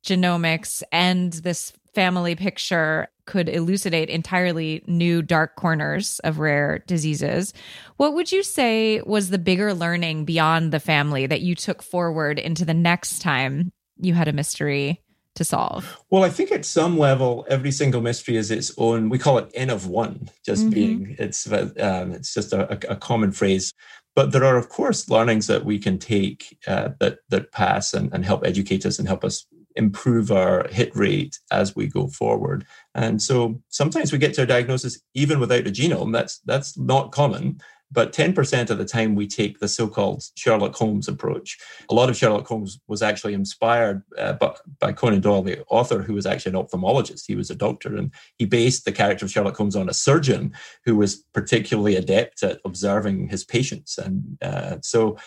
genomics 0.05 0.83
and 0.91 1.31
this 1.33 1.73
family 1.93 2.35
picture 2.35 3.07
could 3.25 3.49
elucidate 3.49 4.09
entirely 4.09 4.83
new 4.87 5.21
dark 5.21 5.55
corners 5.55 6.19
of 6.19 6.39
rare 6.39 6.79
diseases. 6.87 7.53
What 7.97 8.13
would 8.13 8.31
you 8.31 8.43
say 8.43 9.01
was 9.01 9.29
the 9.29 9.39
bigger 9.39 9.73
learning 9.73 10.25
beyond 10.25 10.71
the 10.71 10.79
family 10.79 11.25
that 11.27 11.41
you 11.41 11.55
took 11.55 11.81
forward 11.81 12.39
into 12.39 12.65
the 12.65 12.73
next 12.73 13.19
time 13.19 13.71
you 13.97 14.13
had 14.13 14.27
a 14.27 14.33
mystery 14.33 15.01
to 15.35 15.43
solve? 15.43 15.97
Well, 16.09 16.23
I 16.23 16.29
think 16.29 16.51
at 16.51 16.65
some 16.65 16.97
level, 16.97 17.45
every 17.49 17.71
single 17.71 18.01
mystery 18.01 18.37
is 18.37 18.51
its 18.51 18.71
own. 18.77 19.09
We 19.09 19.19
call 19.19 19.37
it 19.37 19.51
N 19.53 19.69
of 19.69 19.87
one, 19.87 20.29
just 20.45 20.63
mm-hmm. 20.63 20.69
being 20.69 21.15
it's 21.19 21.51
um, 21.51 22.11
it's 22.11 22.33
just 22.33 22.53
a, 22.53 22.71
a, 22.89 22.95
common 22.95 23.31
phrase. 23.31 23.73
But 24.15 24.31
there 24.31 24.45
are, 24.45 24.57
of 24.57 24.69
course, 24.69 25.09
learnings 25.09 25.47
that 25.47 25.65
we 25.65 25.77
can 25.77 25.99
take 25.99 26.57
uh, 26.67 26.89
that 26.99 27.19
that 27.29 27.51
pass 27.51 27.93
and, 27.93 28.13
and 28.13 28.25
help 28.25 28.45
educate 28.45 28.85
us 28.85 28.97
and 28.97 29.07
help 29.07 29.25
us 29.25 29.45
improve 29.75 30.31
our 30.31 30.67
hit 30.69 30.95
rate 30.95 31.39
as 31.51 31.75
we 31.75 31.87
go 31.87 32.07
forward. 32.07 32.65
And 32.93 33.21
so 33.21 33.61
sometimes 33.69 34.11
we 34.11 34.17
get 34.17 34.33
to 34.35 34.43
a 34.43 34.47
diagnosis 34.47 34.99
even 35.13 35.39
without 35.39 35.67
a 35.67 35.71
genome. 35.71 36.13
That's 36.13 36.39
that's 36.45 36.77
not 36.77 37.11
common. 37.11 37.59
But 37.91 38.11
10% 38.11 38.71
of 38.71 38.77
the 38.77 38.85
time, 38.85 39.15
we 39.15 39.27
take 39.27 39.59
the 39.59 39.67
so 39.67 39.87
called 39.87 40.23
Sherlock 40.35 40.75
Holmes 40.75 41.07
approach. 41.07 41.57
A 41.89 41.93
lot 41.93 42.09
of 42.09 42.17
Sherlock 42.17 42.47
Holmes 42.47 42.79
was 42.87 43.03
actually 43.03 43.33
inspired 43.33 44.01
uh, 44.17 44.33
by, 44.79 44.91
Conan 44.91 45.21
Doyle, 45.21 45.43
the 45.43 45.63
author, 45.69 46.01
who 46.01 46.15
was 46.15 46.25
actually 46.25 46.57
an 46.57 46.65
ophthalmologist. 46.65 47.23
He 47.27 47.35
was 47.35 47.51
a 47.51 47.55
doctor, 47.55 47.95
and 47.95 48.11
he 48.37 48.45
based 48.45 48.85
the 48.85 48.91
character 48.91 49.23
of 49.23 49.31
Sherlock 49.31 49.55
Holmes 49.55 49.75
on 49.75 49.87
a 49.87 49.93
surgeon 49.93 50.53
who 50.83 50.95
was 50.95 51.23
particularly 51.33 51.95
adept 51.95 52.41
at 52.41 52.59
observing 52.65 53.29
his 53.29 53.45
patients. 53.45 53.97
And 53.99 54.37
uh, 54.41 54.77
so 54.81 55.17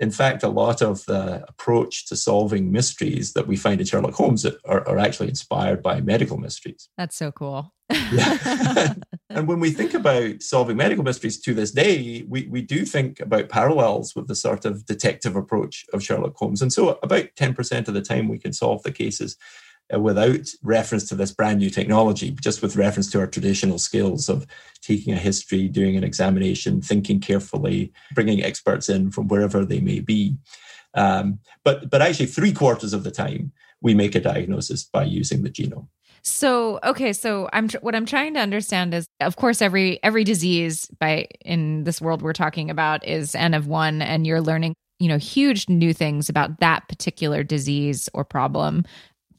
in 0.00 0.10
fact, 0.10 0.42
a 0.42 0.48
lot 0.48 0.80
of 0.80 1.04
the 1.06 1.44
approach 1.48 2.06
to 2.06 2.16
solving 2.16 2.70
mysteries 2.70 3.32
that 3.32 3.48
we 3.48 3.56
find 3.56 3.80
in 3.80 3.86
Sherlock 3.86 4.14
Holmes 4.14 4.46
are, 4.46 4.88
are 4.88 4.98
actually 4.98 5.28
inspired 5.28 5.82
by 5.82 6.00
medical 6.00 6.38
mysteries. 6.38 6.88
That's 6.96 7.16
so 7.16 7.32
cool. 7.32 7.72
yeah. 8.12 8.94
and 9.30 9.48
when 9.48 9.58
we 9.58 9.70
think 9.70 9.94
about 9.94 10.40
solving 10.42 10.76
medical 10.76 11.02
mysteries 11.02 11.40
to 11.40 11.54
this 11.54 11.72
day, 11.72 12.24
we, 12.28 12.46
we 12.46 12.62
do 12.62 12.84
think 12.84 13.18
about 13.18 13.48
parallels 13.48 14.14
with 14.14 14.28
the 14.28 14.36
sort 14.36 14.64
of 14.64 14.86
detective 14.86 15.34
approach 15.34 15.84
of 15.92 16.02
Sherlock 16.02 16.36
Holmes. 16.36 16.62
And 16.62 16.72
so, 16.72 16.98
about 17.02 17.26
10% 17.36 17.88
of 17.88 17.94
the 17.94 18.02
time, 18.02 18.28
we 18.28 18.38
can 18.38 18.52
solve 18.52 18.82
the 18.84 18.92
cases 18.92 19.36
without 19.96 20.48
reference 20.62 21.08
to 21.08 21.14
this 21.14 21.32
brand 21.32 21.58
new 21.58 21.70
technology, 21.70 22.30
just 22.40 22.62
with 22.62 22.76
reference 22.76 23.10
to 23.10 23.20
our 23.20 23.26
traditional 23.26 23.78
skills 23.78 24.28
of 24.28 24.46
taking 24.82 25.14
a 25.14 25.18
history, 25.18 25.68
doing 25.68 25.96
an 25.96 26.04
examination, 26.04 26.82
thinking 26.82 27.20
carefully, 27.20 27.92
bringing 28.14 28.42
experts 28.42 28.88
in 28.88 29.10
from 29.10 29.28
wherever 29.28 29.64
they 29.64 29.80
may 29.80 30.00
be. 30.00 30.36
Um, 30.94 31.38
but 31.64 31.90
but 31.90 32.02
actually, 32.02 32.26
three 32.26 32.52
quarters 32.52 32.92
of 32.92 33.04
the 33.04 33.10
time 33.10 33.52
we 33.80 33.94
make 33.94 34.14
a 34.14 34.20
diagnosis 34.20 34.84
by 34.84 35.04
using 35.04 35.42
the 35.42 35.50
genome. 35.50 35.88
So, 36.22 36.78
okay, 36.84 37.12
so 37.12 37.48
I'm 37.52 37.68
what 37.80 37.94
I'm 37.94 38.06
trying 38.06 38.34
to 38.34 38.40
understand 38.40 38.92
is 38.92 39.06
of 39.20 39.36
course 39.36 39.62
every 39.62 40.02
every 40.02 40.24
disease 40.24 40.86
by 40.98 41.28
in 41.44 41.84
this 41.84 42.00
world 42.00 42.22
we're 42.22 42.32
talking 42.32 42.70
about 42.70 43.06
is 43.06 43.34
n 43.34 43.54
of 43.54 43.66
1 43.66 44.02
and 44.02 44.26
you're 44.26 44.40
learning, 44.40 44.74
you 44.98 45.08
know, 45.08 45.18
huge 45.18 45.68
new 45.68 45.94
things 45.94 46.28
about 46.28 46.60
that 46.60 46.88
particular 46.88 47.42
disease 47.42 48.08
or 48.14 48.24
problem. 48.24 48.84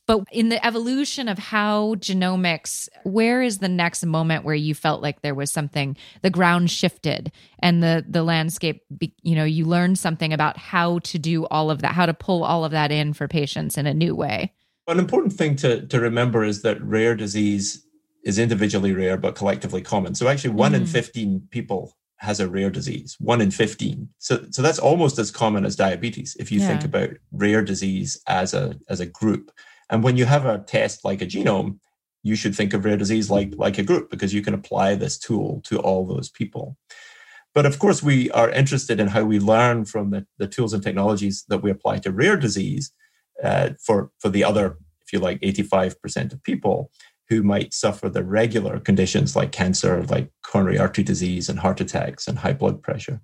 But 0.10 0.24
in 0.32 0.50
the 0.50 0.66
evolution 0.66 1.28
of 1.28 1.38
how 1.38 1.94
genomics, 1.98 2.90
where 3.04 3.44
is 3.44 3.60
the 3.60 3.70
next 3.70 4.04
moment 4.04 4.44
where 4.44 4.56
you 4.56 4.74
felt 4.74 5.04
like 5.04 5.22
there 5.22 5.36
was 5.36 5.52
something, 5.52 5.96
the 6.24 6.32
ground 6.32 6.72
shifted 6.72 7.32
and 7.60 7.84
the 7.84 8.04
the 8.10 8.24
landscape, 8.24 8.84
you 9.22 9.36
know, 9.36 9.44
you 9.44 9.66
learned 9.66 10.00
something 10.00 10.34
about 10.34 10.58
how 10.58 10.98
to 10.98 11.20
do 11.20 11.46
all 11.52 11.70
of 11.70 11.84
that, 11.84 11.92
how 11.94 12.08
to 12.08 12.16
pull 12.16 12.44
all 12.44 12.66
of 12.66 12.72
that 12.72 12.92
in 12.92 13.14
for 13.14 13.28
patients 13.28 13.78
in 13.78 13.86
a 13.86 13.94
new 13.94 14.16
way? 14.16 14.52
An 14.88 14.98
important 14.98 15.34
thing 15.34 15.56
to, 15.58 15.86
to 15.86 16.00
remember 16.00 16.44
is 16.44 16.64
that 16.64 16.82
rare 16.82 17.14
disease 17.14 17.86
is 18.24 18.40
individually 18.40 18.94
rare 18.94 19.16
but 19.16 19.36
collectively 19.36 19.84
common. 19.84 20.16
So 20.16 20.28
actually, 20.28 20.56
one 20.56 20.72
mm. 20.72 20.78
in 20.78 20.86
15 20.88 21.50
people 21.52 21.96
has 22.18 22.40
a 22.40 22.50
rare 22.50 22.72
disease, 22.72 23.16
one 23.20 23.42
in 23.42 23.52
15. 23.52 24.10
So, 24.18 24.44
so 24.50 24.64
that's 24.64 24.80
almost 24.80 25.20
as 25.20 25.30
common 25.30 25.66
as 25.66 25.76
diabetes 25.76 26.36
if 26.40 26.52
you 26.52 26.62
yeah. 26.62 26.68
think 26.68 26.84
about 26.84 27.12
rare 27.32 27.62
disease 27.62 28.20
as 28.26 28.56
a, 28.56 28.76
as 28.90 29.00
a 29.00 29.06
group. 29.06 29.52
And 29.90 30.04
when 30.04 30.18
you 30.18 30.26
have 30.26 30.46
a 30.46 30.60
test 30.60 31.04
like 31.04 31.22
a 31.22 31.26
genome, 31.26 31.80
you 32.24 32.36
should 32.36 32.56
think 32.56 32.74
of 32.74 32.86
rare 32.86 32.98
disease 32.98 33.30
like, 33.30 33.54
like 33.56 33.78
a 33.78 33.84
group 33.84 34.10
because 34.10 34.34
you 34.34 34.42
can 34.42 34.54
apply 34.54 34.96
this 34.96 35.18
tool 35.18 35.62
to 35.66 35.80
all 35.80 36.06
those 36.06 36.30
people. 36.30 36.78
But 37.54 37.66
of 37.66 37.80
course, 37.80 38.04
we 38.04 38.30
are 38.32 38.50
interested 38.50 39.00
in 39.00 39.08
how 39.08 39.24
we 39.24 39.40
learn 39.40 39.86
from 39.86 40.12
the, 40.12 40.26
the 40.38 40.48
tools 40.48 40.74
and 40.74 40.84
technologies 40.84 41.46
that 41.48 41.64
we 41.64 41.72
apply 41.72 42.00
to 42.00 42.12
rare 42.12 42.38
disease 42.38 42.92
uh, 43.44 43.72
for, 43.84 44.12
for 44.20 44.30
the 44.30 44.44
other, 44.44 44.78
if 45.02 45.14
you 45.14 45.20
like, 45.20 45.40
85% 45.42 46.34
of 46.34 46.44
people 46.44 46.92
who 47.30 47.44
might 47.44 47.74
suffer 47.74 48.10
the 48.10 48.24
regular 48.24 48.80
conditions 48.80 49.36
like 49.36 49.52
cancer, 49.52 50.04
like 50.06 50.32
coronary 50.44 50.80
artery 50.80 51.04
disease 51.04 51.48
and 51.48 51.60
heart 51.60 51.80
attacks 51.80 52.28
and 52.28 52.40
high 52.40 52.54
blood 52.54 52.82
pressure. 52.82 53.22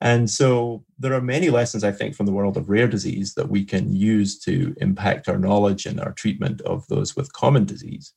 And 0.00 0.30
so 0.30 0.84
there 0.98 1.12
are 1.12 1.20
many 1.20 1.50
lessons, 1.50 1.84
I 1.84 1.92
think, 1.92 2.14
from 2.14 2.26
the 2.26 2.32
world 2.32 2.56
of 2.56 2.70
rare 2.70 2.88
disease 2.88 3.34
that 3.34 3.50
we 3.50 3.64
can 3.64 3.92
use 3.92 4.38
to 4.40 4.74
impact 4.80 5.28
our 5.28 5.38
knowledge 5.38 5.84
and 5.84 6.00
our 6.00 6.12
treatment 6.12 6.60
of 6.62 6.86
those 6.88 7.16
with 7.16 7.32
common 7.32 7.64
disease. 7.64 8.14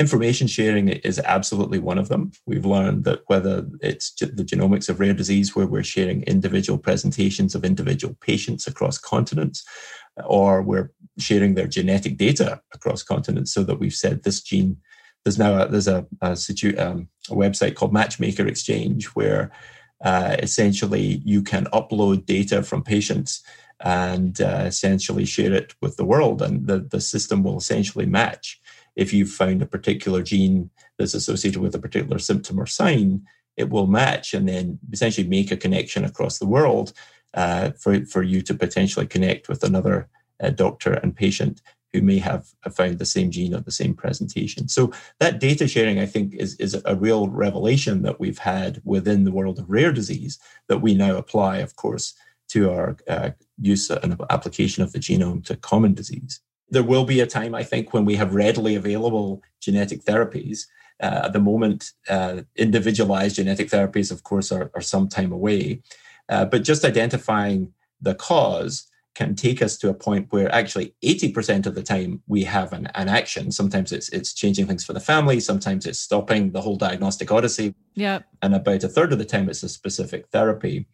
Information 0.00 0.46
sharing 0.46 0.88
is 0.88 1.18
absolutely 1.18 1.78
one 1.78 1.98
of 1.98 2.08
them. 2.08 2.32
We've 2.46 2.64
learned 2.64 3.04
that 3.04 3.20
whether 3.26 3.66
it's 3.82 4.14
the 4.14 4.42
genomics 4.50 4.88
of 4.88 4.98
rare 4.98 5.12
disease, 5.12 5.54
where 5.54 5.66
we're 5.66 5.82
sharing 5.82 6.22
individual 6.22 6.78
presentations 6.78 7.54
of 7.54 7.66
individual 7.66 8.16
patients 8.22 8.66
across 8.66 8.96
continents, 8.96 9.62
or 10.24 10.62
we're 10.62 10.90
sharing 11.18 11.54
their 11.54 11.66
genetic 11.66 12.16
data 12.16 12.62
across 12.72 13.02
continents 13.02 13.52
so 13.52 13.62
that 13.62 13.78
we've 13.78 13.92
said 13.92 14.22
this 14.22 14.40
gene 14.40 14.78
there's 15.24 15.38
now 15.38 15.62
a, 15.62 15.68
there's 15.68 15.88
a, 15.88 16.06
a, 16.22 16.30
um, 16.78 17.08
a 17.28 17.34
website 17.34 17.74
called 17.74 17.92
matchmaker 17.92 18.46
exchange 18.46 19.04
where 19.08 19.52
uh, 20.02 20.36
essentially 20.38 21.20
you 21.26 21.42
can 21.42 21.66
upload 21.66 22.24
data 22.24 22.62
from 22.62 22.82
patients 22.82 23.42
and 23.80 24.40
uh, 24.40 24.62
essentially 24.64 25.26
share 25.26 25.52
it 25.52 25.74
with 25.82 25.98
the 25.98 26.06
world 26.06 26.40
and 26.40 26.66
the, 26.66 26.78
the 26.78 27.02
system 27.02 27.42
will 27.42 27.58
essentially 27.58 28.06
match 28.06 28.58
if 29.00 29.12
you've 29.12 29.32
found 29.32 29.62
a 29.62 29.66
particular 29.66 30.22
gene 30.22 30.70
that's 30.98 31.14
associated 31.14 31.60
with 31.60 31.74
a 31.74 31.80
particular 31.80 32.18
symptom 32.18 32.60
or 32.60 32.66
sign 32.66 33.26
it 33.56 33.70
will 33.70 33.86
match 33.86 34.32
and 34.32 34.48
then 34.48 34.78
essentially 34.92 35.26
make 35.26 35.50
a 35.50 35.56
connection 35.56 36.04
across 36.04 36.38
the 36.38 36.46
world 36.46 36.92
uh, 37.34 37.70
for, 37.72 38.04
for 38.06 38.22
you 38.22 38.40
to 38.42 38.54
potentially 38.54 39.06
connect 39.06 39.48
with 39.48 39.62
another 39.62 40.08
uh, 40.40 40.50
doctor 40.50 40.94
and 40.94 41.14
patient 41.14 41.60
who 41.92 42.00
may 42.00 42.18
have 42.18 42.46
found 42.72 42.98
the 42.98 43.04
same 43.04 43.30
gene 43.30 43.54
or 43.54 43.60
the 43.60 43.70
same 43.70 43.94
presentation. 43.94 44.68
So 44.68 44.92
that 45.18 45.40
data 45.40 45.66
sharing, 45.66 45.98
I 45.98 46.06
think, 46.06 46.34
is, 46.34 46.54
is 46.56 46.80
a 46.84 46.94
real 46.94 47.28
revelation 47.28 48.02
that 48.02 48.20
we've 48.20 48.38
had 48.38 48.80
within 48.84 49.24
the 49.24 49.32
world 49.32 49.58
of 49.58 49.68
rare 49.68 49.92
disease 49.92 50.38
that 50.68 50.78
we 50.78 50.94
now 50.94 51.16
apply, 51.16 51.58
of 51.58 51.74
course, 51.74 52.14
to 52.50 52.70
our 52.70 52.96
uh, 53.08 53.30
use 53.60 53.90
and 53.90 54.20
application 54.30 54.82
of 54.82 54.92
the 54.92 54.98
genome 55.00 55.44
to 55.46 55.56
common 55.56 55.94
disease. 55.94 56.40
There 56.70 56.82
will 56.82 57.04
be 57.04 57.20
a 57.20 57.26
time, 57.26 57.54
I 57.54 57.62
think, 57.62 57.92
when 57.92 58.04
we 58.04 58.16
have 58.16 58.34
readily 58.34 58.76
available 58.76 59.42
genetic 59.60 60.04
therapies. 60.04 60.66
Uh, 61.02 61.22
at 61.24 61.32
the 61.32 61.40
moment, 61.40 61.92
uh, 62.08 62.42
individualized 62.56 63.36
genetic 63.36 63.68
therapies, 63.70 64.12
of 64.12 64.22
course, 64.22 64.52
are, 64.52 64.70
are 64.74 64.82
some 64.82 65.08
time 65.08 65.32
away. 65.32 65.82
Uh, 66.28 66.44
but 66.44 66.62
just 66.62 66.84
identifying 66.84 67.72
the 68.00 68.14
cause 68.14 68.86
can 69.14 69.34
take 69.34 69.60
us 69.60 69.76
to 69.76 69.88
a 69.88 69.94
point 69.94 70.28
where 70.30 70.52
actually 70.54 70.94
80% 71.02 71.66
of 71.66 71.74
the 71.74 71.82
time 71.82 72.22
we 72.28 72.44
have 72.44 72.72
an, 72.72 72.86
an 72.94 73.08
action. 73.08 73.50
Sometimes 73.50 73.92
it's 73.92 74.08
it's 74.10 74.32
changing 74.32 74.66
things 74.66 74.84
for 74.84 74.92
the 74.92 75.00
family, 75.00 75.40
sometimes 75.40 75.84
it's 75.86 75.98
stopping 75.98 76.52
the 76.52 76.60
whole 76.60 76.76
diagnostic 76.76 77.32
odyssey. 77.32 77.74
Yeah. 77.94 78.20
And 78.40 78.54
about 78.54 78.84
a 78.84 78.88
third 78.88 79.12
of 79.12 79.18
the 79.18 79.24
time 79.24 79.48
it's 79.48 79.62
a 79.62 79.68
specific 79.68 80.28
therapy. 80.28 80.86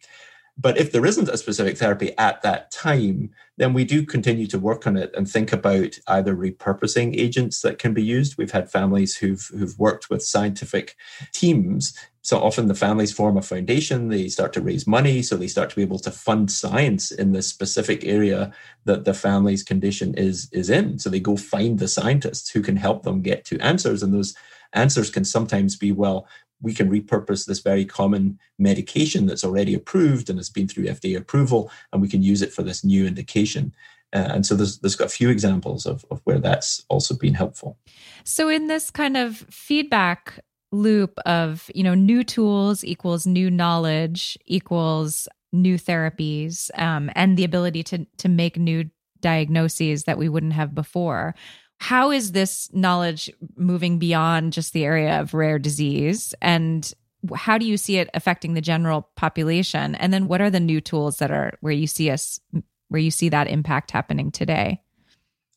But 0.59 0.77
if 0.77 0.91
there 0.91 1.05
isn't 1.05 1.29
a 1.29 1.37
specific 1.37 1.77
therapy 1.77 2.17
at 2.17 2.41
that 2.41 2.71
time, 2.71 3.29
then 3.57 3.73
we 3.73 3.85
do 3.85 4.05
continue 4.05 4.47
to 4.47 4.59
work 4.59 4.87
on 4.87 4.97
it 4.97 5.11
and 5.15 5.29
think 5.29 5.53
about 5.53 5.99
either 6.07 6.35
repurposing 6.35 7.15
agents 7.15 7.61
that 7.61 7.77
can 7.77 7.93
be 7.93 8.03
used. 8.03 8.37
We've 8.37 8.51
had 8.51 8.71
families 8.71 9.17
who've 9.17 9.45
who've 9.57 9.77
worked 9.77 10.09
with 10.09 10.23
scientific 10.23 10.95
teams. 11.31 11.97
So 12.21 12.39
often 12.39 12.67
the 12.67 12.75
families 12.75 13.13
form 13.13 13.37
a 13.37 13.41
foundation, 13.41 14.09
they 14.09 14.27
start 14.27 14.51
to 14.53 14.61
raise 14.61 14.85
money, 14.85 15.21
so 15.21 15.37
they 15.37 15.47
start 15.47 15.69
to 15.69 15.75
be 15.75 15.81
able 15.81 15.99
to 15.99 16.11
fund 16.11 16.51
science 16.51 17.11
in 17.11 17.31
the 17.31 17.41
specific 17.41 18.03
area 18.03 18.51
that 18.85 19.05
the 19.05 19.13
family's 19.13 19.63
condition 19.63 20.13
is 20.15 20.49
is 20.51 20.69
in. 20.69 20.97
So 20.97 21.09
they 21.09 21.19
go 21.19 21.37
find 21.37 21.77
the 21.77 21.87
scientists 21.87 22.49
who 22.49 22.61
can 22.61 22.77
help 22.77 23.03
them 23.03 23.21
get 23.21 23.45
to 23.45 23.59
answers. 23.59 24.01
And 24.01 24.13
those 24.13 24.35
answers 24.73 25.09
can 25.09 25.23
sometimes 25.23 25.75
be, 25.75 25.91
well, 25.91 26.27
we 26.61 26.73
can 26.73 26.89
repurpose 26.89 27.45
this 27.45 27.59
very 27.59 27.85
common 27.85 28.39
medication 28.57 29.25
that's 29.25 29.43
already 29.43 29.73
approved 29.73 30.29
and 30.29 30.39
has 30.39 30.49
been 30.49 30.67
through 30.67 30.85
FDA 30.85 31.17
approval, 31.17 31.71
and 31.91 32.01
we 32.01 32.09
can 32.09 32.23
use 32.23 32.41
it 32.41 32.53
for 32.53 32.63
this 32.63 32.83
new 32.83 33.05
indication. 33.05 33.73
Uh, 34.13 34.29
and 34.31 34.45
so 34.45 34.55
there's 34.55 34.79
there's 34.79 34.95
got 34.95 35.07
a 35.07 35.09
few 35.09 35.29
examples 35.29 35.85
of, 35.85 36.05
of 36.09 36.21
where 36.23 36.39
that's 36.39 36.85
also 36.89 37.15
been 37.15 37.33
helpful. 37.33 37.77
So 38.23 38.49
in 38.49 38.67
this 38.67 38.89
kind 38.89 39.17
of 39.17 39.45
feedback 39.49 40.39
loop 40.71 41.17
of 41.25 41.69
you 41.73 41.83
know 41.83 41.93
new 41.93 42.23
tools 42.23 42.83
equals 42.83 43.25
new 43.25 43.49
knowledge 43.49 44.37
equals 44.45 45.27
new 45.53 45.77
therapies 45.77 46.69
um, 46.79 47.09
and 47.15 47.37
the 47.37 47.43
ability 47.43 47.83
to 47.83 48.05
to 48.17 48.29
make 48.29 48.57
new 48.57 48.89
diagnoses 49.21 50.03
that 50.03 50.17
we 50.17 50.29
wouldn't 50.29 50.53
have 50.53 50.75
before 50.75 51.33
how 51.79 52.11
is 52.11 52.31
this 52.31 52.69
knowledge 52.73 53.31
moving 53.55 53.99
beyond 53.99 54.53
just 54.53 54.73
the 54.73 54.83
area 54.83 55.21
of 55.21 55.33
rare 55.33 55.59
disease? 55.59 56.33
And 56.41 56.91
how 57.35 57.57
do 57.57 57.65
you 57.65 57.77
see 57.77 57.97
it 57.97 58.09
affecting 58.13 58.53
the 58.53 58.61
general 58.61 59.09
population? 59.15 59.95
And 59.95 60.11
then 60.13 60.27
what 60.27 60.41
are 60.41 60.49
the 60.49 60.59
new 60.59 60.81
tools 60.81 61.17
that 61.19 61.31
are 61.31 61.53
where 61.61 61.73
you 61.73 61.87
see 61.87 62.09
us 62.09 62.39
where 62.89 63.01
you 63.01 63.11
see 63.11 63.29
that 63.29 63.47
impact 63.47 63.91
happening 63.91 64.31
today? 64.31 64.81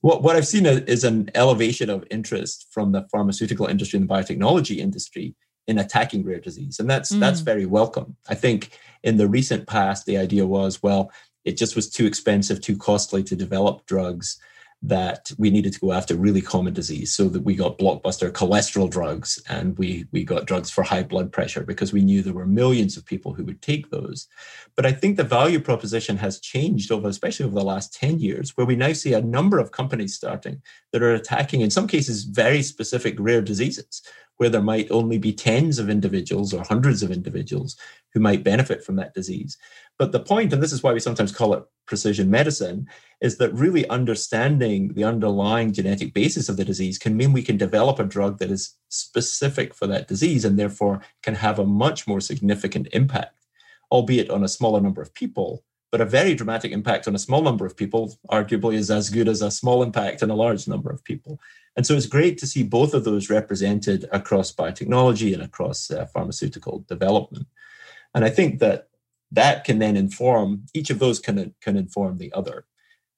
Well, 0.03 0.21
what 0.21 0.35
i've 0.35 0.47
seen 0.47 0.67
is 0.67 1.05
an 1.05 1.31
elevation 1.35 1.91
of 1.91 2.05
interest 2.11 2.67
from 2.71 2.93
the 2.93 3.07
pharmaceutical 3.13 3.67
industry 3.67 3.99
and 3.99 4.09
the 4.09 4.15
biotechnology 4.15 4.79
industry 4.79 5.35
in 5.67 5.79
attacking 5.79 6.25
rare 6.25 6.41
disease. 6.41 6.81
And 6.81 6.89
that's 6.89 7.13
mm. 7.13 7.21
that's 7.21 7.41
very 7.41 7.67
welcome. 7.67 8.17
I 8.29 8.35
think 8.35 8.79
in 9.03 9.19
the 9.19 9.29
recent 9.29 9.67
past 9.67 10.07
the 10.07 10.19
idea 10.19 10.47
was 10.47 10.83
well 10.83 11.13
it 11.45 11.57
just 11.57 11.77
was 11.77 11.89
too 11.89 12.07
expensive 12.07 12.61
too 12.61 12.77
costly 12.77 13.23
to 13.25 13.37
develop 13.37 13.87
drugs 13.87 14.39
that 14.83 15.31
we 15.37 15.51
needed 15.51 15.75
to 15.75 15.81
go 15.81 15.93
after 15.93 16.15
really 16.17 16.41
common 16.41 16.73
disease 16.73 17.13
so 17.13 17.29
that 17.29 17.43
we 17.43 17.55
got 17.55 17.79
blockbuster 17.79 18.33
cholesterol 18.33 18.89
drugs 18.89 19.43
and 19.49 19.77
we 19.77 20.07
we 20.11 20.25
got 20.25 20.47
drugs 20.47 20.71
for 20.71 20.83
high 20.83 21.03
blood 21.03 21.31
pressure 21.31 21.63
because 21.63 21.93
we 21.93 22.01
knew 22.01 22.23
there 22.23 22.33
were 22.33 22.47
millions 22.47 22.97
of 22.97 23.05
people 23.05 23.35
who 23.35 23.45
would 23.45 23.61
take 23.61 23.91
those 23.91 24.27
but 24.77 24.87
i 24.87 24.93
think 24.93 25.17
the 25.17 25.25
value 25.25 25.61
proposition 25.61 26.17
has 26.17 26.41
changed 26.41 26.91
over 26.91 27.09
especially 27.09 27.45
over 27.45 27.55
the 27.55 27.65
last 27.65 27.93
10 27.93 28.21
years 28.21 28.57
where 28.57 28.67
we 28.67 28.75
now 28.75 28.93
see 28.93 29.13
a 29.13 29.21
number 29.21 29.59
of 29.59 29.71
companies 29.71 30.15
starting 30.15 30.63
that 30.93 31.03
are 31.03 31.15
attacking 31.15 31.61
in 31.61 31.71
some 31.71 31.87
cases 31.87 32.25
very 32.25 32.63
specific 32.63 33.17
rare 33.19 33.43
diseases 33.43 34.01
where 34.41 34.49
there 34.49 34.63
might 34.63 34.91
only 34.91 35.19
be 35.19 35.35
tens 35.35 35.79
of 35.79 35.91
individuals 35.91 36.55
or 36.55 36.65
hundreds 36.65 37.03
of 37.03 37.11
individuals 37.11 37.77
who 38.15 38.21
might 38.21 38.43
benefit 38.43 38.83
from 38.83 38.97
that 38.97 39.13
disease. 39.13 39.59
But 40.01 40.13
the 40.13 40.21
point, 40.21 40.55
and 40.55 40.63
this 40.63 40.73
is 40.73 40.83
why 40.83 40.95
we 40.95 40.99
sometimes 40.99 41.31
call 41.31 41.53
it 41.53 41.63
precision 41.87 42.31
medicine, 42.31 42.89
is 43.21 43.37
that 43.37 43.53
really 43.53 43.87
understanding 43.91 44.95
the 44.95 45.05
underlying 45.05 45.75
genetic 45.75 46.15
basis 46.15 46.49
of 46.49 46.57
the 46.57 46.65
disease 46.65 46.97
can 46.97 47.19
mean 47.19 47.35
we 47.35 47.43
can 47.43 47.59
develop 47.59 47.99
a 47.99 48.05
drug 48.05 48.39
that 48.39 48.51
is 48.51 48.77
specific 48.89 49.75
for 49.75 49.87
that 49.89 50.09
disease 50.09 50.47
and 50.47 50.59
therefore 50.59 51.03
can 51.23 51.35
have 51.35 51.59
a 51.59 51.67
much 51.67 52.09
more 52.09 52.19
significant 52.23 52.89
impact, 52.95 53.45
albeit 53.93 54.31
on 54.31 54.43
a 54.43 54.49
smaller 54.49 54.81
number 54.81 55.03
of 55.03 55.13
people. 55.13 55.65
But 55.93 56.01
a 56.01 56.07
very 56.07 56.35
dramatic 56.35 56.73
impact 56.73 57.07
on 57.07 57.15
a 57.15 57.19
small 57.19 57.43
number 57.43 57.67
of 57.67 57.77
people, 57.77 58.19
arguably, 58.31 58.77
is 58.77 58.91
as 58.91 59.11
good 59.11 59.29
as 59.29 59.43
a 59.43 59.51
small 59.51 59.83
impact 59.83 60.23
on 60.23 60.31
a 60.31 60.35
large 60.35 60.67
number 60.67 60.91
of 60.91 61.05
people. 61.05 61.39
And 61.77 61.87
so 61.87 61.95
it's 61.95 62.07
great 62.07 62.39
to 62.39 62.47
see 62.47 62.63
both 62.63 62.95
of 62.95 63.05
those 63.05 63.29
represented 63.29 64.09
across 64.13 64.51
biotechnology 64.51 65.35
and 65.35 65.43
across 65.43 65.91
uh, 65.91 66.07
pharmaceutical 66.07 66.87
development. 66.89 67.47
And 68.15 68.25
I 68.25 68.31
think 68.31 68.61
that 68.61 68.87
that 69.33 69.65
can 69.65 69.79
then 69.79 69.97
inform 69.97 70.67
each 70.75 70.91
of 70.91 70.99
those 70.99 71.19
can 71.21 71.55
can 71.61 71.77
inform 71.77 72.19
the 72.19 72.33
other, 72.33 72.65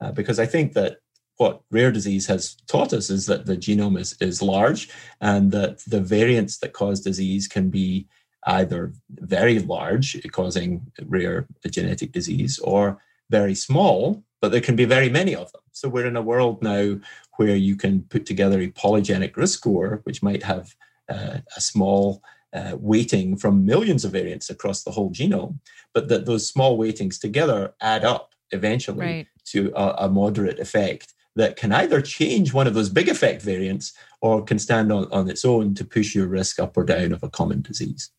uh, 0.00 0.12
because 0.12 0.38
I 0.38 0.46
think 0.46 0.72
that 0.74 0.98
what 1.38 1.62
rare 1.70 1.90
disease 1.90 2.26
has 2.26 2.54
taught 2.66 2.92
us 2.92 3.10
is 3.10 3.26
that 3.26 3.46
the 3.46 3.56
genome 3.56 3.98
is 3.98 4.14
is 4.20 4.42
large 4.42 4.88
and 5.20 5.52
that 5.52 5.78
the 5.86 6.00
variants 6.00 6.58
that 6.58 6.72
cause 6.72 7.00
disease 7.00 7.48
can 7.48 7.70
be 7.70 8.06
either 8.46 8.92
very 9.10 9.60
large, 9.60 10.16
causing 10.32 10.90
rare 11.06 11.46
genetic 11.70 12.12
disease, 12.12 12.58
or 12.58 12.98
very 13.30 13.54
small, 13.54 14.24
but 14.40 14.50
there 14.50 14.60
can 14.60 14.76
be 14.76 14.84
very 14.84 15.08
many 15.08 15.34
of 15.34 15.50
them. 15.52 15.62
So 15.72 15.88
we're 15.88 16.06
in 16.06 16.16
a 16.16 16.22
world 16.22 16.62
now 16.62 16.98
where 17.36 17.56
you 17.56 17.76
can 17.76 18.02
put 18.02 18.26
together 18.26 18.60
a 18.60 18.70
polygenic 18.70 19.36
risk 19.36 19.58
score, 19.58 20.00
which 20.04 20.22
might 20.22 20.42
have 20.42 20.74
uh, 21.08 21.38
a 21.56 21.60
small 21.60 22.22
uh, 22.52 22.76
weighting 22.78 23.36
from 23.36 23.64
millions 23.64 24.04
of 24.04 24.12
variants 24.12 24.50
across 24.50 24.82
the 24.82 24.90
whole 24.90 25.10
genome, 25.10 25.58
but 25.94 26.08
that 26.08 26.26
those 26.26 26.46
small 26.46 26.76
weightings 26.76 27.18
together 27.18 27.74
add 27.80 28.04
up 28.04 28.34
eventually 28.50 29.06
right. 29.06 29.26
to 29.46 29.72
a, 29.74 30.06
a 30.06 30.08
moderate 30.08 30.58
effect 30.58 31.14
that 31.34 31.56
can 31.56 31.72
either 31.72 32.02
change 32.02 32.52
one 32.52 32.66
of 32.66 32.74
those 32.74 32.90
big 32.90 33.08
effect 33.08 33.42
variants 33.42 33.94
or 34.20 34.44
can 34.44 34.58
stand 34.58 34.92
on, 34.92 35.10
on 35.10 35.30
its 35.30 35.44
own 35.44 35.74
to 35.74 35.84
push 35.84 36.14
your 36.14 36.26
risk 36.26 36.60
up 36.60 36.76
or 36.76 36.84
down 36.84 37.12
of 37.12 37.22
a 37.22 37.30
common 37.30 37.62
disease. 37.62 38.10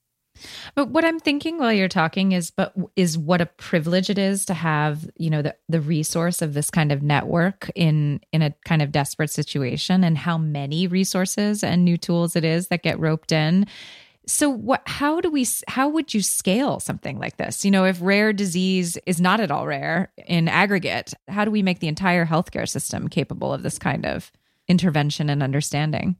But 0.74 0.90
what 0.90 1.06
I'm 1.06 1.20
thinking 1.20 1.60
while 1.60 1.72
you're 1.72 1.88
talking 1.88 2.32
is, 2.32 2.50
but 2.50 2.74
is 2.96 3.18
what 3.18 3.40
a 3.40 3.46
privilege 3.46 4.10
it 4.10 4.18
is 4.18 4.46
to 4.46 4.56
have, 4.56 5.08
you 5.16 5.30
know, 5.30 5.44
the 5.44 5.56
the 5.70 5.80
resource 5.80 6.42
of 6.42 6.56
this 6.56 6.72
kind 6.72 6.92
of 6.92 7.04
network 7.04 7.70
in 7.76 8.20
in 8.32 8.42
a 8.42 8.54
kind 8.66 8.82
of 8.82 8.92
desperate 8.92 9.30
situation, 9.30 10.04
and 10.04 10.18
how 10.18 10.40
many 10.40 10.88
resources 10.88 11.64
and 11.64 11.86
new 11.86 11.98
tools 11.98 12.36
it 12.36 12.44
is 12.44 12.70
that 12.70 12.82
get 12.82 13.00
roped 13.00 13.32
in. 13.32 13.68
So 14.26 14.50
what 14.50 14.82
how 14.86 15.20
do 15.20 15.30
we 15.30 15.46
how 15.68 15.90
would 15.90 16.14
you 16.14 16.22
scale 16.22 16.80
something 16.80 17.20
like 17.20 17.38
this? 17.38 17.66
You 17.66 17.72
know, 17.72 17.86
if 17.86 18.00
rare 18.02 18.32
disease 18.32 18.98
is 19.06 19.20
not 19.20 19.40
at 19.40 19.52
all 19.52 19.68
rare 19.68 20.12
in 20.26 20.48
aggregate, 20.48 21.14
how 21.28 21.44
do 21.46 21.52
we 21.52 21.62
make 21.62 21.80
the 21.80 21.88
entire 21.88 22.26
healthcare 22.26 22.68
system 22.68 23.10
capable 23.10 23.54
of 23.54 23.64
this 23.64 23.78
kind 23.78 24.06
of 24.06 24.32
intervention 24.68 25.30
and 25.30 25.44
understanding? 25.44 26.16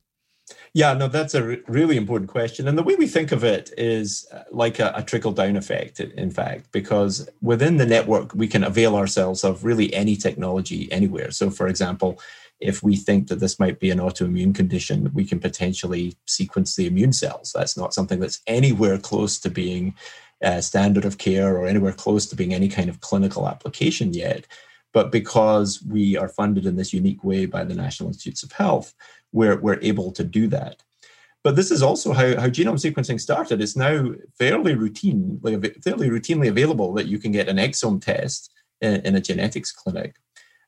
Yeah, 0.74 0.94
no, 0.94 1.08
that's 1.08 1.36
a 1.36 1.44
re- 1.44 1.62
really 1.68 1.96
important 1.96 2.30
question. 2.30 2.68
And 2.68 2.78
the 2.78 2.84
way 2.84 2.96
we 2.96 3.08
think 3.08 3.32
of 3.32 3.44
it 3.44 3.72
is 3.78 4.28
uh, 4.34 4.44
like 4.52 4.80
a, 4.80 4.92
a 4.96 5.04
trickle 5.04 5.32
down 5.32 5.56
effect, 5.56 6.00
in 6.00 6.32
fact, 6.32 6.72
because 6.72 7.30
within 7.42 7.78
the 7.78 7.86
network, 7.86 8.34
we 8.36 8.48
can 8.48 8.64
avail 8.64 8.96
ourselves 8.96 9.44
of 9.44 9.64
really 9.64 9.94
any 9.94 10.16
technology 10.18 10.92
anywhere. 10.92 11.32
So, 11.32 11.50
for 11.50 11.68
example, 11.68 12.20
if 12.64 12.82
we 12.82 12.96
think 12.96 13.28
that 13.28 13.40
this 13.40 13.60
might 13.60 13.80
be 13.80 13.92
an 13.92 14.00
autoimmune 14.00 14.56
condition, 14.56 15.12
we 15.14 15.26
can 15.26 15.40
potentially 15.40 16.16
sequence 16.26 16.76
the 16.76 16.88
immune 16.88 17.14
cells. 17.14 17.52
That's 17.54 17.78
not 17.78 17.94
something 17.94 18.20
that's 18.20 18.42
anywhere 18.48 18.98
close 18.98 19.38
to 19.42 19.50
being 19.50 19.96
uh, 20.44 20.62
standard 20.62 21.06
of 21.06 21.18
care 21.18 21.58
or 21.58 21.68
anywhere 21.68 21.92
close 21.92 22.26
to 22.28 22.36
being 22.36 22.54
any 22.54 22.70
kind 22.70 22.90
of 22.90 23.02
clinical 23.02 23.48
application 23.48 24.14
yet. 24.14 24.48
But 24.94 25.12
because 25.12 25.84
we 25.84 26.16
are 26.18 26.30
funded 26.30 26.66
in 26.66 26.76
this 26.76 26.94
unique 26.94 27.24
way 27.24 27.46
by 27.46 27.64
the 27.64 27.76
National 27.76 28.10
Institutes 28.10 28.44
of 28.44 28.52
Health, 28.54 28.94
we're, 29.32 29.60
we're 29.60 29.82
able 29.82 30.12
to 30.14 30.24
do 30.24 30.48
that. 30.48 30.84
But 31.44 31.58
this 31.58 31.72
is 31.72 31.84
also 31.84 32.14
how, 32.14 32.40
how 32.40 32.48
genome 32.48 32.80
sequencing 32.80 33.20
started. 33.20 33.62
It's 33.62 33.76
now 33.76 34.12
fairly 34.38 34.76
routine, 34.76 35.42
fairly 35.84 36.10
routinely 36.10 36.48
available 36.48 36.94
that 36.94 37.08
you 37.08 37.20
can 37.20 37.34
get 37.34 37.50
an 37.50 37.58
exome 37.58 38.02
test 38.02 38.52
in, 38.80 39.02
in 39.02 39.16
a 39.16 39.22
genetics 39.22 39.72
clinic. 39.72 40.16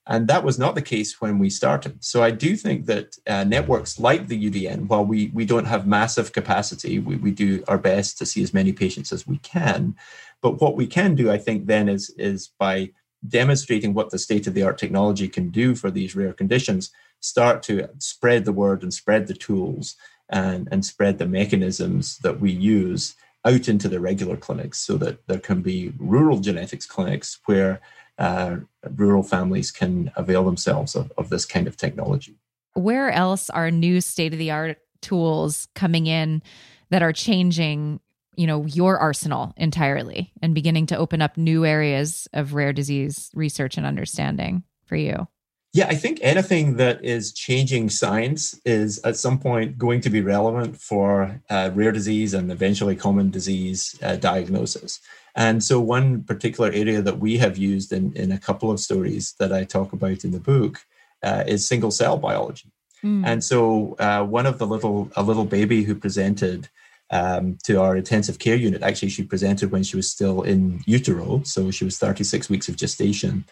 And 0.07 0.27
that 0.27 0.43
was 0.43 0.59
not 0.59 0.75
the 0.75 0.81
case 0.81 1.19
when 1.19 1.39
we 1.39 1.49
started. 1.49 2.03
So 2.03 2.21
I 2.21 2.29
do 2.29 2.55
think 2.55 2.85
that 2.85 3.17
uh, 3.25 3.43
networks 3.43 3.99
like 3.99 4.27
the 4.27 4.49
UDN, 4.49 4.87
while 4.87 5.03
we, 5.03 5.31
we 5.33 5.45
don't 5.45 5.65
have 5.65 5.87
massive 5.87 6.31
capacity, 6.31 6.99
we, 6.99 7.15
we 7.15 7.31
do 7.31 7.63
our 7.67 7.79
best 7.79 8.17
to 8.19 8.25
see 8.25 8.43
as 8.43 8.53
many 8.53 8.71
patients 8.71 9.11
as 9.11 9.25
we 9.25 9.37
can. 9.39 9.95
But 10.41 10.61
what 10.61 10.75
we 10.75 10.85
can 10.85 11.15
do, 11.15 11.31
I 11.31 11.39
think, 11.39 11.65
then 11.65 11.89
is, 11.89 12.11
is 12.17 12.49
by 12.59 12.91
demonstrating 13.27 13.95
what 13.95 14.11
the 14.11 14.19
state 14.19 14.45
of 14.45 14.53
the 14.53 14.61
art 14.61 14.77
technology 14.77 15.27
can 15.27 15.49
do 15.49 15.73
for 15.73 15.89
these 15.89 16.15
rare 16.15 16.33
conditions, 16.33 16.91
start 17.19 17.63
to 17.63 17.89
spread 17.97 18.45
the 18.45 18.53
word 18.53 18.83
and 18.83 18.93
spread 18.93 19.25
the 19.25 19.33
tools 19.33 19.95
and, 20.29 20.67
and 20.71 20.85
spread 20.85 21.17
the 21.17 21.27
mechanisms 21.27 22.19
that 22.19 22.39
we 22.39 22.51
use 22.51 23.15
out 23.45 23.67
into 23.67 23.87
the 23.87 23.99
regular 23.99 24.35
clinics 24.37 24.79
so 24.79 24.97
that 24.97 25.25
there 25.27 25.39
can 25.39 25.61
be 25.61 25.93
rural 25.97 26.39
genetics 26.39 26.85
clinics 26.85 27.39
where 27.45 27.81
uh, 28.17 28.57
rural 28.95 29.23
families 29.23 29.71
can 29.71 30.11
avail 30.15 30.43
themselves 30.43 30.95
of, 30.95 31.11
of 31.17 31.29
this 31.29 31.45
kind 31.45 31.67
of 31.67 31.77
technology. 31.77 32.37
Where 32.73 33.09
else 33.11 33.49
are 33.49 33.71
new 33.71 34.01
state 34.01 34.33
of 34.33 34.39
the 34.39 34.51
art 34.51 34.77
tools 35.01 35.67
coming 35.75 36.07
in 36.07 36.41
that 36.89 37.01
are 37.01 37.13
changing 37.13 37.99
you 38.35 38.47
know 38.47 38.65
your 38.65 38.97
arsenal 38.97 39.53
entirely 39.57 40.31
and 40.41 40.53
beginning 40.53 40.85
to 40.87 40.97
open 40.97 41.21
up 41.21 41.37
new 41.37 41.65
areas 41.65 42.27
of 42.33 42.53
rare 42.53 42.73
disease 42.73 43.29
research 43.33 43.77
and 43.77 43.85
understanding 43.85 44.63
for 44.85 44.95
you 44.95 45.27
yeah 45.73 45.87
i 45.87 45.95
think 45.95 46.19
anything 46.21 46.75
that 46.75 47.03
is 47.03 47.31
changing 47.31 47.89
science 47.89 48.59
is 48.65 48.99
at 49.03 49.15
some 49.15 49.39
point 49.39 49.77
going 49.77 50.01
to 50.01 50.09
be 50.09 50.21
relevant 50.21 50.75
for 50.75 51.41
uh, 51.49 51.69
rare 51.73 51.91
disease 51.91 52.33
and 52.33 52.51
eventually 52.51 52.95
common 52.95 53.29
disease 53.29 53.97
uh, 54.03 54.15
diagnosis 54.17 54.99
and 55.35 55.63
so 55.63 55.79
one 55.79 56.23
particular 56.23 56.71
area 56.71 57.01
that 57.01 57.19
we 57.19 57.37
have 57.37 57.57
used 57.57 57.91
in, 57.91 58.13
in 58.13 58.31
a 58.31 58.39
couple 58.39 58.71
of 58.71 58.79
stories 58.79 59.33
that 59.39 59.51
i 59.51 59.63
talk 59.63 59.93
about 59.93 60.23
in 60.23 60.31
the 60.31 60.39
book 60.39 60.85
uh, 61.23 61.43
is 61.47 61.67
single 61.67 61.91
cell 61.91 62.17
biology 62.17 62.71
mm. 63.03 63.23
and 63.25 63.43
so 63.43 63.95
uh, 63.99 64.23
one 64.23 64.45
of 64.45 64.57
the 64.59 64.67
little 64.67 65.09
a 65.15 65.23
little 65.23 65.45
baby 65.45 65.83
who 65.83 65.95
presented 65.95 66.69
um, 67.11 67.57
to 67.63 67.81
our 67.81 67.95
intensive 67.95 68.39
care 68.39 68.55
unit. 68.55 68.83
Actually, 68.83 69.09
she 69.09 69.23
presented 69.23 69.71
when 69.71 69.83
she 69.83 69.95
was 69.95 70.09
still 70.09 70.41
in 70.41 70.81
utero, 70.85 71.41
so 71.43 71.71
she 71.71 71.85
was 71.85 71.97
36 71.97 72.49
weeks 72.49 72.67
of 72.67 72.75
gestation, 72.75 73.45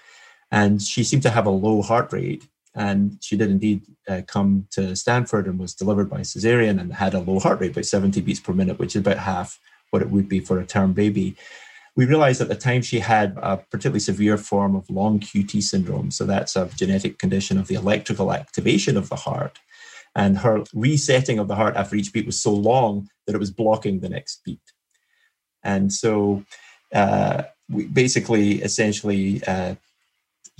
and 0.52 0.82
she 0.82 1.04
seemed 1.04 1.24
to 1.24 1.30
have 1.30 1.46
a 1.46 1.52
low 1.52 1.82
heart 1.82 2.12
rate. 2.12 2.48
And 2.76 3.17
she 3.22 3.38
did 3.38 3.52
indeed 3.52 3.84
uh, 4.08 4.22
come 4.26 4.67
to 4.72 4.96
Stanford 4.96 5.46
and 5.46 5.60
was 5.60 5.76
delivered 5.76 6.10
by 6.10 6.22
cesarean 6.22 6.82
and 6.82 6.91
had 6.91 7.13
a 7.13 7.19
low 7.19 7.39
heart 7.39 7.60
rate, 7.60 7.72
about 7.72 7.86
70 7.86 8.19
beats 8.22 8.39
per 8.39 8.52
minute, 8.52 8.80
which 8.80 8.96
is 8.96 9.02
about 9.02 9.19
half 9.19 9.60
what 9.91 10.02
it 10.02 10.10
would 10.10 10.28
be 10.28 10.39
for 10.39 10.60
a 10.60 10.65
term 10.65 10.93
baby. 10.93 11.36
We 11.95 12.06
realized 12.06 12.41
at 12.41 12.47
the 12.47 12.56
time 12.56 12.82
she 12.82 12.99
had 12.99 13.38
a 13.41 13.58
particularly 13.58 13.99
severe 13.99 14.38
form 14.38 14.75
of 14.75 14.89
long 14.89 15.19
QT 15.19 15.62
syndrome. 15.62 16.10
So 16.10 16.25
that's 16.25 16.56
a 16.56 16.69
genetic 16.75 17.19
condition 17.19 17.58
of 17.60 17.67
the 17.67 17.75
electrical 17.75 18.34
activation 18.34 18.97
of 18.97 19.10
the 19.10 19.15
heart 19.15 19.60
and 20.15 20.38
her 20.39 20.63
resetting 20.73 21.39
of 21.39 21.47
the 21.47 21.56
heart 21.56 21.75
after 21.75 21.95
each 21.95 22.13
beat 22.13 22.25
was 22.25 22.41
so 22.41 22.53
long 22.53 23.10
that 23.25 23.36
it 23.36 23.39
was 23.39 23.51
blocking 23.51 23.99
the 23.99 24.10
next 24.10 24.43
beat. 24.43 24.60
And 25.63 25.91
so, 25.91 26.43
uh, 26.93 27.43
we 27.69 27.86
basically, 27.86 28.62
essentially, 28.62 29.41
uh, 29.45 29.75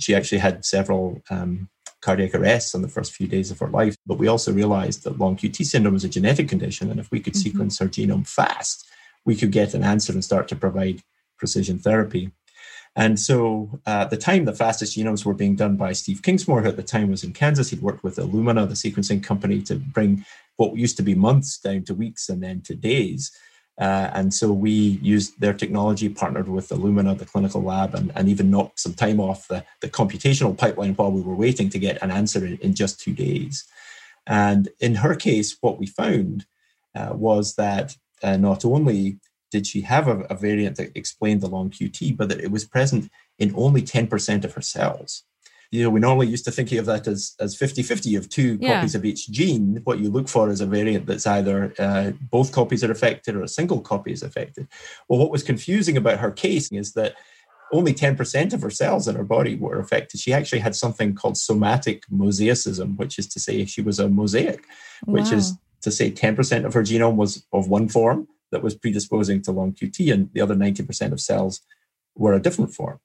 she 0.00 0.14
actually 0.14 0.38
had 0.38 0.64
several 0.64 1.22
um, 1.30 1.68
cardiac 2.00 2.34
arrests 2.34 2.74
in 2.74 2.82
the 2.82 2.88
first 2.88 3.12
few 3.12 3.26
days 3.26 3.50
of 3.50 3.58
her 3.60 3.68
life. 3.68 3.96
But 4.06 4.18
we 4.18 4.26
also 4.26 4.52
realized 4.52 5.04
that 5.04 5.18
long 5.18 5.36
QT 5.36 5.64
syndrome 5.64 5.94
is 5.94 6.04
a 6.04 6.08
genetic 6.08 6.48
condition, 6.48 6.90
and 6.90 6.98
if 6.98 7.10
we 7.10 7.20
could 7.20 7.34
mm-hmm. 7.34 7.42
sequence 7.42 7.78
her 7.78 7.86
genome 7.86 8.26
fast, 8.26 8.86
we 9.24 9.36
could 9.36 9.52
get 9.52 9.74
an 9.74 9.84
answer 9.84 10.12
and 10.12 10.24
start 10.24 10.48
to 10.48 10.56
provide 10.56 11.02
precision 11.38 11.78
therapy. 11.78 12.30
And 12.96 13.18
so 13.18 13.80
uh, 13.86 14.02
at 14.02 14.10
the 14.10 14.16
time, 14.16 14.44
the 14.44 14.52
fastest 14.52 14.96
genomes 14.96 15.24
were 15.24 15.34
being 15.34 15.56
done 15.56 15.76
by 15.76 15.92
Steve 15.92 16.22
Kingsmore, 16.22 16.62
who 16.62 16.68
at 16.68 16.76
the 16.76 16.82
time 16.82 17.10
was 17.10 17.24
in 17.24 17.32
Kansas. 17.32 17.70
He'd 17.70 17.82
worked 17.82 18.04
with 18.04 18.16
Illumina, 18.16 18.68
the 18.68 18.74
sequencing 18.74 19.22
company, 19.22 19.60
to 19.62 19.76
bring 19.76 20.24
what 20.56 20.76
used 20.76 20.96
to 20.98 21.02
be 21.02 21.14
months 21.14 21.58
down 21.58 21.82
to 21.84 21.94
weeks 21.94 22.28
and 22.28 22.40
then 22.40 22.60
to 22.62 22.74
days. 22.74 23.32
Uh, 23.80 24.08
and 24.14 24.32
so 24.32 24.52
we 24.52 24.70
used 24.70 25.40
their 25.40 25.52
technology, 25.52 26.08
partnered 26.08 26.48
with 26.48 26.68
Illumina, 26.68 27.18
the 27.18 27.24
clinical 27.24 27.60
lab, 27.60 27.96
and, 27.96 28.12
and 28.14 28.28
even 28.28 28.50
knocked 28.50 28.78
some 28.78 28.94
time 28.94 29.18
off 29.18 29.48
the, 29.48 29.64
the 29.80 29.88
computational 29.88 30.56
pipeline 30.56 30.94
while 30.94 31.10
we 31.10 31.20
were 31.20 31.34
waiting 31.34 31.68
to 31.70 31.80
get 31.80 32.00
an 32.00 32.12
answer 32.12 32.46
in, 32.46 32.56
in 32.58 32.74
just 32.74 33.00
two 33.00 33.12
days. 33.12 33.64
And 34.28 34.68
in 34.78 34.94
her 34.96 35.16
case, 35.16 35.56
what 35.60 35.78
we 35.78 35.86
found 35.86 36.46
uh, 36.94 37.10
was 37.12 37.56
that 37.56 37.96
uh, 38.22 38.36
not 38.36 38.64
only 38.64 39.18
did 39.54 39.68
she 39.68 39.82
have 39.82 40.08
a, 40.08 40.18
a, 40.22 40.34
variant 40.34 40.76
that 40.78 40.90
explained 40.96 41.40
the 41.40 41.46
long 41.46 41.70
QT, 41.70 42.16
but 42.16 42.28
that 42.28 42.40
it 42.40 42.50
was 42.50 42.64
present 42.64 43.08
in 43.38 43.54
only 43.54 43.82
10% 43.82 44.44
of 44.44 44.52
her 44.54 44.60
cells. 44.60 45.22
You 45.70 45.84
know, 45.84 45.90
we 45.90 46.00
normally 46.00 46.26
used 46.26 46.44
to 46.46 46.50
think 46.50 46.72
of 46.72 46.86
that 46.86 47.06
as, 47.06 47.36
as 47.38 47.54
50 47.54 47.84
50 47.84 48.16
of 48.16 48.28
two 48.28 48.58
yeah. 48.60 48.74
copies 48.74 48.96
of 48.96 49.04
each 49.04 49.30
gene. 49.30 49.80
What 49.84 50.00
you 50.00 50.10
look 50.10 50.28
for 50.28 50.50
is 50.50 50.60
a 50.60 50.66
variant 50.66 51.06
that's 51.06 51.28
either 51.28 51.72
uh, 51.78 52.10
both 52.36 52.50
copies 52.50 52.82
are 52.82 52.90
affected 52.90 53.36
or 53.36 53.44
a 53.44 53.48
single 53.48 53.80
copy 53.80 54.10
is 54.10 54.24
affected. 54.24 54.66
Well, 55.08 55.20
what 55.20 55.30
was 55.30 55.44
confusing 55.44 55.96
about 55.96 56.18
her 56.18 56.32
case 56.32 56.72
is 56.72 56.94
that 56.94 57.14
only 57.72 57.94
10% 57.94 58.52
of 58.52 58.60
her 58.60 58.70
cells 58.70 59.06
in 59.06 59.14
her 59.14 59.24
body 59.36 59.54
were 59.54 59.78
affected. 59.78 60.18
She 60.18 60.32
actually 60.32 60.62
had 60.66 60.74
something 60.74 61.14
called 61.14 61.36
somatic 61.36 62.02
mosaicism, 62.08 62.96
which 62.96 63.20
is 63.20 63.28
to 63.28 63.38
say 63.38 63.64
she 63.66 63.82
was 63.82 64.00
a 64.00 64.08
mosaic, 64.08 64.64
which 65.04 65.30
wow. 65.30 65.38
is 65.38 65.52
to 65.82 65.92
say 65.92 66.10
10% 66.10 66.64
of 66.64 66.74
her 66.74 66.82
genome 66.82 67.14
was 67.14 67.46
of 67.52 67.68
one 67.68 67.88
form 67.88 68.26
that 68.54 68.62
was 68.62 68.74
predisposing 68.74 69.42
to 69.42 69.52
long 69.52 69.72
QT, 69.72 70.12
and 70.12 70.30
the 70.32 70.40
other 70.40 70.54
90% 70.54 71.12
of 71.12 71.20
cells 71.20 71.60
were 72.14 72.32
a 72.32 72.40
different 72.40 72.72
form. 72.72 73.00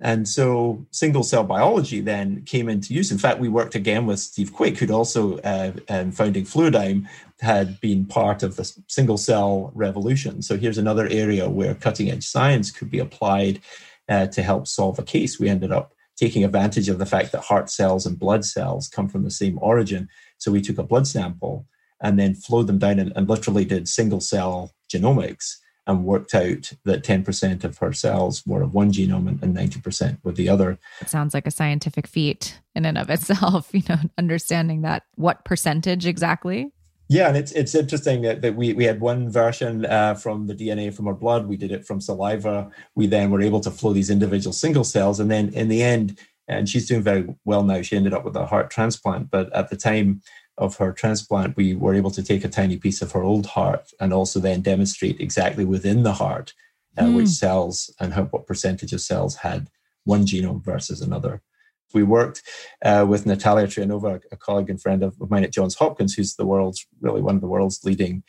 And 0.00 0.26
so 0.26 0.86
single 0.90 1.22
cell 1.22 1.44
biology 1.44 2.00
then 2.00 2.42
came 2.42 2.68
into 2.68 2.94
use. 2.94 3.12
In 3.12 3.18
fact, 3.18 3.38
we 3.38 3.48
worked 3.48 3.74
again 3.74 4.06
with 4.06 4.18
Steve 4.18 4.52
Quake, 4.52 4.78
who'd 4.78 4.90
also, 4.90 5.38
uh, 5.38 5.72
um, 5.88 6.10
founding 6.10 6.44
Fluidigm, 6.44 7.06
had 7.40 7.80
been 7.80 8.04
part 8.06 8.42
of 8.42 8.56
the 8.56 8.64
single 8.88 9.18
cell 9.18 9.70
revolution. 9.74 10.42
So 10.42 10.56
here's 10.56 10.78
another 10.78 11.06
area 11.08 11.48
where 11.48 11.74
cutting 11.74 12.10
edge 12.10 12.26
science 12.26 12.70
could 12.72 12.90
be 12.90 12.98
applied 12.98 13.60
uh, 14.08 14.26
to 14.28 14.42
help 14.42 14.66
solve 14.66 14.98
a 14.98 15.02
case. 15.02 15.38
We 15.38 15.48
ended 15.48 15.70
up 15.70 15.94
taking 16.16 16.44
advantage 16.44 16.88
of 16.88 16.98
the 16.98 17.06
fact 17.06 17.32
that 17.32 17.42
heart 17.42 17.70
cells 17.70 18.06
and 18.06 18.18
blood 18.18 18.44
cells 18.44 18.88
come 18.88 19.08
from 19.08 19.24
the 19.24 19.30
same 19.30 19.58
origin. 19.60 20.08
So 20.38 20.50
we 20.50 20.60
took 20.60 20.78
a 20.78 20.82
blood 20.82 21.06
sample 21.06 21.66
and 22.04 22.18
then 22.18 22.34
flowed 22.34 22.68
them 22.68 22.78
down 22.78 23.00
and, 23.00 23.12
and 23.16 23.28
literally 23.28 23.64
did 23.64 23.88
single 23.88 24.20
cell 24.20 24.72
genomics 24.92 25.56
and 25.86 26.04
worked 26.04 26.34
out 26.34 26.72
that 26.84 27.02
10% 27.02 27.64
of 27.64 27.78
her 27.78 27.92
cells 27.92 28.42
were 28.46 28.62
of 28.62 28.74
one 28.74 28.92
genome 28.92 29.26
and, 29.26 29.42
and 29.42 29.56
90% 29.56 30.18
were 30.22 30.32
the 30.32 30.48
other. 30.48 30.78
It 31.00 31.10
sounds 31.10 31.34
like 31.34 31.46
a 31.46 31.50
scientific 31.50 32.06
feat 32.06 32.60
in 32.74 32.84
and 32.84 32.96
of 32.96 33.10
itself, 33.10 33.70
you 33.72 33.82
know, 33.88 33.98
understanding 34.16 34.82
that 34.82 35.04
what 35.16 35.44
percentage 35.44 36.06
exactly? 36.06 36.70
Yeah, 37.08 37.28
and 37.28 37.36
it's 37.36 37.52
it's 37.52 37.74
interesting 37.74 38.22
that, 38.22 38.40
that 38.40 38.56
we, 38.56 38.72
we 38.72 38.84
had 38.84 38.98
one 38.98 39.28
version 39.28 39.84
uh, 39.84 40.14
from 40.14 40.46
the 40.46 40.54
DNA 40.54 40.92
from 40.92 41.06
our 41.06 41.12
blood. 41.12 41.46
We 41.46 41.58
did 41.58 41.70
it 41.70 41.86
from 41.86 42.00
saliva. 42.00 42.70
We 42.94 43.06
then 43.06 43.30
were 43.30 43.42
able 43.42 43.60
to 43.60 43.70
flow 43.70 43.92
these 43.92 44.08
individual 44.08 44.54
single 44.54 44.84
cells. 44.84 45.20
And 45.20 45.30
then 45.30 45.50
in 45.52 45.68
the 45.68 45.82
end, 45.82 46.18
and 46.48 46.66
she's 46.66 46.88
doing 46.88 47.02
very 47.02 47.26
well 47.44 47.62
now, 47.62 47.82
she 47.82 47.96
ended 47.96 48.14
up 48.14 48.24
with 48.24 48.36
a 48.36 48.46
heart 48.46 48.70
transplant. 48.70 49.30
But 49.30 49.52
at 49.52 49.68
the 49.68 49.76
time, 49.76 50.22
of 50.56 50.76
her 50.76 50.92
transplant, 50.92 51.56
we 51.56 51.74
were 51.74 51.94
able 51.94 52.10
to 52.12 52.22
take 52.22 52.44
a 52.44 52.48
tiny 52.48 52.76
piece 52.76 53.02
of 53.02 53.12
her 53.12 53.22
old 53.22 53.46
heart 53.46 53.90
and 54.00 54.12
also 54.12 54.40
then 54.40 54.60
demonstrate 54.60 55.20
exactly 55.20 55.64
within 55.64 56.02
the 56.02 56.14
heart 56.14 56.52
uh, 56.96 57.04
mm. 57.04 57.16
which 57.16 57.28
cells 57.28 57.92
and 58.00 58.12
how, 58.14 58.24
what 58.24 58.46
percentage 58.46 58.92
of 58.92 59.00
cells 59.00 59.36
had 59.36 59.68
one 60.04 60.24
genome 60.24 60.64
versus 60.64 61.00
another. 61.00 61.42
We 61.92 62.02
worked 62.02 62.42
uh, 62.84 63.06
with 63.08 63.24
Natalia 63.24 63.66
Trayanova, 63.66 64.20
a 64.32 64.36
colleague 64.36 64.70
and 64.70 64.80
friend 64.80 65.02
of 65.02 65.14
mine 65.30 65.44
at 65.44 65.52
Johns 65.52 65.76
Hopkins, 65.76 66.14
who's 66.14 66.34
the 66.34 66.46
world's 66.46 66.86
really 67.00 67.22
one 67.22 67.36
of 67.36 67.40
the 67.40 67.46
world's 67.46 67.84
leading 67.84 68.24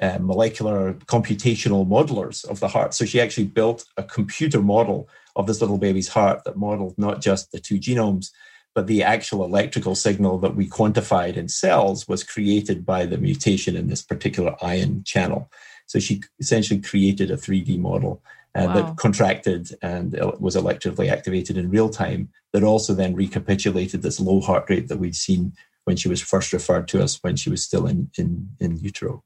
uh, 0.00 0.18
molecular 0.20 0.94
computational 0.94 1.86
modelers 1.86 2.48
of 2.48 2.60
the 2.60 2.68
heart. 2.68 2.94
So 2.94 3.04
she 3.04 3.20
actually 3.20 3.46
built 3.46 3.84
a 3.98 4.02
computer 4.02 4.62
model 4.62 5.08
of 5.36 5.46
this 5.46 5.60
little 5.60 5.76
baby's 5.78 6.08
heart 6.08 6.44
that 6.44 6.56
modeled 6.56 6.96
not 6.96 7.20
just 7.20 7.52
the 7.52 7.60
two 7.60 7.78
genomes, 7.78 8.30
but 8.74 8.86
the 8.86 9.02
actual 9.02 9.44
electrical 9.44 9.94
signal 9.94 10.38
that 10.38 10.54
we 10.54 10.68
quantified 10.68 11.36
in 11.36 11.48
cells 11.48 12.06
was 12.06 12.22
created 12.22 12.86
by 12.86 13.04
the 13.04 13.18
mutation 13.18 13.76
in 13.76 13.88
this 13.88 14.02
particular 14.02 14.54
ion 14.62 15.02
channel. 15.04 15.50
So 15.86 15.98
she 15.98 16.22
essentially 16.38 16.80
created 16.80 17.30
a 17.30 17.36
3D 17.36 17.78
model 17.78 18.22
uh, 18.54 18.66
wow. 18.66 18.74
that 18.74 18.96
contracted 18.96 19.70
and 19.82 20.18
was 20.38 20.56
electrically 20.56 21.08
activated 21.08 21.56
in 21.56 21.70
real 21.70 21.88
time, 21.88 22.28
that 22.52 22.62
also 22.62 22.94
then 22.94 23.14
recapitulated 23.14 24.02
this 24.02 24.20
low 24.20 24.40
heart 24.40 24.68
rate 24.68 24.88
that 24.88 24.98
we'd 24.98 25.16
seen 25.16 25.52
when 25.84 25.96
she 25.96 26.08
was 26.08 26.20
first 26.20 26.52
referred 26.52 26.86
to 26.88 27.02
us 27.02 27.18
when 27.22 27.36
she 27.36 27.50
was 27.50 27.62
still 27.62 27.86
in, 27.86 28.10
in, 28.16 28.48
in 28.60 28.76
utero. 28.78 29.24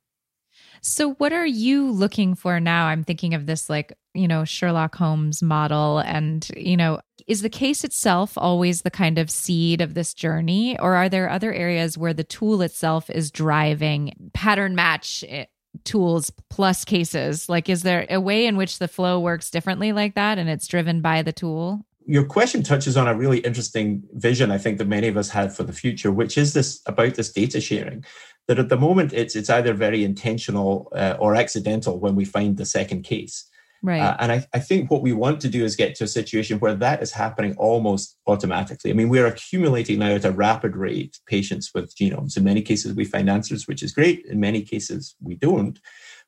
So, 0.86 1.14
what 1.14 1.32
are 1.32 1.46
you 1.46 1.90
looking 1.90 2.34
for 2.34 2.60
now? 2.60 2.88
I'm 2.88 3.04
thinking 3.04 3.32
of 3.32 3.46
this 3.46 3.70
like, 3.70 3.96
you 4.12 4.28
know, 4.28 4.44
Sherlock 4.44 4.94
Holmes 4.94 5.42
model. 5.42 6.00
And, 6.00 6.46
you 6.54 6.76
know, 6.76 7.00
is 7.26 7.40
the 7.40 7.48
case 7.48 7.84
itself 7.84 8.36
always 8.36 8.82
the 8.82 8.90
kind 8.90 9.16
of 9.16 9.30
seed 9.30 9.80
of 9.80 9.94
this 9.94 10.12
journey? 10.12 10.78
Or 10.78 10.94
are 10.94 11.08
there 11.08 11.30
other 11.30 11.54
areas 11.54 11.96
where 11.96 12.12
the 12.12 12.22
tool 12.22 12.60
itself 12.60 13.08
is 13.08 13.30
driving 13.30 14.30
pattern 14.34 14.74
match 14.74 15.24
eh, 15.26 15.46
tools 15.84 16.30
plus 16.50 16.84
cases? 16.84 17.48
Like, 17.48 17.70
is 17.70 17.82
there 17.82 18.04
a 18.10 18.20
way 18.20 18.44
in 18.44 18.58
which 18.58 18.78
the 18.78 18.86
flow 18.86 19.18
works 19.18 19.48
differently 19.48 19.94
like 19.94 20.16
that 20.16 20.36
and 20.36 20.50
it's 20.50 20.68
driven 20.68 21.00
by 21.00 21.22
the 21.22 21.32
tool? 21.32 21.86
your 22.06 22.24
question 22.24 22.62
touches 22.62 22.98
on 22.98 23.08
a 23.08 23.14
really 23.14 23.38
interesting 23.38 24.02
vision 24.12 24.50
i 24.50 24.58
think 24.58 24.78
that 24.78 24.86
many 24.86 25.08
of 25.08 25.16
us 25.16 25.30
have 25.30 25.54
for 25.54 25.62
the 25.62 25.72
future 25.72 26.12
which 26.12 26.36
is 26.36 26.52
this 26.52 26.82
about 26.86 27.14
this 27.14 27.32
data 27.32 27.60
sharing 27.60 28.04
that 28.48 28.58
at 28.58 28.68
the 28.68 28.76
moment 28.76 29.12
it's 29.12 29.36
it's 29.36 29.50
either 29.50 29.74
very 29.74 30.04
intentional 30.04 30.92
uh, 30.94 31.16
or 31.18 31.34
accidental 31.34 31.98
when 31.98 32.14
we 32.14 32.24
find 32.24 32.56
the 32.56 32.66
second 32.66 33.02
case. 33.02 33.48
Right. 33.82 34.00
Uh, 34.00 34.16
and 34.18 34.32
I, 34.32 34.46
I 34.54 34.60
think 34.60 34.90
what 34.90 35.02
we 35.02 35.12
want 35.12 35.42
to 35.42 35.48
do 35.48 35.62
is 35.62 35.76
get 35.76 35.94
to 35.96 36.04
a 36.04 36.08
situation 36.08 36.58
where 36.58 36.74
that 36.74 37.02
is 37.02 37.12
happening 37.12 37.54
almost 37.58 38.16
automatically. 38.26 38.90
I 38.90 38.94
mean, 38.94 39.10
we're 39.10 39.26
accumulating 39.26 39.98
now 39.98 40.12
at 40.14 40.24
a 40.24 40.32
rapid 40.32 40.74
rate 40.74 41.18
patients 41.26 41.70
with 41.74 41.94
genomes. 41.94 42.38
In 42.38 42.44
many 42.44 42.62
cases, 42.62 42.94
we 42.94 43.04
find 43.04 43.28
answers, 43.28 43.68
which 43.68 43.82
is 43.82 43.92
great. 43.92 44.24
In 44.24 44.40
many 44.40 44.62
cases, 44.62 45.14
we 45.20 45.34
don't. 45.34 45.78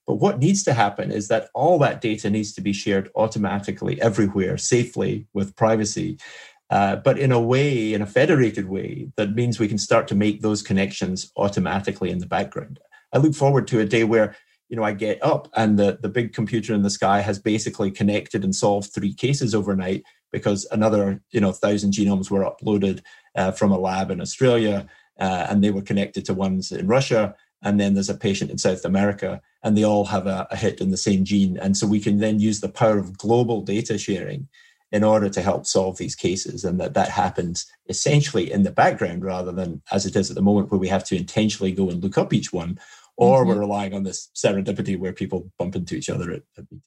But 0.06 0.16
what 0.16 0.38
needs 0.38 0.64
to 0.64 0.74
happen 0.74 1.10
is 1.10 1.28
that 1.28 1.48
all 1.54 1.78
that 1.78 2.02
data 2.02 2.28
needs 2.28 2.52
to 2.54 2.60
be 2.60 2.74
shared 2.74 3.10
automatically 3.16 4.00
everywhere, 4.02 4.58
safely, 4.58 5.26
with 5.32 5.56
privacy. 5.56 6.18
Uh, 6.70 6.96
but 6.96 7.18
in 7.18 7.30
a 7.30 7.40
way, 7.40 7.94
in 7.94 8.02
a 8.02 8.06
federated 8.06 8.68
way, 8.68 9.08
that 9.16 9.34
means 9.34 9.58
we 9.58 9.68
can 9.68 9.78
start 9.78 10.08
to 10.08 10.14
make 10.14 10.40
those 10.40 10.62
connections 10.62 11.30
automatically 11.36 12.10
in 12.10 12.18
the 12.18 12.26
background. 12.26 12.80
I 13.12 13.18
look 13.18 13.34
forward 13.34 13.66
to 13.68 13.80
a 13.80 13.84
day 13.84 14.04
where 14.04 14.34
you 14.68 14.76
know 14.76 14.82
I 14.82 14.92
get 14.92 15.22
up 15.22 15.48
and 15.54 15.78
the, 15.78 15.98
the 16.00 16.08
big 16.08 16.32
computer 16.32 16.74
in 16.74 16.82
the 16.82 16.90
sky 16.90 17.20
has 17.20 17.38
basically 17.38 17.90
connected 17.90 18.42
and 18.42 18.54
solved 18.54 18.92
three 18.92 19.14
cases 19.14 19.54
overnight 19.54 20.02
because 20.32 20.66
another 20.72 21.22
you 21.30 21.40
know 21.40 21.52
thousand 21.52 21.92
genomes 21.92 22.30
were 22.30 22.44
uploaded 22.44 23.02
uh, 23.36 23.52
from 23.52 23.70
a 23.70 23.78
lab 23.78 24.10
in 24.10 24.20
Australia 24.20 24.86
uh, 25.20 25.46
and 25.48 25.62
they 25.62 25.70
were 25.70 25.82
connected 25.82 26.24
to 26.24 26.34
ones 26.34 26.72
in 26.72 26.86
Russia 26.88 27.34
and 27.62 27.80
then 27.80 27.94
there's 27.94 28.10
a 28.10 28.16
patient 28.16 28.50
in 28.50 28.58
South 28.58 28.84
America 28.84 29.40
and 29.62 29.76
they 29.76 29.84
all 29.84 30.04
have 30.04 30.26
a, 30.26 30.46
a 30.50 30.56
hit 30.56 30.80
in 30.80 30.90
the 30.90 30.96
same 30.96 31.24
gene 31.24 31.56
and 31.58 31.76
so 31.76 31.86
we 31.86 32.00
can 32.00 32.18
then 32.18 32.40
use 32.40 32.60
the 32.60 32.68
power 32.68 32.98
of 32.98 33.16
global 33.18 33.62
data 33.62 33.96
sharing 33.96 34.48
in 34.92 35.02
order 35.02 35.28
to 35.28 35.42
help 35.42 35.66
solve 35.66 35.98
these 35.98 36.14
cases 36.14 36.64
and 36.64 36.80
that 36.80 36.94
that 36.94 37.08
happens 37.08 37.66
essentially 37.88 38.50
in 38.50 38.62
the 38.62 38.70
background 38.70 39.24
rather 39.24 39.52
than 39.52 39.82
as 39.90 40.06
it 40.06 40.14
is 40.14 40.30
at 40.30 40.36
the 40.36 40.42
moment 40.42 40.70
where 40.70 40.80
we 40.80 40.88
have 40.88 41.04
to 41.04 41.16
intentionally 41.16 41.72
go 41.72 41.90
and 41.90 42.02
look 42.02 42.16
up 42.16 42.32
each 42.32 42.52
one 42.52 42.78
or 43.16 43.40
mm-hmm. 43.40 43.50
we're 43.50 43.58
relying 43.60 43.94
on 43.94 44.04
this 44.04 44.30
serendipity 44.34 44.98
where 44.98 45.12
people 45.12 45.50
bump 45.58 45.74
into 45.74 45.96
each 45.96 46.08
other 46.08 46.30
at, 46.30 46.42
at 46.56 46.64
meetings 46.70 46.82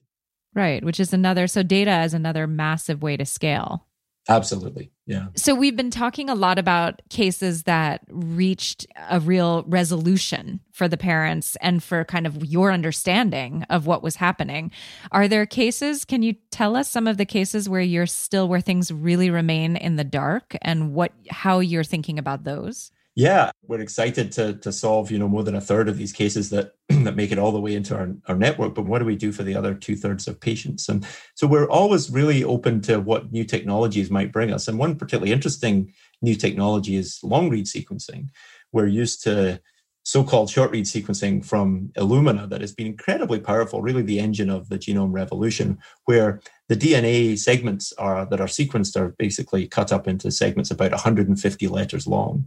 right 0.55 0.83
which 0.83 0.99
is 0.99 1.13
another 1.13 1.47
so 1.47 1.61
data 1.61 2.01
is 2.03 2.13
another 2.13 2.47
massive 2.47 3.01
way 3.01 3.17
to 3.17 3.25
scale 3.25 3.85
Absolutely. 4.29 4.91
Yeah. 5.07 5.27
So 5.35 5.55
we've 5.55 5.75
been 5.75 5.89
talking 5.89 6.29
a 6.29 6.35
lot 6.35 6.59
about 6.59 7.01
cases 7.09 7.63
that 7.63 8.01
reached 8.09 8.85
a 9.09 9.19
real 9.19 9.63
resolution 9.63 10.59
for 10.71 10.87
the 10.87 10.97
parents 10.97 11.57
and 11.61 11.81
for 11.81 12.05
kind 12.05 12.27
of 12.27 12.45
your 12.45 12.71
understanding 12.71 13.65
of 13.71 13.87
what 13.87 14.03
was 14.03 14.17
happening. 14.17 14.71
Are 15.11 15.27
there 15.27 15.47
cases, 15.47 16.05
can 16.05 16.21
you 16.21 16.35
tell 16.51 16.75
us 16.75 16.89
some 16.89 17.07
of 17.07 17.17
the 17.17 17.25
cases 17.25 17.67
where 17.67 17.81
you're 17.81 18.05
still 18.05 18.47
where 18.47 18.61
things 18.61 18.91
really 18.91 19.31
remain 19.31 19.75
in 19.75 19.95
the 19.95 20.03
dark 20.03 20.55
and 20.61 20.93
what 20.93 21.11
how 21.29 21.59
you're 21.59 21.83
thinking 21.83 22.19
about 22.19 22.43
those? 22.43 22.91
Yeah, 23.19 23.51
we're 23.67 23.81
excited 23.81 24.31
to 24.33 24.53
to 24.59 24.71
solve, 24.71 25.11
you 25.11 25.19
know, 25.19 25.27
more 25.27 25.43
than 25.43 25.55
a 25.55 25.59
third 25.59 25.89
of 25.89 25.97
these 25.97 26.13
cases 26.13 26.51
that 26.51 26.75
that 26.87 27.17
make 27.17 27.33
it 27.33 27.37
all 27.37 27.51
the 27.51 27.59
way 27.59 27.75
into 27.75 27.93
our, 27.93 28.15
our 28.29 28.35
network. 28.35 28.73
But 28.75 28.85
what 28.85 28.99
do 28.99 29.05
we 29.05 29.17
do 29.17 29.33
for 29.33 29.43
the 29.43 29.55
other 29.55 29.73
two 29.73 29.97
thirds 29.97 30.25
of 30.29 30.39
patients? 30.39 30.87
And 30.87 31.05
so 31.35 31.45
we're 31.45 31.69
always 31.69 32.09
really 32.09 32.45
open 32.45 32.79
to 32.83 33.01
what 33.01 33.33
new 33.33 33.43
technologies 33.43 34.09
might 34.09 34.31
bring 34.31 34.53
us. 34.53 34.69
And 34.69 34.79
one 34.79 34.95
particularly 34.95 35.33
interesting 35.33 35.93
new 36.21 36.33
technology 36.33 36.95
is 36.95 37.19
long 37.21 37.49
read 37.49 37.65
sequencing. 37.65 38.29
We're 38.71 38.87
used 38.87 39.21
to 39.23 39.59
so-called 40.03 40.49
short 40.49 40.71
read 40.71 40.85
sequencing 40.85 41.43
from 41.43 41.91
Illumina 41.97 42.47
that 42.47 42.61
has 42.61 42.71
been 42.71 42.87
incredibly 42.87 43.41
powerful, 43.41 43.81
really 43.81 44.01
the 44.01 44.21
engine 44.21 44.49
of 44.49 44.69
the 44.69 44.79
genome 44.79 45.11
revolution, 45.11 45.77
where 46.05 46.39
the 46.69 46.77
DNA 46.77 47.37
segments 47.37 47.91
are 47.97 48.25
that 48.27 48.39
are 48.39 48.47
sequenced 48.47 48.95
are 48.95 49.09
basically 49.19 49.67
cut 49.67 49.91
up 49.91 50.07
into 50.07 50.31
segments 50.31 50.71
about 50.71 50.91
150 50.91 51.67
letters 51.67 52.07
long. 52.07 52.45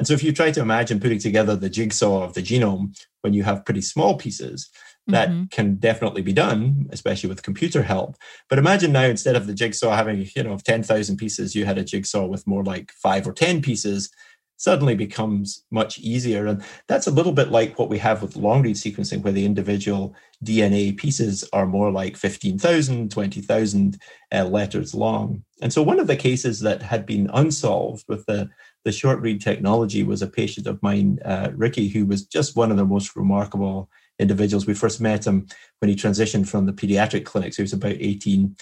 And 0.00 0.06
so 0.06 0.14
if 0.14 0.24
you 0.24 0.32
try 0.32 0.50
to 0.50 0.62
imagine 0.62 0.98
putting 0.98 1.18
together 1.18 1.54
the 1.54 1.68
jigsaw 1.68 2.22
of 2.22 2.32
the 2.32 2.40
genome 2.40 2.98
when 3.20 3.34
you 3.34 3.42
have 3.42 3.66
pretty 3.66 3.82
small 3.82 4.16
pieces, 4.16 4.70
that 5.08 5.28
mm-hmm. 5.28 5.44
can 5.50 5.74
definitely 5.74 6.22
be 6.22 6.32
done, 6.32 6.88
especially 6.90 7.28
with 7.28 7.42
computer 7.42 7.82
help. 7.82 8.16
But 8.48 8.58
imagine 8.58 8.92
now 8.92 9.04
instead 9.04 9.36
of 9.36 9.46
the 9.46 9.52
jigsaw 9.52 9.94
having, 9.94 10.26
you 10.34 10.42
know, 10.42 10.56
10,000 10.56 11.18
pieces, 11.18 11.54
you 11.54 11.66
had 11.66 11.76
a 11.76 11.84
jigsaw 11.84 12.24
with 12.24 12.46
more 12.46 12.64
like 12.64 12.92
five 12.92 13.28
or 13.28 13.34
10 13.34 13.60
pieces, 13.60 14.10
suddenly 14.56 14.94
becomes 14.94 15.64
much 15.70 15.98
easier. 15.98 16.46
And 16.46 16.62
that's 16.86 17.06
a 17.06 17.10
little 17.10 17.32
bit 17.32 17.50
like 17.50 17.78
what 17.78 17.90
we 17.90 17.98
have 17.98 18.22
with 18.22 18.36
long 18.36 18.62
read 18.62 18.76
sequencing, 18.76 19.22
where 19.22 19.34
the 19.34 19.44
individual 19.44 20.14
DNA 20.42 20.96
pieces 20.96 21.46
are 21.52 21.66
more 21.66 21.90
like 21.90 22.16
15,000, 22.16 23.10
20,000 23.10 23.98
uh, 24.32 24.44
letters 24.44 24.94
long. 24.94 25.44
And 25.60 25.72
so 25.72 25.82
one 25.82 26.00
of 26.00 26.06
the 26.06 26.16
cases 26.16 26.60
that 26.60 26.80
had 26.80 27.04
been 27.04 27.30
unsolved 27.34 28.04
with 28.08 28.24
the 28.24 28.48
the 28.84 28.92
short 28.92 29.20
read 29.20 29.40
technology 29.40 30.02
was 30.02 30.22
a 30.22 30.26
patient 30.26 30.66
of 30.66 30.82
mine, 30.82 31.18
uh, 31.24 31.50
Ricky, 31.54 31.88
who 31.88 32.06
was 32.06 32.24
just 32.24 32.56
one 32.56 32.70
of 32.70 32.76
the 32.76 32.84
most 32.84 33.14
remarkable 33.14 33.90
individuals. 34.18 34.66
We 34.66 34.74
first 34.74 35.00
met 35.00 35.26
him 35.26 35.46
when 35.80 35.88
he 35.88 35.96
transitioned 35.96 36.48
from 36.48 36.66
the 36.66 36.72
pediatric 36.72 37.24
clinic. 37.24 37.52
So 37.52 37.58
he 37.58 37.64
was 37.64 37.72
about 37.72 37.96
18. 37.98 38.56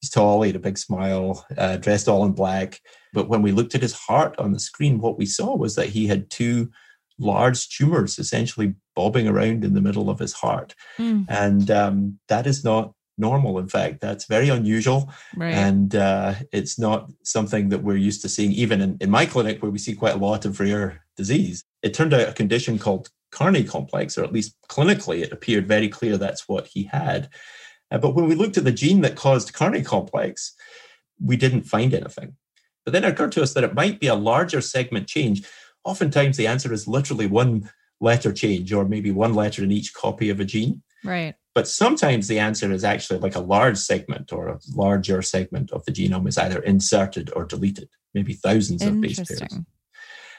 He's 0.00 0.10
tall, 0.10 0.42
he 0.42 0.48
had 0.48 0.56
a 0.56 0.60
big 0.60 0.78
smile, 0.78 1.46
uh, 1.56 1.76
dressed 1.76 2.08
all 2.08 2.24
in 2.24 2.32
black. 2.32 2.80
But 3.12 3.28
when 3.28 3.42
we 3.42 3.52
looked 3.52 3.74
at 3.74 3.82
his 3.82 3.94
heart 3.94 4.38
on 4.38 4.52
the 4.52 4.60
screen, 4.60 4.98
what 4.98 5.18
we 5.18 5.26
saw 5.26 5.56
was 5.56 5.76
that 5.76 5.88
he 5.88 6.06
had 6.06 6.30
two 6.30 6.70
large 7.18 7.68
tumors 7.68 8.18
essentially 8.18 8.74
bobbing 8.94 9.28
around 9.28 9.64
in 9.64 9.74
the 9.74 9.80
middle 9.80 10.10
of 10.10 10.18
his 10.18 10.32
heart. 10.32 10.74
Mm. 10.98 11.26
And 11.28 11.70
um, 11.70 12.18
that 12.28 12.46
is 12.46 12.64
not 12.64 12.92
normal. 13.16 13.58
In 13.58 13.68
fact, 13.68 14.00
that's 14.00 14.26
very 14.26 14.48
unusual. 14.48 15.12
Right. 15.36 15.54
And 15.54 15.94
uh, 15.94 16.34
it's 16.52 16.78
not 16.78 17.10
something 17.22 17.68
that 17.68 17.82
we're 17.82 17.96
used 17.96 18.22
to 18.22 18.28
seeing, 18.28 18.52
even 18.52 18.80
in, 18.80 18.96
in 19.00 19.10
my 19.10 19.26
clinic, 19.26 19.62
where 19.62 19.70
we 19.70 19.78
see 19.78 19.94
quite 19.94 20.14
a 20.14 20.18
lot 20.18 20.44
of 20.44 20.60
rare 20.60 21.04
disease. 21.16 21.64
It 21.82 21.94
turned 21.94 22.14
out 22.14 22.28
a 22.28 22.32
condition 22.32 22.78
called 22.78 23.10
Carney 23.30 23.64
complex, 23.64 24.16
or 24.16 24.24
at 24.24 24.32
least 24.32 24.56
clinically, 24.68 25.22
it 25.22 25.32
appeared 25.32 25.66
very 25.66 25.88
clear 25.88 26.16
that's 26.16 26.48
what 26.48 26.68
he 26.68 26.84
had. 26.84 27.28
Uh, 27.90 27.98
but 27.98 28.14
when 28.14 28.26
we 28.26 28.34
looked 28.34 28.56
at 28.56 28.64
the 28.64 28.72
gene 28.72 29.00
that 29.02 29.16
caused 29.16 29.52
Carney 29.52 29.82
complex, 29.82 30.54
we 31.22 31.36
didn't 31.36 31.62
find 31.62 31.94
anything. 31.94 32.36
But 32.84 32.92
then 32.92 33.04
it 33.04 33.08
occurred 33.08 33.32
to 33.32 33.42
us 33.42 33.54
that 33.54 33.64
it 33.64 33.74
might 33.74 34.00
be 34.00 34.08
a 34.08 34.14
larger 34.14 34.60
segment 34.60 35.08
change. 35.08 35.46
Oftentimes, 35.84 36.36
the 36.36 36.46
answer 36.46 36.72
is 36.72 36.88
literally 36.88 37.26
one 37.26 37.70
letter 38.00 38.32
change, 38.32 38.72
or 38.72 38.84
maybe 38.84 39.10
one 39.10 39.34
letter 39.34 39.62
in 39.62 39.72
each 39.72 39.94
copy 39.94 40.30
of 40.30 40.40
a 40.40 40.44
gene. 40.44 40.82
right. 41.04 41.34
But 41.54 41.68
sometimes 41.68 42.26
the 42.26 42.40
answer 42.40 42.72
is 42.72 42.82
actually 42.82 43.20
like 43.20 43.36
a 43.36 43.40
large 43.40 43.78
segment 43.78 44.32
or 44.32 44.48
a 44.48 44.58
larger 44.74 45.22
segment 45.22 45.70
of 45.70 45.84
the 45.84 45.92
genome 45.92 46.28
is 46.28 46.36
either 46.36 46.60
inserted 46.60 47.30
or 47.36 47.44
deleted, 47.44 47.88
maybe 48.12 48.32
thousands 48.32 48.82
of 48.82 49.00
base 49.00 49.20
pairs. 49.20 49.60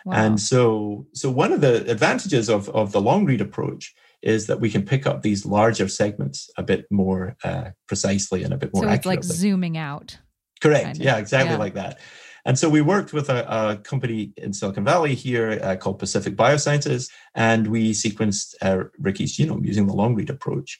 Wow. 0.05 0.13
And 0.13 0.39
so, 0.39 1.07
so 1.13 1.31
one 1.31 1.51
of 1.51 1.61
the 1.61 1.89
advantages 1.89 2.49
of, 2.49 2.69
of 2.69 2.91
the 2.91 3.01
long 3.01 3.25
read 3.25 3.41
approach 3.41 3.95
is 4.21 4.47
that 4.47 4.59
we 4.59 4.69
can 4.69 4.83
pick 4.83 5.07
up 5.07 5.21
these 5.21 5.45
larger 5.45 5.87
segments 5.87 6.49
a 6.57 6.63
bit 6.63 6.85
more 6.91 7.37
uh, 7.43 7.69
precisely 7.87 8.43
and 8.43 8.53
a 8.53 8.57
bit 8.57 8.71
more 8.73 8.83
so 8.83 8.89
it's 8.89 8.99
accurately. 8.99 9.15
like 9.15 9.23
zooming 9.23 9.77
out. 9.77 10.17
Correct. 10.61 10.83
kind 10.83 10.97
of. 10.97 11.03
Yeah, 11.03 11.17
exactly 11.17 11.53
Yeah. 11.53 11.59
like 11.59 11.73
that. 11.75 11.99
And 12.45 12.59
so 12.59 12.69
we 12.69 12.81
worked 12.81 13.11
with 13.11 13.29
a, 13.29 13.45
a 13.51 13.77
company 13.77 14.31
in 14.37 14.53
Silicon 14.53 14.85
Valley 14.85 15.15
here 15.15 15.59
uh, 15.63 15.75
called 15.75 15.99
Pacific 15.99 16.35
Biosciences, 16.35 17.09
and 17.33 17.67
we 17.67 17.91
sequenced 17.91 18.53
uh, 18.61 18.83
Ricky's 18.99 19.35
genome 19.35 19.65
using 19.65 19.87
the 19.87 19.95
long 19.95 20.13
read 20.15 20.29
approach. 20.29 20.79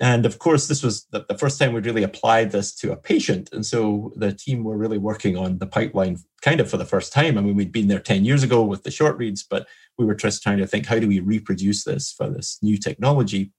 And 0.00 0.24
of 0.24 0.38
course, 0.38 0.66
this 0.66 0.82
was 0.82 1.04
the, 1.12 1.24
the 1.28 1.36
first 1.36 1.58
time 1.58 1.72
we'd 1.72 1.86
really 1.86 2.02
applied 2.02 2.50
this 2.50 2.74
to 2.76 2.92
a 2.92 2.96
patient. 2.96 3.50
And 3.52 3.64
so 3.64 4.12
the 4.16 4.32
team 4.32 4.64
were 4.64 4.76
really 4.76 4.98
working 4.98 5.36
on 5.36 5.58
the 5.58 5.66
pipeline 5.66 6.18
kind 6.40 6.60
of 6.60 6.70
for 6.70 6.78
the 6.78 6.86
first 6.86 7.12
time. 7.12 7.36
I 7.38 7.42
mean, 7.42 7.54
we'd 7.54 7.72
been 7.72 7.88
there 7.88 8.00
10 8.00 8.24
years 8.24 8.42
ago 8.42 8.64
with 8.64 8.82
the 8.82 8.90
short 8.90 9.16
reads, 9.18 9.42
but 9.42 9.68
we 9.98 10.06
were 10.06 10.14
just 10.14 10.42
trying 10.42 10.58
to 10.58 10.66
think 10.66 10.86
how 10.86 10.98
do 10.98 11.06
we 11.06 11.20
reproduce 11.20 11.84
this 11.84 12.10
for 12.10 12.28
this 12.28 12.58
new 12.62 12.78
technology? 12.78 13.52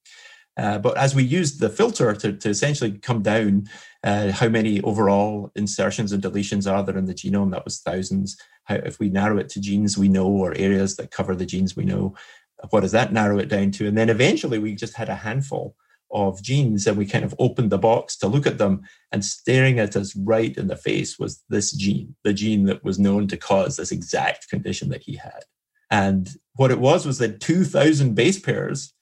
Uh, 0.55 0.77
but 0.77 0.97
as 0.97 1.15
we 1.15 1.23
used 1.23 1.59
the 1.59 1.69
filter 1.69 2.13
to, 2.13 2.33
to 2.33 2.49
essentially 2.49 2.91
come 2.91 3.21
down 3.21 3.65
uh, 4.03 4.31
how 4.31 4.47
many 4.47 4.81
overall 4.81 5.51
insertions 5.55 6.11
and 6.11 6.21
deletions 6.21 6.71
are 6.71 6.83
there 6.83 6.97
in 6.97 7.05
the 7.05 7.13
genome, 7.13 7.51
that 7.51 7.65
was 7.65 7.79
thousands. 7.79 8.37
How, 8.65 8.75
if 8.75 8.99
we 8.99 9.09
narrow 9.09 9.37
it 9.37 9.49
to 9.49 9.61
genes 9.61 9.97
we 9.97 10.09
know 10.09 10.27
or 10.27 10.53
areas 10.55 10.95
that 10.97 11.11
cover 11.11 11.35
the 11.35 11.45
genes 11.45 11.75
we 11.75 11.85
know, 11.85 12.15
what 12.69 12.81
does 12.81 12.91
that 12.91 13.11
narrow 13.11 13.39
it 13.39 13.49
down 13.49 13.71
to? 13.71 13.87
And 13.87 13.97
then 13.97 14.09
eventually 14.09 14.59
we 14.59 14.75
just 14.75 14.95
had 14.95 15.09
a 15.09 15.15
handful 15.15 15.75
of 16.11 16.41
genes 16.43 16.85
and 16.85 16.95
we 16.95 17.07
kind 17.07 17.25
of 17.25 17.33
opened 17.39 17.71
the 17.71 17.77
box 17.77 18.15
to 18.17 18.27
look 18.27 18.45
at 18.45 18.59
them 18.59 18.83
and 19.11 19.25
staring 19.25 19.79
at 19.79 19.95
us 19.95 20.15
right 20.15 20.55
in 20.55 20.67
the 20.67 20.75
face 20.75 21.17
was 21.17 21.43
this 21.49 21.71
gene, 21.71 22.15
the 22.23 22.33
gene 22.33 22.65
that 22.65 22.83
was 22.83 22.99
known 22.99 23.27
to 23.27 23.37
cause 23.37 23.77
this 23.77 23.91
exact 23.91 24.47
condition 24.49 24.89
that 24.89 25.01
he 25.01 25.15
had. 25.15 25.43
And 25.89 26.29
what 26.55 26.71
it 26.71 26.79
was 26.79 27.05
was 27.05 27.17
that 27.17 27.41
2,000 27.41 28.13
base 28.13 28.39
pairs 28.39 28.93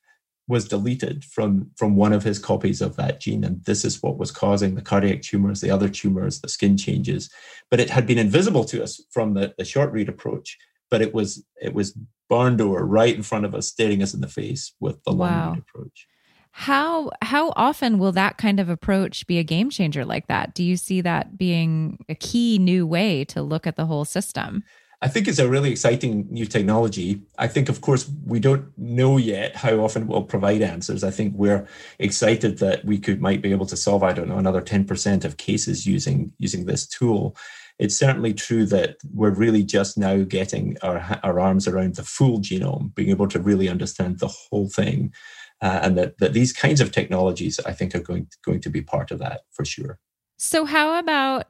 was 0.52 0.68
deleted 0.68 1.24
from, 1.24 1.72
from 1.78 1.96
one 1.96 2.12
of 2.12 2.24
his 2.24 2.38
copies 2.38 2.82
of 2.82 2.98
that 2.98 3.22
gene. 3.22 3.46
And 3.46 3.64
this 3.64 3.86
is 3.86 4.04
what 4.04 4.18
was 4.18 4.32
causing 4.32 4.76
the 4.76 4.82
cardiac 4.82 5.22
tumors, 5.22 5.62
the 5.62 5.72
other 5.72 5.88
tumors, 5.88 6.42
the 6.42 6.50
skin 6.50 6.76
changes. 6.76 7.30
But 7.70 7.80
it 7.80 7.90
had 7.90 8.06
been 8.06 8.18
invisible 8.18 8.66
to 8.66 8.84
us 8.84 9.02
from 9.12 9.34
the, 9.34 9.54
the 9.58 9.64
short 9.64 9.94
read 9.94 10.10
approach, 10.10 10.58
but 10.90 11.02
it 11.02 11.14
was 11.14 11.44
it 11.62 11.74
was 11.74 11.98
barn 12.30 12.58
door 12.58 12.86
right 12.86 13.16
in 13.16 13.24
front 13.24 13.46
of 13.46 13.56
us, 13.56 13.68
staring 13.68 14.04
us 14.04 14.14
in 14.14 14.20
the 14.20 14.28
face 14.28 14.74
with 14.82 15.02
the 15.06 15.12
long 15.12 15.52
read 15.52 15.60
approach. 15.60 16.06
How 16.52 17.12
how 17.22 17.54
often 17.56 17.98
will 17.98 18.12
that 18.12 18.38
kind 18.38 18.60
of 18.60 18.68
approach 18.68 19.26
be 19.26 19.40
a 19.40 19.44
game 19.44 19.70
changer 19.70 20.04
like 20.04 20.28
that? 20.28 20.54
Do 20.54 20.66
you 20.66 20.76
see 20.76 21.00
that 21.00 21.38
being 21.38 22.04
a 22.10 22.16
key 22.16 22.60
new 22.60 22.86
way 22.86 23.24
to 23.26 23.42
look 23.42 23.66
at 23.66 23.78
the 23.78 23.86
whole 23.86 24.04
system? 24.04 24.64
I 25.04 25.08
think 25.08 25.28
it's 25.28 25.40
a 25.40 25.50
really 25.50 25.72
exciting 25.72 26.28
new 26.30 26.46
technology. 26.46 27.24
I 27.40 27.48
think, 27.48 27.70
of 27.70 27.82
course, 27.82 28.10
we 28.24 28.40
don't 28.40 28.72
know 28.78 29.18
yet 29.18 29.56
how 29.56 29.80
often 29.80 30.04
it 30.04 30.08
will 30.08 30.24
provide 30.24 30.62
answers. 30.62 31.04
I 31.04 31.10
think 31.10 31.34
we're 31.36 31.68
excited 31.98 32.60
that 32.60 32.86
we 32.86 33.00
could 33.00 33.20
might 33.20 33.42
be 33.42 33.52
able 33.52 33.66
to 33.66 33.78
solve, 33.78 34.04
I 34.04 34.14
don't 34.14 34.30
know, 34.30 34.38
another 34.38 34.62
10% 34.62 35.26
of 35.26 35.38
cases 35.38 35.88
using 35.88 36.32
using 36.38 36.66
this 36.66 36.88
tool. 36.88 37.36
It's 37.80 37.98
certainly 37.98 38.36
true 38.36 38.68
that 38.68 38.98
we're 39.12 39.34
really 39.34 39.64
just 39.64 39.98
now 39.98 40.18
getting 40.18 40.78
our, 40.84 41.20
our 41.24 41.40
arms 41.40 41.68
around 41.68 41.96
the 41.96 42.04
full 42.04 42.40
genome, 42.40 42.94
being 42.94 43.10
able 43.10 43.28
to 43.30 43.40
really 43.40 43.70
understand 43.70 44.20
the 44.20 44.28
whole 44.28 44.70
thing. 44.70 45.14
Uh, 45.64 45.80
and 45.82 45.98
that, 45.98 46.18
that 46.20 46.34
these 46.34 46.54
kinds 46.54 46.80
of 46.80 46.92
technologies, 46.92 47.60
I 47.66 47.74
think, 47.74 47.96
are 47.96 48.00
going, 48.00 48.28
going 48.46 48.62
to 48.62 48.70
be 48.70 48.82
part 48.82 49.10
of 49.10 49.18
that 49.20 49.42
for 49.52 49.66
sure. 49.66 50.00
So 50.44 50.66
how 50.66 50.98
about 50.98 51.48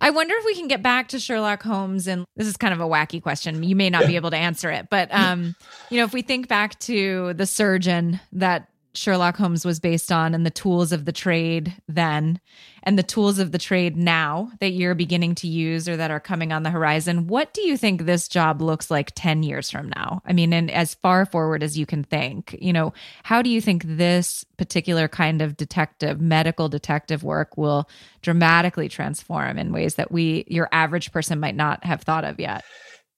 I 0.00 0.10
wonder 0.10 0.34
if 0.36 0.44
we 0.44 0.56
can 0.56 0.66
get 0.66 0.82
back 0.82 1.08
to 1.08 1.20
Sherlock 1.20 1.62
Holmes 1.62 2.08
and 2.08 2.26
this 2.34 2.48
is 2.48 2.56
kind 2.56 2.74
of 2.74 2.80
a 2.80 2.84
wacky 2.84 3.22
question. 3.22 3.62
You 3.62 3.76
may 3.76 3.88
not 3.88 4.04
be 4.04 4.16
able 4.16 4.32
to 4.32 4.36
answer 4.36 4.68
it, 4.68 4.88
but 4.90 5.08
um 5.14 5.54
you 5.90 5.98
know, 5.98 6.04
if 6.04 6.12
we 6.12 6.22
think 6.22 6.48
back 6.48 6.78
to 6.80 7.34
the 7.34 7.46
surgeon 7.46 8.18
that 8.32 8.68
Sherlock 8.94 9.36
Holmes 9.36 9.64
was 9.64 9.80
based 9.80 10.12
on 10.12 10.34
and 10.34 10.44
the 10.44 10.50
tools 10.50 10.92
of 10.92 11.04
the 11.04 11.12
trade 11.12 11.74
then 11.88 12.40
and 12.82 12.98
the 12.98 13.02
tools 13.02 13.38
of 13.38 13.52
the 13.52 13.58
trade 13.58 13.96
now 13.96 14.50
that 14.60 14.72
you're 14.72 14.94
beginning 14.94 15.34
to 15.36 15.46
use 15.46 15.88
or 15.88 15.96
that 15.96 16.10
are 16.10 16.20
coming 16.20 16.52
on 16.52 16.62
the 16.62 16.70
horizon, 16.70 17.26
what 17.26 17.54
do 17.54 17.62
you 17.62 17.76
think 17.76 18.02
this 18.02 18.28
job 18.28 18.60
looks 18.60 18.90
like 18.90 19.12
10 19.14 19.42
years 19.44 19.70
from 19.70 19.88
now? 19.88 20.20
I 20.26 20.32
mean, 20.32 20.52
and 20.52 20.70
as 20.70 20.94
far 20.94 21.24
forward 21.24 21.62
as 21.62 21.78
you 21.78 21.86
can 21.86 22.04
think, 22.04 22.56
you 22.60 22.72
know, 22.72 22.92
how 23.22 23.40
do 23.40 23.50
you 23.50 23.60
think 23.60 23.84
this 23.84 24.44
particular 24.56 25.08
kind 25.08 25.40
of 25.40 25.56
detective, 25.56 26.20
medical 26.20 26.68
detective 26.68 27.22
work 27.22 27.56
will 27.56 27.88
dramatically 28.20 28.88
transform 28.88 29.58
in 29.58 29.72
ways 29.72 29.94
that 29.94 30.10
we, 30.10 30.44
your 30.48 30.68
average 30.72 31.12
person, 31.12 31.40
might 31.40 31.56
not 31.56 31.84
have 31.84 32.02
thought 32.02 32.24
of 32.24 32.40
yet? 32.40 32.64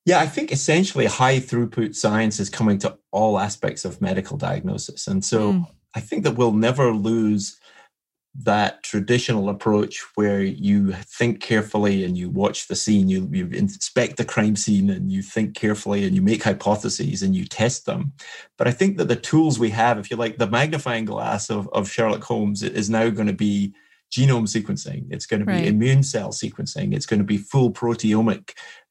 Yeah, 0.06 0.20
I 0.20 0.26
think 0.26 0.52
essentially 0.52 1.06
high 1.06 1.38
throughput 1.38 1.94
science 1.94 2.38
is 2.38 2.50
coming 2.50 2.78
to 2.78 2.98
all 3.10 3.38
aspects 3.38 3.84
of 3.84 4.00
medical 4.00 4.36
diagnosis. 4.36 5.06
And 5.06 5.24
so 5.24 5.52
Mm. 5.52 5.66
I 5.94 6.00
think 6.00 6.24
that 6.24 6.36
we'll 6.36 6.52
never 6.52 6.92
lose 6.92 7.58
that 8.36 8.82
traditional 8.82 9.48
approach 9.48 10.02
where 10.16 10.42
you 10.42 10.92
think 10.92 11.40
carefully 11.40 12.04
and 12.04 12.18
you 12.18 12.28
watch 12.28 12.66
the 12.66 12.74
scene, 12.74 13.08
you, 13.08 13.28
you 13.30 13.46
inspect 13.46 14.16
the 14.16 14.24
crime 14.24 14.56
scene 14.56 14.90
and 14.90 15.12
you 15.12 15.22
think 15.22 15.54
carefully 15.54 16.04
and 16.04 16.16
you 16.16 16.22
make 16.22 16.42
hypotheses 16.42 17.22
and 17.22 17.36
you 17.36 17.44
test 17.44 17.86
them. 17.86 18.12
But 18.58 18.66
I 18.66 18.72
think 18.72 18.96
that 18.98 19.06
the 19.06 19.14
tools 19.14 19.60
we 19.60 19.70
have, 19.70 19.98
if 19.98 20.10
you 20.10 20.16
like, 20.16 20.38
the 20.38 20.50
magnifying 20.50 21.04
glass 21.04 21.48
of, 21.48 21.68
of 21.72 21.88
Sherlock 21.88 22.24
Holmes 22.24 22.64
is 22.64 22.90
now 22.90 23.08
going 23.08 23.28
to 23.28 23.32
be 23.32 23.72
genome 24.14 24.46
sequencing. 24.56 25.06
It's 25.10 25.26
going 25.26 25.40
to 25.40 25.46
be 25.46 25.52
Right. 25.52 25.66
immune 25.66 26.02
cell 26.02 26.30
sequencing. 26.30 26.94
It's 26.94 27.06
going 27.06 27.20
to 27.20 27.24
be 27.34 27.38
full 27.52 27.72
proteomic 27.72 28.42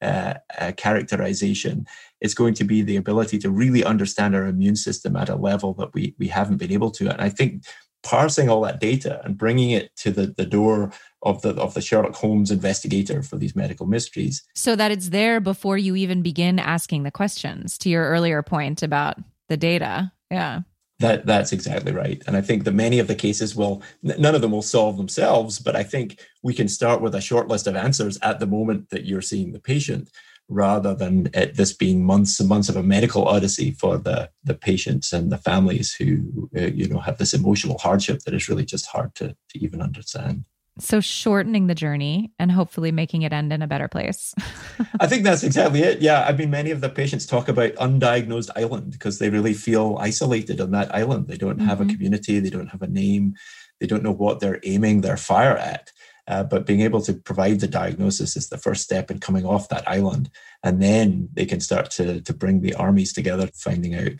uh, 0.02 0.34
uh, 0.58 0.72
characterization. 0.76 1.86
It's 2.20 2.34
going 2.34 2.54
to 2.54 2.64
be 2.64 2.82
the 2.82 2.96
ability 2.96 3.38
to 3.38 3.50
really 3.50 3.84
understand 3.84 4.34
our 4.34 4.46
immune 4.46 4.76
system 4.76 5.16
at 5.16 5.28
a 5.28 5.36
level 5.36 5.74
that 5.74 5.92
we 5.94 6.14
we 6.18 6.28
haven't 6.28 6.58
been 6.58 6.72
able 6.72 6.90
to. 6.92 7.10
And 7.10 7.20
I 7.20 7.30
think 7.30 7.64
parsing 8.02 8.50
all 8.50 8.60
that 8.62 8.80
data 8.80 9.22
and 9.24 9.38
bringing 9.38 9.70
it 9.70 9.90
to 9.96 10.10
the, 10.10 10.26
the 10.36 10.44
door 10.44 10.92
of 11.22 11.40
the 11.42 11.50
of 11.54 11.72
the 11.74 11.80
Sherlock 11.80 12.14
Holmes 12.14 12.50
investigator 12.50 13.22
for 13.22 13.36
these 13.38 13.56
medical 13.56 13.86
mysteries. 13.86 14.42
So 14.54 14.76
that 14.76 14.90
it's 14.90 15.08
there 15.08 15.40
before 15.40 15.78
you 15.78 15.96
even 15.96 16.22
begin 16.22 16.58
asking 16.58 17.04
the 17.04 17.10
questions 17.10 17.78
to 17.78 17.88
your 17.88 18.04
earlier 18.04 18.42
point 18.42 18.82
about 18.82 19.16
the 19.48 19.56
data. 19.56 20.12
Yeah. 20.30 20.60
That 21.04 21.26
that's 21.26 21.52
exactly 21.52 21.92
right. 21.92 22.22
And 22.26 22.34
I 22.34 22.40
think 22.40 22.64
that 22.64 22.72
many 22.72 22.98
of 22.98 23.08
the 23.08 23.14
cases 23.14 23.54
will 23.54 23.82
none 24.02 24.34
of 24.34 24.40
them 24.40 24.52
will 24.52 24.62
solve 24.62 24.96
themselves, 24.96 25.58
but 25.58 25.76
I 25.76 25.82
think 25.82 26.18
we 26.42 26.54
can 26.54 26.66
start 26.66 27.02
with 27.02 27.14
a 27.14 27.20
short 27.20 27.46
list 27.46 27.66
of 27.66 27.76
answers 27.76 28.18
at 28.22 28.40
the 28.40 28.46
moment 28.46 28.88
that 28.88 29.04
you're 29.04 29.20
seeing 29.20 29.52
the 29.52 29.60
patient 29.60 30.08
rather 30.48 30.94
than 30.94 31.28
it, 31.34 31.56
this 31.56 31.74
being 31.74 32.02
months 32.06 32.40
and 32.40 32.48
months 32.48 32.70
of 32.70 32.76
a 32.76 32.82
medical 32.82 33.28
odyssey 33.28 33.72
for 33.72 33.98
the 33.98 34.30
the 34.44 34.54
patients 34.54 35.12
and 35.12 35.30
the 35.30 35.36
families 35.50 35.92
who 35.92 36.48
uh, 36.56 36.72
you 36.80 36.88
know 36.88 37.00
have 37.00 37.18
this 37.18 37.34
emotional 37.34 37.76
hardship 37.76 38.20
that 38.20 38.32
is 38.32 38.48
really 38.48 38.64
just 38.64 38.86
hard 38.86 39.14
to 39.14 39.36
to 39.50 39.58
even 39.58 39.82
understand. 39.82 40.46
So 40.78 41.00
shortening 41.00 41.68
the 41.68 41.74
journey 41.74 42.32
and 42.38 42.50
hopefully 42.50 42.90
making 42.90 43.22
it 43.22 43.32
end 43.32 43.52
in 43.52 43.62
a 43.62 43.66
better 43.68 43.86
place. 43.86 44.34
I 45.00 45.06
think 45.06 45.22
that's 45.22 45.44
exactly 45.44 45.80
it. 45.82 46.00
Yeah, 46.02 46.24
I 46.24 46.32
mean, 46.32 46.50
many 46.50 46.72
of 46.72 46.80
the 46.80 46.88
patients 46.88 47.26
talk 47.26 47.48
about 47.48 47.74
undiagnosed 47.74 48.50
island 48.56 48.90
because 48.90 49.18
they 49.20 49.30
really 49.30 49.54
feel 49.54 49.96
isolated 50.00 50.60
on 50.60 50.72
that 50.72 50.92
island. 50.94 51.28
They 51.28 51.36
don't 51.36 51.60
have 51.60 51.80
a 51.80 51.84
Mhm. 51.84 51.90
community, 51.90 52.40
they 52.40 52.50
don't 52.50 52.70
have 52.70 52.82
a 52.82 52.88
name, 52.88 53.34
they 53.80 53.86
don't 53.86 54.02
know 54.02 54.12
what 54.12 54.40
they're 54.40 54.60
aiming 54.64 55.00
their 55.02 55.16
fire 55.16 55.56
at. 55.56 55.92
Uh, 56.26 56.42
but 56.42 56.66
being 56.66 56.80
able 56.80 57.02
to 57.02 57.12
provide 57.12 57.60
the 57.60 57.68
diagnosis 57.68 58.34
is 58.36 58.48
the 58.48 58.56
first 58.58 58.82
step 58.82 59.10
in 59.10 59.20
coming 59.20 59.44
off 59.44 59.68
that 59.68 59.86
island, 59.88 60.30
and 60.62 60.82
then 60.82 61.28
they 61.34 61.44
can 61.44 61.60
start 61.60 61.90
to 61.90 62.20
to 62.22 62.32
bring 62.32 62.62
the 62.62 62.74
armies 62.74 63.12
together, 63.12 63.48
finding 63.54 63.94
out 63.94 64.12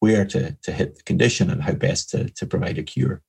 where 0.00 0.24
to 0.24 0.56
to 0.62 0.72
hit 0.72 0.96
the 0.96 1.02
condition 1.02 1.50
and 1.50 1.62
how 1.62 1.72
best 1.74 2.08
to 2.10 2.30
to 2.30 2.46
provide 2.46 2.78
a 2.78 2.82
cure. 2.82 3.22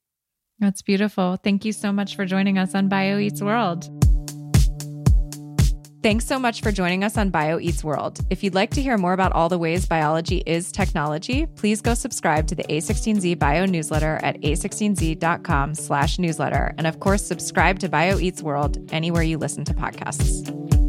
That's 0.60 0.82
beautiful. 0.82 1.38
Thank 1.44 1.66
you 1.66 1.74
so 1.74 1.92
much 1.92 2.16
for 2.16 2.26
joining 2.26 2.58
us 2.58 2.76
on 2.76 2.88
Bio 2.88 3.18
Eats 3.18 3.42
World. 3.42 3.90
Thanks 6.06 6.28
so 6.28 6.38
much 6.38 6.62
for 6.62 6.72
joining 6.72 7.04
us 7.04 7.18
on 7.18 7.32
Bio 7.32 7.58
Eats 7.58 7.84
World. 7.84 8.20
If 8.30 8.44
you'd 8.44 8.54
like 8.54 8.70
to 8.76 8.82
hear 8.82 8.96
more 8.96 9.14
about 9.14 9.32
all 9.32 9.50
the 9.50 9.58
ways 9.58 9.88
biology 9.88 10.44
is 10.46 10.72
technology, 10.72 11.48
please 11.56 11.82
go 11.82 11.96
subscribe 11.96 12.46
to 12.50 12.56
the 12.56 12.64
A16Z 12.66 13.40
Bio 13.40 13.66
newsletter 13.66 14.20
at 14.22 14.40
a16z.com 14.42 15.74
slash 15.74 16.20
newsletter. 16.20 16.76
And 16.78 16.86
of 16.86 17.00
course, 17.00 17.26
subscribe 17.26 17.80
to 17.80 17.90
Bio 17.90 18.20
Eats 18.20 18.44
World 18.44 18.88
anywhere 18.94 19.24
you 19.24 19.40
listen 19.40 19.66
to 19.66 19.74
podcasts. 19.74 20.85